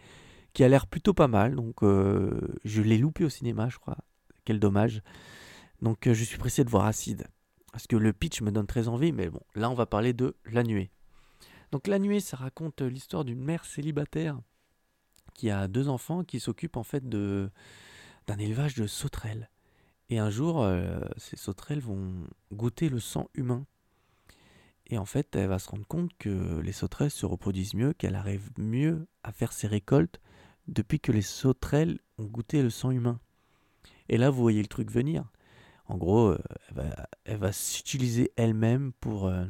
qui 0.53 0.63
a 0.63 0.67
l'air 0.67 0.87
plutôt 0.87 1.13
pas 1.13 1.27
mal. 1.27 1.53
Donc 1.53 1.83
je 1.83 2.81
l'ai 2.81 2.97
loupé 2.97 3.23
au 3.23 3.29
cinéma, 3.29 3.69
je 3.69 3.77
crois. 3.77 3.99
Quel 4.45 4.59
dommage. 4.59 5.03
Donc 5.83 6.11
je 6.11 6.23
suis 6.23 6.39
pressé 6.39 6.63
de 6.63 6.71
voir 6.71 6.87
Acide. 6.87 7.27
Parce 7.71 7.85
que 7.85 7.97
le 7.97 8.13
pitch 8.13 8.41
me 8.41 8.49
donne 8.49 8.65
très 8.65 8.87
envie, 8.87 9.11
mais 9.11 9.29
bon, 9.29 9.41
là 9.53 9.69
on 9.69 9.75
va 9.75 9.85
parler 9.85 10.11
de 10.11 10.35
La 10.51 10.63
Nuée. 10.63 10.89
Donc 11.71 11.85
La 11.85 11.99
Nuée, 11.99 12.19
ça 12.19 12.35
raconte 12.35 12.81
l'histoire 12.81 13.25
d'une 13.25 13.43
mère 13.43 13.63
célibataire 13.63 14.41
qui 15.35 15.51
a 15.51 15.67
deux 15.67 15.87
enfants, 15.87 16.23
qui 16.23 16.39
s'occupe 16.39 16.77
en 16.77 16.83
fait 16.83 17.07
d'un 17.07 17.51
élevage 18.39 18.73
de 18.73 18.87
sauterelles. 18.87 19.51
Et 20.09 20.19
un 20.19 20.29
jour, 20.29 20.63
euh, 20.63 20.99
ces 21.17 21.35
sauterelles 21.35 21.81
vont 21.81 22.27
goûter 22.53 22.89
le 22.89 22.99
sang 22.99 23.29
humain. 23.33 23.65
Et 24.87 24.97
en 24.97 25.05
fait, 25.05 25.35
elle 25.35 25.49
va 25.49 25.59
se 25.59 25.69
rendre 25.69 25.85
compte 25.85 26.11
que 26.17 26.59
les 26.59 26.71
sauterelles 26.71 27.11
se 27.11 27.25
reproduisent 27.25 27.73
mieux, 27.73 27.91
qu'elle 27.91 28.15
arrive 28.15 28.49
mieux 28.57 29.05
à 29.23 29.33
faire 29.33 29.51
ses 29.51 29.67
récoltes 29.67 30.21
depuis 30.67 30.99
que 30.99 31.11
les 31.11 31.21
sauterelles 31.21 31.99
ont 32.17 32.25
goûté 32.25 32.61
le 32.61 32.69
sang 32.69 32.91
humain. 32.91 33.19
Et 34.07 34.17
là, 34.17 34.29
vous 34.29 34.41
voyez 34.41 34.61
le 34.61 34.67
truc 34.67 34.89
venir. 34.89 35.25
En 35.87 35.97
gros, 35.97 36.29
euh, 36.29 36.39
elle 37.25 37.37
va, 37.37 37.51
s'utiliser 37.51 38.31
elle-même 38.37 38.93
pour 38.99 39.27
euh, 39.27 39.45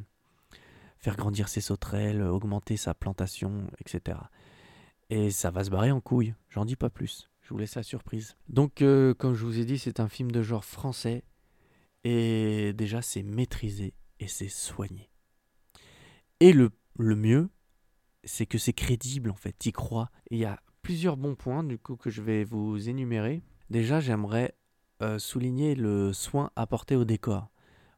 faire 0.97 1.15
grandir 1.15 1.49
ses 1.49 1.61
sauterelles, 1.61 2.21
augmenter 2.23 2.77
sa 2.77 2.95
plantation, 2.95 3.67
etc. 3.79 4.17
Et 5.09 5.29
ça 5.29 5.51
va 5.51 5.63
se 5.63 5.69
barrer 5.69 5.91
en 5.91 6.01
couille, 6.01 6.33
j'en 6.49 6.65
dis 6.65 6.75
pas 6.75 6.89
plus. 6.89 7.29
Je 7.47 7.53
vous 7.53 7.59
laisse 7.59 7.75
la 7.75 7.83
surprise. 7.83 8.35
Donc, 8.49 8.81
euh, 8.81 9.13
comme 9.13 9.33
je 9.33 9.45
vous 9.45 9.57
ai 9.57 9.63
dit, 9.63 9.79
c'est 9.79 10.01
un 10.01 10.09
film 10.09 10.31
de 10.31 10.41
genre 10.41 10.65
français. 10.65 11.23
Et 12.03 12.73
déjà, 12.73 13.01
c'est 13.01 13.23
maîtrisé 13.23 13.93
et 14.19 14.27
c'est 14.27 14.49
soigné. 14.49 15.09
Et 16.41 16.51
le, 16.51 16.71
le 16.99 17.15
mieux, 17.15 17.49
c'est 18.25 18.45
que 18.45 18.57
c'est 18.57 18.73
crédible 18.73 19.29
en 19.29 19.35
fait, 19.37 19.65
y 19.65 19.71
crois. 19.71 20.11
Il 20.29 20.39
y 20.39 20.43
a 20.43 20.61
plusieurs 20.81 21.15
bons 21.15 21.35
points 21.35 21.63
du 21.63 21.77
coup 21.77 21.95
que 21.95 22.09
je 22.09 22.21
vais 22.21 22.43
vous 22.43 22.89
énumérer. 22.89 23.41
Déjà, 23.69 24.01
j'aimerais 24.01 24.53
euh, 25.01 25.17
souligner 25.17 25.73
le 25.73 26.11
soin 26.11 26.51
apporté 26.57 26.97
au 26.97 27.05
décor. 27.05 27.49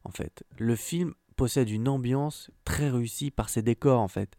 En 0.04 0.10
fait, 0.10 0.44
le 0.58 0.76
film 0.76 1.12
possède 1.34 1.70
une 1.70 1.88
ambiance 1.88 2.52
très 2.64 2.88
réussie 2.88 3.32
par 3.32 3.48
ses 3.48 3.62
décors 3.62 4.00
en 4.00 4.08
fait. 4.08 4.36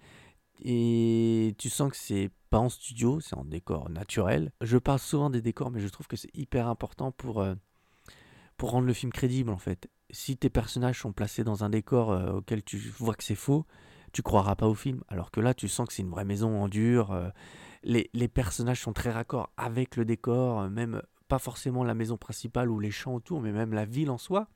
Et 0.61 1.55
tu 1.57 1.69
sens 1.69 1.91
que 1.91 1.97
c'est 1.97 2.29
pas 2.49 2.59
en 2.59 2.69
studio, 2.69 3.19
c'est 3.19 3.35
en 3.35 3.45
décor 3.45 3.89
naturel. 3.89 4.51
Je 4.61 4.77
parle 4.77 4.99
souvent 4.99 5.29
des 5.29 5.41
décors, 5.41 5.71
mais 5.71 5.79
je 5.79 5.87
trouve 5.87 6.07
que 6.07 6.17
c'est 6.17 6.35
hyper 6.35 6.67
important 6.67 7.11
pour, 7.11 7.41
euh, 7.41 7.55
pour 8.57 8.71
rendre 8.71 8.85
le 8.85 8.93
film 8.93 9.11
crédible 9.11 9.49
en 9.49 9.57
fait. 9.57 9.89
Si 10.11 10.37
tes 10.37 10.49
personnages 10.49 10.99
sont 10.99 11.13
placés 11.13 11.43
dans 11.43 11.63
un 11.63 11.69
décor 11.69 12.11
euh, 12.11 12.33
auquel 12.33 12.63
tu 12.63 12.77
vois 12.77 13.15
que 13.15 13.23
c'est 13.23 13.35
faux, 13.35 13.65
tu 14.11 14.21
croiras 14.21 14.55
pas 14.55 14.67
au 14.67 14.75
film. 14.75 15.03
Alors 15.07 15.31
que 15.31 15.39
là, 15.39 15.53
tu 15.53 15.67
sens 15.67 15.87
que 15.87 15.93
c'est 15.93 16.03
une 16.03 16.09
vraie 16.09 16.25
maison 16.25 16.61
en 16.61 16.67
dur. 16.67 17.11
euh, 17.11 17.29
les, 17.83 18.09
les 18.13 18.27
personnages 18.27 18.81
sont 18.81 18.93
très 18.93 19.11
raccords 19.11 19.49
avec 19.57 19.95
le 19.95 20.05
décor, 20.05 20.69
même 20.69 21.01
pas 21.27 21.39
forcément 21.39 21.83
la 21.83 21.95
maison 21.95 22.17
principale 22.17 22.69
ou 22.69 22.79
les 22.79 22.91
champs 22.91 23.15
autour, 23.15 23.41
mais 23.41 23.51
même 23.51 23.73
la 23.73 23.85
ville 23.85 24.09
en 24.11 24.17
soi. 24.17 24.47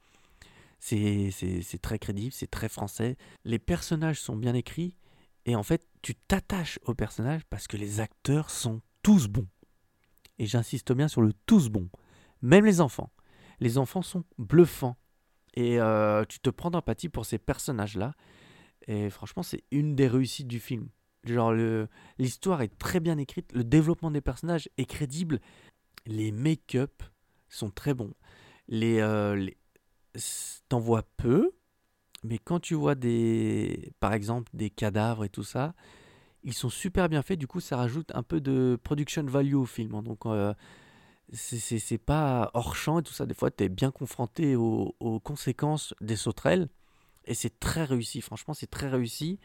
C'est 0.79 1.79
très 1.81 1.97
crédible, 1.97 2.31
c'est 2.33 2.51
très 2.51 2.69
français. 2.69 3.17
Les 3.43 3.57
personnages 3.57 4.19
sont 4.19 4.35
bien 4.35 4.53
écrits. 4.53 4.97
Et 5.45 5.55
en 5.55 5.63
fait, 5.63 5.87
tu 6.01 6.15
t'attaches 6.15 6.79
aux 6.85 6.95
personnages 6.95 7.43
parce 7.49 7.67
que 7.67 7.77
les 7.77 7.99
acteurs 7.99 8.49
sont 8.49 8.81
tous 9.03 9.27
bons. 9.27 9.47
Et 10.37 10.45
j'insiste 10.45 10.91
bien 10.91 11.07
sur 11.07 11.21
le 11.21 11.33
tous 11.45 11.69
bons. 11.69 11.89
Même 12.41 12.65
les 12.65 12.81
enfants. 12.81 13.11
Les 13.59 13.77
enfants 13.77 14.01
sont 14.01 14.23
bluffants. 14.37 14.97
Et 15.53 15.79
euh, 15.79 16.25
tu 16.25 16.39
te 16.39 16.49
prends 16.49 16.71
d'empathie 16.71 17.09
pour 17.09 17.25
ces 17.25 17.37
personnages-là. 17.37 18.13
Et 18.87 19.09
franchement, 19.09 19.43
c'est 19.43 19.63
une 19.71 19.95
des 19.95 20.07
réussites 20.07 20.47
du 20.47 20.59
film. 20.59 20.89
Genre, 21.25 21.53
l'histoire 22.19 22.61
est 22.61 22.77
très 22.77 22.99
bien 22.99 23.17
écrite, 23.17 23.51
le 23.53 23.63
développement 23.63 24.11
des 24.11 24.21
personnages 24.21 24.69
est 24.77 24.85
crédible, 24.85 25.39
les 26.05 26.31
make-up 26.31 27.01
sont 27.49 27.71
très 27.71 27.95
bons. 27.95 28.13
Les, 28.67 28.99
euh, 28.99 29.35
les... 29.35 29.57
T'en 30.69 30.79
vois 30.79 31.03
peu, 31.17 31.51
mais 32.25 32.39
quand 32.39 32.59
tu 32.59 32.75
vois 32.75 32.95
des, 32.95 33.93
par 33.99 34.13
exemple, 34.13 34.49
des 34.53 34.69
cadavres 34.69 35.25
et 35.25 35.29
tout 35.29 35.43
ça, 35.43 35.73
ils 36.45 36.53
sont 36.53 36.69
super 36.69 37.09
bien 37.09 37.21
faits. 37.21 37.39
Du 37.39 37.47
coup, 37.47 37.59
ça 37.59 37.75
rajoute 37.75 38.11
un 38.13 38.23
peu 38.23 38.39
de 38.39 38.79
production 38.83 39.23
value 39.23 39.55
au 39.55 39.65
film. 39.65 39.95
Hein. 39.95 40.03
Donc, 40.03 40.25
euh, 40.25 40.53
c'est 41.33 41.97
pas 41.97 42.51
hors 42.53 42.75
champ 42.75 42.99
et 42.99 43.03
tout 43.03 43.13
ça. 43.13 43.25
Des 43.25 43.33
fois, 43.33 43.49
tu 43.49 43.63
es 43.63 43.69
bien 43.69 43.91
confronté 43.91 44.55
aux, 44.55 45.19
conséquences 45.23 45.93
des 46.01 46.15
sauterelles. 46.15 46.69
Et 47.25 47.33
c'est 47.33 47.59
très 47.59 47.83
réussi. 47.83 48.21
Franchement, 48.21 48.53
c'est 48.53 48.69
très 48.69 48.87
réussi. 48.87 49.39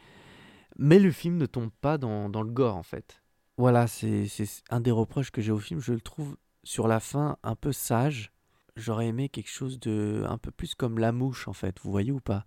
Mais 0.77 0.99
le 0.99 1.11
film 1.11 1.39
ne 1.39 1.47
tombe 1.47 1.71
pas 1.81 1.97
dans, 1.97 2.29
dans 2.29 2.43
le 2.43 2.51
gore, 2.51 2.77
en 2.77 2.83
fait. 2.83 3.23
Voilà, 3.57 3.87
c'est 3.87 4.27
un 4.69 4.81
des 4.81 4.91
reproches 4.91 5.31
que 5.31 5.41
j'ai 5.41 5.53
au 5.53 5.59
film. 5.59 5.81
Je 5.81 5.95
le 5.95 6.01
trouve, 6.01 6.37
sur 6.65 6.87
la 6.87 7.01
fin, 7.01 7.39
un 7.43 7.55
peu 7.55 7.73
sage. 7.73 8.31
J'aurais 8.77 9.09
aimé 9.09 9.31
quelque 9.31 9.51
chose 9.51 9.81
de 9.81 10.25
un 10.29 10.39
peu 10.39 10.51
plus 10.51 10.75
comme 10.75 10.99
La 10.99 11.13
Mouche, 11.13 11.49
en 11.49 11.55
fait. 11.55 11.79
Vous 11.83 11.91
voyez 11.91 12.13
ou 12.13 12.21
pas? 12.21 12.45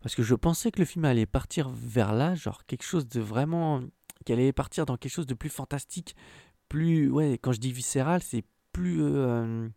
Parce 0.00 0.14
que 0.14 0.22
je 0.22 0.34
pensais 0.34 0.70
que 0.70 0.78
le 0.78 0.84
film 0.84 1.04
allait 1.04 1.26
partir 1.26 1.70
vers 1.70 2.12
là, 2.12 2.34
genre 2.34 2.64
quelque 2.66 2.84
chose 2.84 3.08
de 3.08 3.20
vraiment... 3.20 3.82
Qu'il 4.24 4.34
allait 4.34 4.52
partir 4.52 4.84
dans 4.84 4.96
quelque 4.96 5.12
chose 5.12 5.26
de 5.26 5.34
plus 5.34 5.50
fantastique, 5.50 6.14
plus... 6.68 7.10
Ouais, 7.10 7.38
quand 7.38 7.52
je 7.52 7.60
dis 7.60 7.72
viscéral, 7.72 8.22
c'est 8.22 8.44
plus... 8.72 9.02
Euh, 9.02 9.68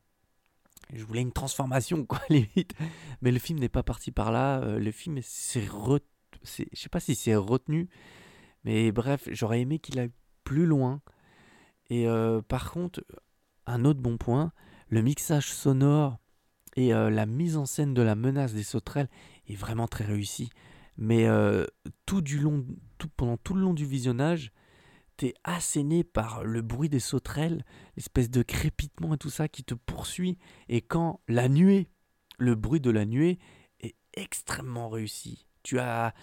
je 0.94 1.04
voulais 1.04 1.22
une 1.22 1.32
transformation, 1.32 2.06
quoi, 2.08 2.22
limite. 2.30 2.74
Mais 3.22 3.32
le 3.32 3.40
film 3.40 3.60
n'est 3.60 3.70
pas 3.70 3.84
parti 3.84 4.12
par 4.12 4.32
là. 4.32 4.62
Euh, 4.62 4.80
le 4.80 4.92
film 4.92 5.20
s'est 5.22 5.68
je 6.44 6.66
sais 6.74 6.90
pas 6.90 7.00
si 7.00 7.14
c'est 7.14 7.36
retenu, 7.36 7.88
mais 8.64 8.92
bref, 8.92 9.30
j'aurais 9.32 9.62
aimé 9.62 9.78
qu'il 9.78 10.00
aille 10.00 10.12
plus 10.44 10.66
loin. 10.66 11.02
Et 11.92 12.08
euh, 12.08 12.42
par 12.42 12.72
contre, 12.72 13.06
un 13.68 13.86
autre 13.86 14.00
bon 14.00 14.18
point, 14.18 14.52
le 14.90 15.04
mixage 15.04 15.54
sonore 15.54 16.18
et 16.76 16.92
la 16.92 17.26
mise 17.26 17.58
en 17.58 17.66
scène 17.66 17.94
de 17.94 18.02
la 18.02 18.16
menace 18.16 18.54
des 18.54 18.64
sauterelles 18.64 19.10
est 19.48 19.56
vraiment 19.56 19.88
très 19.88 20.06
réussi. 20.06 20.50
Mais 20.98 21.26
euh, 21.26 21.66
tout 22.06 22.22
du 22.22 22.40
long, 22.40 22.66
tout, 22.98 23.10
pendant 23.16 23.38
tout 23.38 23.54
le 23.54 23.62
long 23.62 23.74
du 23.74 23.86
visionnage, 23.86 24.52
t'es 25.18 25.34
asséné 25.44 26.04
par 26.04 26.44
le 26.44 26.62
bruit 26.62 26.90
des 26.90 27.00
sauterelles, 27.00 27.66
l'espèce 27.96 28.30
de 28.30 28.44
crépitement 28.44 29.14
et 29.14 29.18
tout 29.18 29.30
ça 29.30 29.48
qui 29.48 29.64
te 29.64 29.74
poursuit. 29.74 30.38
Et 30.70 30.82
quand 30.82 31.22
la 31.28 31.50
nuée, 31.50 31.88
le 32.38 32.56
bruit 32.56 32.82
de 32.82 32.92
la 32.92 33.06
nuée 33.06 33.40
est 33.80 33.96
extrêmement 34.14 34.90
réussi. 34.90 35.48
Tu 35.64 35.80
as. 35.80 36.14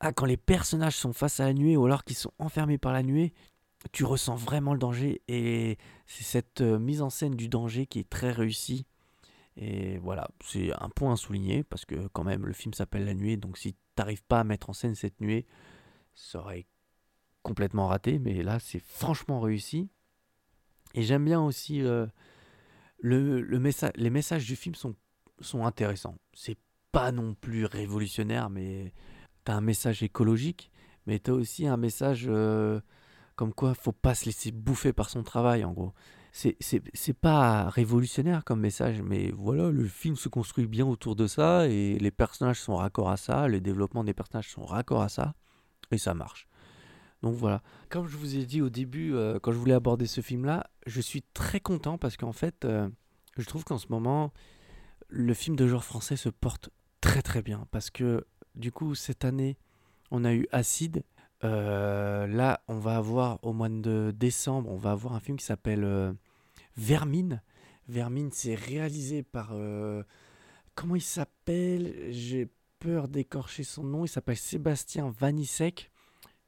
Ah, 0.00 0.12
quand 0.12 0.24
les 0.24 0.38
personnages 0.38 0.96
sont 0.96 1.12
face 1.12 1.38
à 1.40 1.44
la 1.44 1.52
nuée 1.52 1.76
ou 1.76 1.84
alors 1.84 2.04
qu'ils 2.04 2.16
sont 2.16 2.32
enfermés 2.38 2.78
par 2.78 2.92
la 2.92 3.02
nuée, 3.02 3.34
tu 3.92 4.04
ressens 4.04 4.36
vraiment 4.36 4.72
le 4.72 4.78
danger 4.78 5.22
et 5.28 5.76
c'est 6.06 6.24
cette 6.24 6.60
euh, 6.62 6.78
mise 6.78 7.02
en 7.02 7.10
scène 7.10 7.36
du 7.36 7.48
danger 7.48 7.86
qui 7.86 7.98
est 7.98 8.08
très 8.08 8.32
réussie. 8.32 8.86
Et 9.56 9.98
voilà, 9.98 10.28
c'est 10.42 10.72
un 10.80 10.88
point 10.88 11.12
à 11.12 11.16
souligner 11.16 11.62
parce 11.62 11.84
que 11.84 12.08
quand 12.08 12.24
même 12.24 12.46
le 12.46 12.52
film 12.52 12.74
s'appelle 12.74 13.04
La 13.04 13.14
Nuée, 13.14 13.36
donc 13.36 13.56
si 13.56 13.76
t'arrives 13.94 14.24
pas 14.24 14.40
à 14.40 14.44
mettre 14.44 14.70
en 14.70 14.72
scène 14.72 14.94
cette 14.94 15.20
nuée, 15.20 15.46
ça 16.14 16.40
aurait 16.40 16.66
complètement 17.42 17.86
raté, 17.86 18.18
mais 18.18 18.42
là 18.42 18.58
c'est 18.58 18.80
franchement 18.80 19.40
réussi. 19.40 19.88
Et 20.94 21.02
j'aime 21.02 21.24
bien 21.24 21.40
aussi 21.40 21.82
euh, 21.82 22.06
le, 22.98 23.40
le 23.40 23.58
message, 23.58 23.92
les 23.96 24.10
messages 24.10 24.46
du 24.46 24.56
film 24.56 24.74
sont, 24.74 24.96
sont 25.40 25.64
intéressants. 25.64 26.16
C'est 26.32 26.58
pas 26.90 27.12
non 27.12 27.34
plus 27.34 27.64
révolutionnaire, 27.64 28.50
mais 28.50 28.92
tu 29.44 29.52
as 29.52 29.56
un 29.56 29.60
message 29.60 30.02
écologique, 30.02 30.70
mais 31.06 31.18
tu 31.18 31.30
as 31.30 31.34
aussi 31.34 31.66
un 31.66 31.76
message 31.76 32.26
euh, 32.28 32.80
comme 33.36 33.52
quoi 33.52 33.74
faut 33.74 33.92
pas 33.92 34.14
se 34.14 34.26
laisser 34.26 34.52
bouffer 34.52 34.92
par 34.92 35.10
son 35.10 35.22
travail, 35.22 35.64
en 35.64 35.72
gros. 35.72 35.92
C'est 36.34 37.18
pas 37.20 37.70
révolutionnaire 37.70 38.44
comme 38.44 38.60
message, 38.60 39.00
mais 39.02 39.30
voilà, 39.30 39.70
le 39.70 39.86
film 39.86 40.16
se 40.16 40.28
construit 40.28 40.66
bien 40.66 40.84
autour 40.84 41.14
de 41.14 41.28
ça, 41.28 41.68
et 41.68 41.96
les 41.96 42.10
personnages 42.10 42.60
sont 42.60 42.74
raccords 42.74 43.10
à 43.10 43.16
ça, 43.16 43.46
le 43.46 43.60
développement 43.60 44.02
des 44.02 44.14
personnages 44.14 44.50
sont 44.50 44.64
raccords 44.64 45.02
à 45.02 45.08
ça, 45.08 45.34
et 45.92 45.98
ça 45.98 46.12
marche. 46.12 46.48
Donc 47.22 47.36
voilà, 47.36 47.62
comme 47.88 48.08
je 48.08 48.16
vous 48.16 48.36
ai 48.36 48.44
dit 48.46 48.60
au 48.60 48.68
début, 48.68 49.14
euh, 49.14 49.38
quand 49.40 49.52
je 49.52 49.58
voulais 49.58 49.74
aborder 49.74 50.06
ce 50.06 50.20
film-là, 50.20 50.68
je 50.86 51.00
suis 51.00 51.22
très 51.34 51.60
content 51.60 51.98
parce 51.98 52.16
qu'en 52.16 52.32
fait, 52.32 52.64
euh, 52.64 52.88
je 53.38 53.46
trouve 53.46 53.64
qu'en 53.64 53.78
ce 53.78 53.86
moment, 53.88 54.32
le 55.08 55.32
film 55.34 55.54
de 55.56 55.68
genre 55.68 55.84
français 55.84 56.16
se 56.16 56.28
porte 56.28 56.70
très 57.00 57.22
très 57.22 57.42
bien 57.42 57.66
parce 57.70 57.90
que 57.90 58.26
du 58.54 58.72
coup 58.72 58.94
cette 58.94 59.24
année 59.24 59.56
on 60.10 60.24
a 60.24 60.34
eu 60.34 60.46
Acide. 60.52 61.04
Euh, 61.44 62.26
là 62.26 62.62
on 62.68 62.78
va 62.78 62.96
avoir 62.96 63.38
au 63.44 63.52
mois 63.52 63.68
de 63.68 64.12
décembre 64.16 64.70
on 64.70 64.76
va 64.76 64.92
avoir 64.92 65.14
un 65.14 65.20
film 65.20 65.36
qui 65.36 65.44
s'appelle 65.44 66.14
Vermine. 66.76 67.42
Vermine 67.88 68.30
c'est 68.32 68.54
réalisé 68.54 69.22
par 69.22 69.50
euh, 69.52 70.02
comment 70.74 70.96
il 70.96 71.02
s'appelle? 71.02 71.94
J'ai 72.10 72.48
peur 72.78 73.08
d'écorcher 73.08 73.64
son 73.64 73.84
nom. 73.84 74.04
Il 74.04 74.08
s'appelle 74.08 74.36
Sébastien 74.36 75.10
Vanissek. 75.10 75.90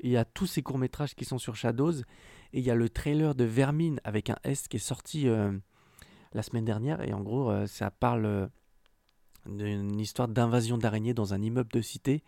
Il 0.01 0.11
y 0.11 0.17
a 0.17 0.25
tous 0.25 0.47
ses 0.47 0.63
courts 0.63 0.79
métrages 0.79 1.15
qui 1.15 1.25
sont 1.25 1.39
sur 1.39 1.57
Shadows 1.57 2.01
et 2.53 2.59
il 2.59 2.65
y 2.65 2.71
a 2.71 2.75
le 2.75 2.89
trailer 2.89 3.35
de 3.35 3.45
Vermine 3.45 4.01
avec 4.05 4.29
un 4.31 4.37
S 4.45 4.69
qui 4.69 4.77
est 4.77 4.81
sorti 4.81 5.27
la 6.35 6.43
semaine 6.43 6.67
dernière 6.67 7.01
et 7.01 7.15
en 7.15 7.23
gros 7.23 7.67
ça 7.67 7.91
parle 7.91 8.51
d'une 9.47 9.99
histoire 9.99 10.29
d'invasion 10.29 10.77
d'araignées 10.77 11.15
dans 11.15 11.33
un 11.33 11.41
immeuble 11.41 11.73
de 11.73 11.81
cité. 11.81 12.23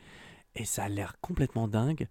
Et 0.54 0.64
ça 0.64 0.84
a 0.84 0.88
l'air 0.88 1.20
complètement 1.20 1.68
dingue. 1.68 2.08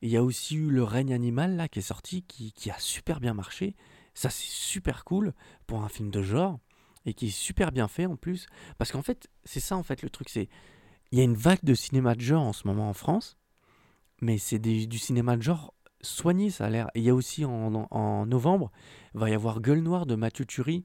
Il 0.00 0.10
y 0.10 0.16
a 0.16 0.22
aussi 0.22 0.54
eu 0.54 0.70
Le 0.70 0.84
règne 0.84 1.12
animal 1.12 1.56
là 1.56 1.66
qui 1.66 1.80
est 1.80 1.82
sorti, 1.82 2.22
qui 2.22 2.70
a 2.70 2.78
super 2.78 3.18
bien 3.18 3.34
marché. 3.34 3.74
Ça 4.14 4.30
c'est 4.30 4.46
super 4.46 5.04
cool 5.04 5.32
pour 5.66 5.82
un 5.82 5.88
film 5.88 6.10
de 6.10 6.22
genre 6.22 6.58
et 7.06 7.14
qui 7.14 7.28
est 7.28 7.30
super 7.30 7.72
bien 7.72 7.88
fait 7.88 8.06
en 8.06 8.16
plus. 8.16 8.46
Parce 8.78 8.92
qu'en 8.92 9.02
fait, 9.02 9.28
c'est 9.44 9.60
ça 9.60 9.76
en 9.76 9.82
fait 9.82 10.02
le 10.02 10.10
truc, 10.10 10.28
c'est 10.28 10.48
il 11.12 11.18
y 11.18 11.20
a 11.20 11.24
une 11.24 11.34
vague 11.34 11.64
de 11.64 11.74
cinéma 11.74 12.14
de 12.14 12.20
genre 12.20 12.44
en 12.44 12.52
ce 12.52 12.66
moment 12.66 12.88
en 12.88 12.92
France, 12.92 13.36
mais 14.20 14.38
c'est 14.38 14.58
du 14.58 14.98
cinéma 14.98 15.36
de 15.36 15.42
genre 15.42 15.74
soigné, 16.02 16.50
ça 16.50 16.66
a 16.66 16.70
l'air. 16.70 16.90
Il 16.94 17.02
y 17.02 17.10
a 17.10 17.14
aussi 17.14 17.44
en, 17.44 17.88
en, 17.90 18.26
novembre, 18.26 18.70
il 19.14 19.20
va 19.20 19.30
y 19.30 19.34
avoir 19.34 19.60
Gueule 19.60 19.80
Noire 19.82 20.06
de 20.06 20.14
Mathieu 20.14 20.44
Turi, 20.44 20.84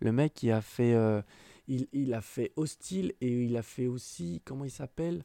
le 0.00 0.12
mec 0.12 0.34
qui 0.34 0.50
a 0.50 0.60
fait 0.60 0.94
euh, 0.94 1.22
il, 1.66 2.14
a 2.14 2.20
fait 2.20 2.52
Hostile 2.56 3.14
et 3.20 3.44
il 3.44 3.56
a 3.56 3.62
fait 3.62 3.86
aussi, 3.86 4.42
comment 4.44 4.64
il 4.64 4.70
s'appelle 4.70 5.24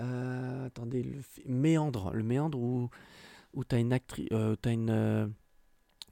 euh, 0.00 0.66
Attendez, 0.66 1.02
le 1.02 1.20
Méandre. 1.46 2.12
Le 2.14 2.22
Méandre 2.22 2.58
où, 2.58 2.88
où 3.54 3.64
tu 3.64 3.74
as 3.74 3.78
une 3.78 3.92
actrice, 3.92 4.28
euh, 4.32 4.56
as 4.64 4.70
une, 4.70 5.32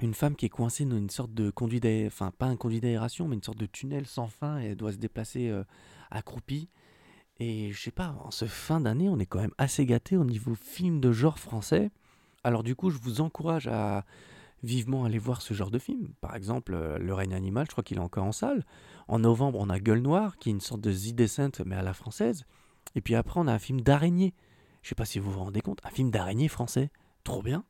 une 0.00 0.14
femme 0.14 0.36
qui 0.36 0.46
est 0.46 0.50
coincée 0.50 0.84
dans 0.84 0.96
une 0.96 1.10
sorte 1.10 1.32
de 1.32 1.50
conduit 1.50 1.80
d'aération, 1.80 2.26
enfin 2.26 2.32
pas 2.36 2.46
un 2.46 2.56
conduit 2.56 2.80
d'aération, 2.80 3.28
mais 3.28 3.36
une 3.36 3.42
sorte 3.42 3.58
de 3.58 3.66
tunnel 3.66 4.06
sans 4.06 4.28
fin 4.28 4.60
et 4.60 4.66
elle 4.66 4.76
doit 4.76 4.92
se 4.92 4.98
déplacer 4.98 5.52
accroupie. 6.10 6.68
Et 7.38 7.72
je 7.72 7.80
sais 7.80 7.90
pas, 7.90 8.16
en 8.24 8.30
ce 8.30 8.44
fin 8.44 8.80
d'année, 8.80 9.08
on 9.08 9.18
est 9.18 9.26
quand 9.26 9.40
même 9.40 9.54
assez 9.58 9.86
gâté 9.86 10.16
au 10.16 10.24
niveau 10.24 10.54
film 10.54 11.00
de 11.00 11.12
genre 11.12 11.38
français. 11.38 11.90
Alors 12.44 12.62
du 12.62 12.76
coup, 12.76 12.90
je 12.90 12.98
vous 12.98 13.20
encourage 13.20 13.66
à 13.66 14.04
vivement 14.62 15.04
aller 15.04 15.18
voir 15.18 15.42
ce 15.42 15.54
genre 15.54 15.70
de 15.70 15.78
film. 15.78 16.08
Par 16.20 16.34
exemple, 16.36 16.74
euh, 16.74 16.98
Le 16.98 17.12
règne 17.12 17.34
animal, 17.34 17.66
je 17.66 17.72
crois 17.72 17.84
qu'il 17.84 17.98
est 17.98 18.00
encore 18.00 18.24
en 18.24 18.32
salle. 18.32 18.64
En 19.08 19.18
novembre, 19.18 19.58
on 19.60 19.68
a 19.68 19.78
Gueule 19.78 20.00
Noire, 20.00 20.36
qui 20.38 20.48
est 20.48 20.52
une 20.52 20.60
sorte 20.60 20.80
de 20.80 20.92
The 20.92 21.14
Descent, 21.14 21.62
mais 21.66 21.76
à 21.76 21.82
la 21.82 21.92
française. 21.92 22.44
Et 22.94 23.00
puis 23.00 23.14
après, 23.14 23.40
on 23.40 23.46
a 23.46 23.52
un 23.52 23.58
film 23.58 23.80
d'araignée. 23.80 24.34
Je 24.82 24.88
sais 24.90 24.94
pas 24.94 25.04
si 25.04 25.18
vous 25.18 25.30
vous 25.30 25.40
rendez 25.40 25.60
compte, 25.60 25.80
un 25.84 25.90
film 25.90 26.10
d'araignée 26.10 26.48
français. 26.48 26.90
Trop 27.24 27.42
bien. 27.42 27.64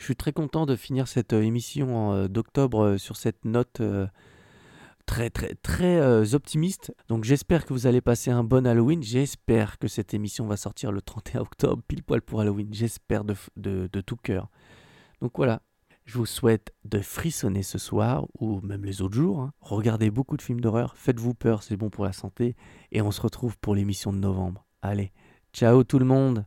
Je 0.00 0.06
suis 0.06 0.16
très 0.16 0.32
content 0.32 0.64
de 0.64 0.76
finir 0.76 1.06
cette 1.08 1.34
euh, 1.34 1.42
émission 1.42 2.14
euh, 2.14 2.26
d'octobre 2.26 2.96
sur 2.96 3.18
cette 3.18 3.44
note 3.44 3.82
très 5.04 5.28
très 5.28 5.54
très 5.56 6.34
optimiste. 6.34 6.94
Donc 7.08 7.24
j'espère 7.24 7.66
que 7.66 7.74
vous 7.74 7.86
allez 7.86 8.00
passer 8.00 8.30
un 8.30 8.42
bon 8.42 8.66
Halloween. 8.66 9.02
J'espère 9.02 9.78
que 9.78 9.88
cette 9.88 10.14
émission 10.14 10.46
va 10.46 10.56
sortir 10.56 10.90
le 10.90 11.02
31 11.02 11.40
octobre, 11.42 11.82
pile 11.86 12.02
poil 12.02 12.22
pour 12.22 12.40
Halloween. 12.40 12.68
J'espère 12.72 13.24
de, 13.24 13.36
de 13.56 14.00
tout 14.00 14.16
cœur. 14.16 14.48
Donc 15.20 15.32
voilà, 15.36 15.60
je 16.06 16.16
vous 16.16 16.26
souhaite 16.26 16.72
de 16.84 17.00
frissonner 17.00 17.62
ce 17.62 17.76
soir 17.76 18.26
ou 18.38 18.60
même 18.62 18.84
les 18.84 19.02
autres 19.02 19.14
jours. 19.14 19.40
Hein. 19.40 19.52
Regardez 19.60 20.10
beaucoup 20.10 20.38
de 20.38 20.42
films 20.42 20.62
d'horreur, 20.62 20.96
faites-vous 20.96 21.34
peur, 21.34 21.62
c'est 21.62 21.76
bon 21.76 21.90
pour 21.90 22.04
la 22.04 22.12
santé. 22.12 22.56
Et 22.90 23.02
on 23.02 23.10
se 23.10 23.20
retrouve 23.20 23.58
pour 23.58 23.74
l'émission 23.74 24.12
de 24.12 24.18
novembre. 24.18 24.66
Allez, 24.80 25.12
ciao 25.52 25.84
tout 25.84 25.98
le 25.98 26.06
monde 26.06 26.46